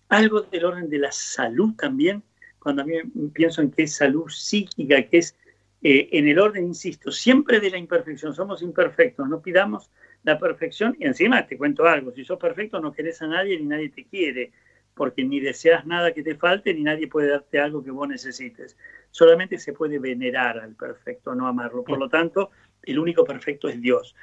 Algo 0.08 0.42
del 0.42 0.64
orden 0.64 0.88
de 0.88 0.98
la 0.98 1.12
salud 1.12 1.74
también, 1.76 2.22
cuando 2.58 2.82
a 2.82 2.84
mí 2.84 2.94
pienso 3.32 3.60
en 3.60 3.70
que 3.70 3.82
es 3.82 3.96
salud 3.96 4.28
psíquica, 4.28 5.02
que 5.02 5.18
es 5.18 5.36
eh, 5.82 6.08
en 6.12 6.26
el 6.26 6.38
orden, 6.38 6.64
insisto, 6.64 7.12
siempre 7.12 7.60
de 7.60 7.70
la 7.70 7.76
imperfección, 7.76 8.34
somos 8.34 8.62
imperfectos, 8.62 9.28
no 9.28 9.42
pidamos 9.42 9.90
la 10.22 10.38
perfección 10.38 10.96
y 10.98 11.04
encima 11.04 11.46
te 11.46 11.58
cuento 11.58 11.84
algo, 11.84 12.10
si 12.10 12.24
sos 12.24 12.38
perfecto 12.38 12.80
no 12.80 12.92
querés 12.92 13.20
a 13.20 13.26
nadie 13.26 13.58
ni 13.58 13.66
nadie 13.66 13.90
te 13.90 14.06
quiere, 14.06 14.52
porque 14.94 15.24
ni 15.24 15.40
deseas 15.40 15.84
nada 15.84 16.14
que 16.14 16.22
te 16.22 16.36
falte 16.36 16.72
ni 16.72 16.82
nadie 16.82 17.06
puede 17.08 17.28
darte 17.28 17.60
algo 17.60 17.84
que 17.84 17.90
vos 17.90 18.08
necesites. 18.08 18.78
Solamente 19.10 19.58
se 19.58 19.74
puede 19.74 19.98
venerar 19.98 20.58
al 20.58 20.74
perfecto, 20.74 21.34
no 21.34 21.46
amarlo. 21.46 21.84
Por 21.84 21.98
lo 21.98 22.08
tanto, 22.08 22.50
el 22.82 22.98
único 22.98 23.24
perfecto 23.24 23.68
es 23.68 23.80
Dios. 23.80 24.14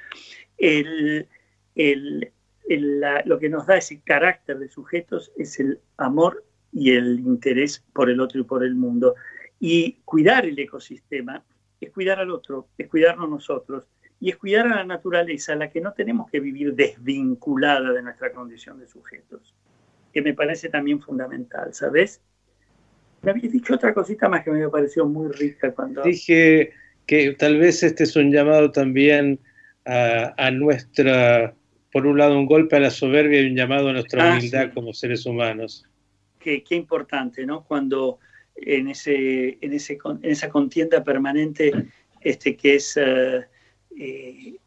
El, 0.57 1.27
el, 1.75 2.31
lo 2.79 3.39
que 3.39 3.49
nos 3.49 3.65
da 3.65 3.77
ese 3.77 4.01
carácter 4.01 4.59
de 4.59 4.69
sujetos 4.69 5.31
es 5.37 5.59
el 5.59 5.79
amor 5.97 6.43
y 6.71 6.91
el 6.91 7.19
interés 7.19 7.83
por 7.93 8.09
el 8.09 8.19
otro 8.19 8.41
y 8.41 8.43
por 8.43 8.63
el 8.63 8.75
mundo. 8.75 9.15
Y 9.59 9.99
cuidar 10.05 10.45
el 10.45 10.57
ecosistema 10.57 11.43
es 11.79 11.91
cuidar 11.91 12.19
al 12.19 12.31
otro, 12.31 12.67
es 12.77 12.87
cuidarnos 12.87 13.29
nosotros 13.29 13.87
y 14.19 14.29
es 14.29 14.37
cuidar 14.37 14.67
a 14.67 14.75
la 14.75 14.83
naturaleza, 14.83 15.53
a 15.53 15.55
la 15.55 15.69
que 15.69 15.81
no 15.81 15.93
tenemos 15.93 16.29
que 16.29 16.39
vivir 16.39 16.75
desvinculada 16.75 17.91
de 17.91 18.03
nuestra 18.03 18.31
condición 18.31 18.79
de 18.79 18.87
sujetos, 18.87 19.55
que 20.13 20.21
me 20.21 20.33
parece 20.33 20.69
también 20.69 21.01
fundamental, 21.01 21.73
¿sabes? 21.73 22.21
Me 23.23 23.31
habías 23.31 23.51
dicho 23.51 23.73
otra 23.73 23.93
cosita 23.93 24.29
más 24.29 24.43
que 24.43 24.51
me 24.51 24.69
pareció 24.69 25.05
muy 25.07 25.31
rica 25.31 25.71
cuando... 25.71 26.03
Dije 26.03 26.71
que 27.07 27.33
tal 27.33 27.57
vez 27.57 27.81
este 27.81 28.03
es 28.03 28.15
un 28.15 28.31
llamado 28.31 28.71
también 28.71 29.39
a, 29.85 30.33
a 30.37 30.51
nuestra, 30.51 31.55
por 31.91 32.07
un 32.07 32.17
lado, 32.17 32.37
un 32.37 32.45
golpe 32.45 32.75
a 32.75 32.79
la 32.79 32.89
soberbia 32.89 33.41
y 33.41 33.47
un 33.47 33.55
llamado 33.55 33.89
a 33.89 33.93
nuestra 33.93 34.31
ah, 34.31 34.37
humildad 34.37 34.73
como 34.73 34.93
seres 34.93 35.25
humanos 35.25 35.85
qué, 36.41 36.75
importante, 36.75 37.45
¿no? 37.45 37.63
Cuando 37.63 38.19
en, 38.55 38.89
ese, 38.89 39.57
en, 39.61 39.73
ese, 39.73 39.97
en 40.03 40.31
esa 40.31 40.49
contienda 40.49 41.03
permanente 41.03 41.71
este, 42.19 42.55
que 42.55 42.75
es 42.75 42.97
eh, 42.97 43.47
eh, 43.97 44.59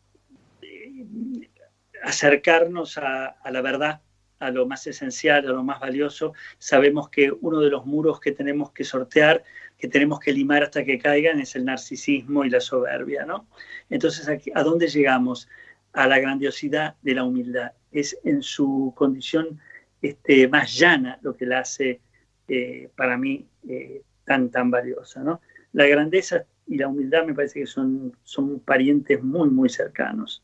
acercarnos 2.03 2.99
a, 2.99 3.37
la 3.51 3.61
verdad, 3.61 4.01
a 4.39 4.51
lo 4.51 4.67
más 4.67 4.87
esencial, 4.87 5.47
a 5.47 5.53
lo 5.53 5.63
más 5.63 5.81
valioso, 5.81 6.35
sabemos 6.59 7.09
que 7.09 7.31
uno 7.31 7.61
de 7.61 7.71
los 7.71 7.87
muros 7.87 8.21
que 8.21 8.33
tenemos 8.33 8.73
que 8.73 8.85
sortear, 8.85 9.45
que 9.79 9.89
tenemos 9.89 10.21
que 10.21 10.33
limar 10.33 10.63
hasta 10.63 10.85
que 10.85 10.99
caigan, 10.99 11.41
es 11.41 11.57
el 11.57 11.65
narcisismo 11.65 12.45
y 12.45 12.51
la 12.51 12.61
soberbia, 12.61 13.25
¿no? 13.25 13.47
Entonces, 13.91 14.29
¿a 14.55 14.63
dónde 14.63 14.89
llegamos? 14.89 15.49
A 15.95 16.07
la 16.07 16.19
grandiosidad 16.19 16.97
de 17.03 17.15
la 17.15 17.25
humildad. 17.25 17.73
Es 17.91 18.19
en 18.25 18.43
su 18.43 18.93
condición 18.97 19.59
este, 20.03 20.47
más 20.49 20.75
llana 20.79 21.19
lo 21.23 21.35
que 21.37 21.47
la 21.47 21.61
hace 21.61 22.01
eh, 22.47 22.91
para 22.95 23.17
mí 23.17 23.47
eh, 23.69 24.03
tan, 24.25 24.51
tan 24.51 24.71
valiosa. 24.71 25.23
¿no? 25.23 25.41
La 25.73 25.87
grandeza 25.87 26.45
y 26.67 26.77
la 26.77 26.89
humildad 26.89 27.25
me 27.25 27.35
parece 27.35 27.61
que 27.61 27.67
son, 27.67 28.17
son 28.23 28.61
parientes 28.61 29.23
muy, 29.23 29.49
muy 29.49 29.69
cercanos. 29.69 30.43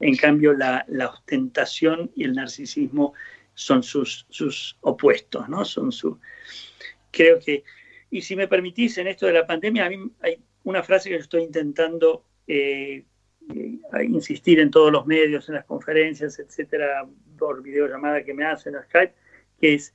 En 0.00 0.16
cambio, 0.16 0.52
la, 0.52 0.84
la 0.88 1.08
ostentación 1.08 2.10
y 2.14 2.24
el 2.24 2.34
narcisismo 2.34 3.14
son 3.54 3.82
sus, 3.82 4.26
sus 4.30 4.78
opuestos, 4.82 5.48
¿no? 5.48 5.64
Son 5.64 5.90
su, 5.90 6.20
creo 7.10 7.40
que, 7.40 7.64
y 8.10 8.22
si 8.22 8.36
me 8.36 8.46
permitís, 8.46 8.98
en 8.98 9.08
esto 9.08 9.26
de 9.26 9.32
la 9.32 9.46
pandemia, 9.46 9.86
a 9.86 9.90
mí 9.90 9.96
hay 10.20 10.38
una 10.62 10.82
frase 10.84 11.08
que 11.08 11.16
yo 11.16 11.20
estoy 11.20 11.42
intentando 11.42 12.24
eh, 12.46 13.04
insistir 14.02 14.60
en 14.60 14.70
todos 14.70 14.92
los 14.92 15.06
medios, 15.06 15.48
en 15.48 15.56
las 15.56 15.64
conferencias, 15.64 16.38
etcétera, 16.38 17.06
por 17.38 17.62
videollamada 17.62 18.22
que 18.22 18.34
me 18.34 18.44
hacen 18.44 18.76
a 18.76 18.82
Skype, 18.84 19.14
que 19.60 19.74
es 19.74 19.94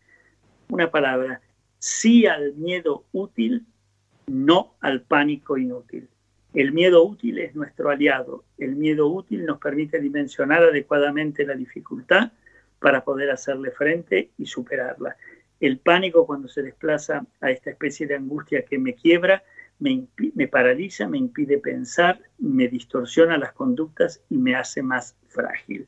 una 0.69 0.89
palabra, 0.89 1.41
sí 1.77 2.25
al 2.25 2.53
miedo 2.55 3.05
útil, 3.11 3.65
no 4.27 4.75
al 4.79 5.01
pánico 5.01 5.57
inútil. 5.57 6.07
El 6.53 6.71
miedo 6.71 7.03
útil 7.03 7.39
es 7.39 7.55
nuestro 7.55 7.89
aliado. 7.89 8.45
El 8.57 8.75
miedo 8.75 9.07
útil 9.07 9.45
nos 9.45 9.59
permite 9.59 9.99
dimensionar 9.99 10.63
adecuadamente 10.63 11.45
la 11.45 11.55
dificultad 11.55 12.31
para 12.79 13.03
poder 13.03 13.31
hacerle 13.31 13.71
frente 13.71 14.29
y 14.37 14.45
superarla. 14.45 15.15
El 15.59 15.79
pánico 15.79 16.27
cuando 16.27 16.47
se 16.47 16.61
desplaza 16.61 17.25
a 17.41 17.49
esta 17.49 17.71
especie 17.71 18.05
de 18.05 18.15
angustia 18.15 18.63
que 18.65 18.77
me 18.77 18.93
quiebra, 18.93 19.43
me, 19.83 20.47
paraliza, 20.47 21.07
me 21.07 21.17
impide 21.17 21.57
pensar, 21.57 22.19
me 22.37 22.67
distorsiona 22.67 23.37
las 23.37 23.53
conductas 23.53 24.21
y 24.29 24.37
me 24.37 24.55
hace 24.55 24.81
más 24.81 25.15
frágil 25.27 25.87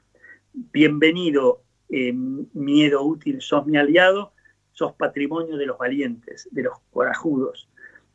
bienvenido, 0.56 1.64
eh, 1.90 2.14
miedo 2.14 3.04
útil, 3.04 3.42
sos 3.42 3.66
mi 3.66 3.78
aliado, 3.78 4.34
sos 4.72 4.94
patrimonio 4.94 5.58
de 5.58 5.66
los 5.66 5.78
valientes, 5.78 6.48
de 6.52 6.64
los 6.64 6.80
corajudos. 6.92 7.70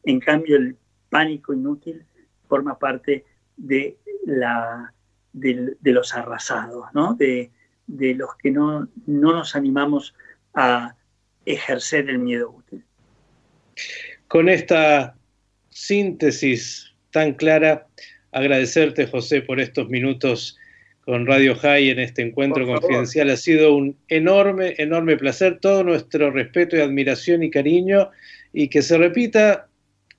En 0.05 0.21
cambio, 0.21 0.57
el 0.57 0.77
pánico 1.09 1.53
inútil 1.53 2.05
forma 2.49 2.79
parte 2.79 3.25
de, 3.57 3.99
los 5.83 6.15
arrasados, 6.15 6.87
¿no? 6.95 7.15
de, 7.15 7.51
los 7.87 8.35
que 8.37 8.51
no 8.51 8.89
nos 9.07 9.57
animamos 9.57 10.15
a 10.55 10.97
ejercer 11.45 12.09
el 12.09 12.19
miedo 12.19 12.51
útil. 12.51 12.85
Con 14.29 14.49
esta 14.49 15.17
síntesis 15.71 16.95
tan 17.11 17.35
clara, 17.35 17.87
agradecerte, 18.33 19.07
José, 19.07 19.43
por 19.43 19.61
estos 19.61 19.89
minutos 19.89 20.57
con 21.05 21.27
Radio 21.27 21.57
High 21.57 21.91
en 21.91 21.99
este 21.99 22.23
encuentro 22.23 22.67
confidencial. 22.67 23.31
Ha 23.31 23.37
sido 23.37 23.75
un 23.75 23.97
enorme, 24.09 24.75
enorme 24.79 25.17
placer. 25.17 25.59
Todo 25.61 25.83
nuestro 25.83 26.31
respeto 26.31 26.77
y 26.77 26.81
admiración 26.81 27.43
y 27.43 27.51
cariño 27.51 28.11
y 28.53 28.69
que 28.69 28.83
se 28.83 28.99
repita 28.99 29.69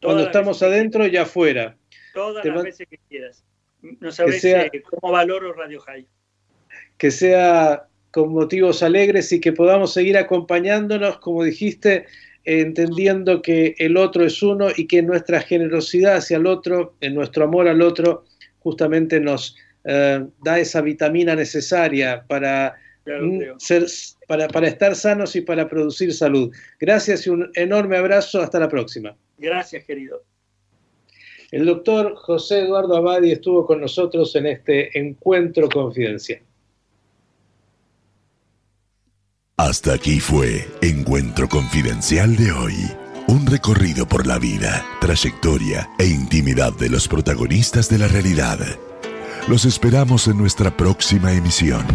cuando 0.02 0.24
estamos 0.24 0.62
adentro 0.64 1.08
y 1.08 1.16
afuera. 1.18 1.78
Todas 2.14 2.44
las 2.44 2.64
veces 2.64 2.88
que 2.90 2.98
quieras. 3.08 3.44
No 4.00 4.12
sabes 4.12 4.44
eh, 4.44 4.70
cómo 4.90 5.14
valoro 5.14 5.54
Radio 5.54 5.80
High. 5.82 6.06
Que 6.98 7.12
sea 7.12 7.88
con 8.12 8.34
motivos 8.34 8.84
alegres 8.84 9.32
y 9.32 9.40
que 9.40 9.54
podamos 9.54 9.94
seguir 9.94 10.18
acompañándonos, 10.18 11.20
como 11.20 11.44
dijiste, 11.44 12.06
entendiendo 12.46 13.42
que 13.42 13.76
el 13.78 13.98
otro 13.98 14.26
es 14.26 14.42
uno 14.42 14.68
y 14.76 14.88
que 14.88 15.02
nuestra 15.02 15.42
generosidad 15.42 16.18
hacia 16.18 16.38
el 16.38 16.48
otro, 16.48 16.96
en 17.02 17.16
nuestro 17.16 17.46
amor 17.46 17.68
al 17.68 17.82
otro, 17.82 18.26
justamente 18.60 19.20
nos 19.20 19.56
eh, 19.84 20.26
da 20.44 20.60
esa 20.60 20.82
vitamina 20.82 21.36
necesaria 21.36 22.24
para, 22.28 22.76
ser, 23.58 23.86
para, 24.28 24.48
para 24.48 24.68
estar 24.68 24.96
sanos 24.96 25.36
y 25.36 25.42
para 25.42 25.68
producir 25.68 26.14
salud. 26.14 26.52
Gracias 26.80 27.26
y 27.28 27.30
un 27.30 27.52
enorme 27.56 27.98
abrazo. 27.98 28.42
Hasta 28.42 28.60
la 28.60 28.70
próxima. 28.70 29.16
Gracias, 29.38 29.84
querido. 29.86 30.24
El 31.52 31.66
doctor 31.66 32.16
José 32.16 32.62
Eduardo 32.62 32.96
Abadi 32.96 33.32
estuvo 33.32 33.66
con 33.66 33.82
nosotros 33.82 34.36
en 34.36 34.46
este 34.46 34.98
encuentro 34.98 35.68
confidencial. 35.68 36.42
Hasta 39.62 39.94
aquí 39.94 40.20
fue 40.20 40.68
Encuentro 40.82 41.48
Confidencial 41.48 42.36
de 42.36 42.52
hoy. 42.52 42.74
Un 43.28 43.46
recorrido 43.46 44.08
por 44.08 44.26
la 44.26 44.40
vida, 44.40 44.84
trayectoria 45.00 45.88
e 46.00 46.08
intimidad 46.08 46.74
de 46.74 46.90
los 46.90 47.08
protagonistas 47.08 47.88
de 47.88 48.00
la 48.00 48.08
realidad 48.08 48.58
los 49.48 49.66
esperamos 49.66 50.28
en 50.28 50.38
nuestra 50.38 50.76
próxima 50.76 51.34
emisión. 51.34 51.86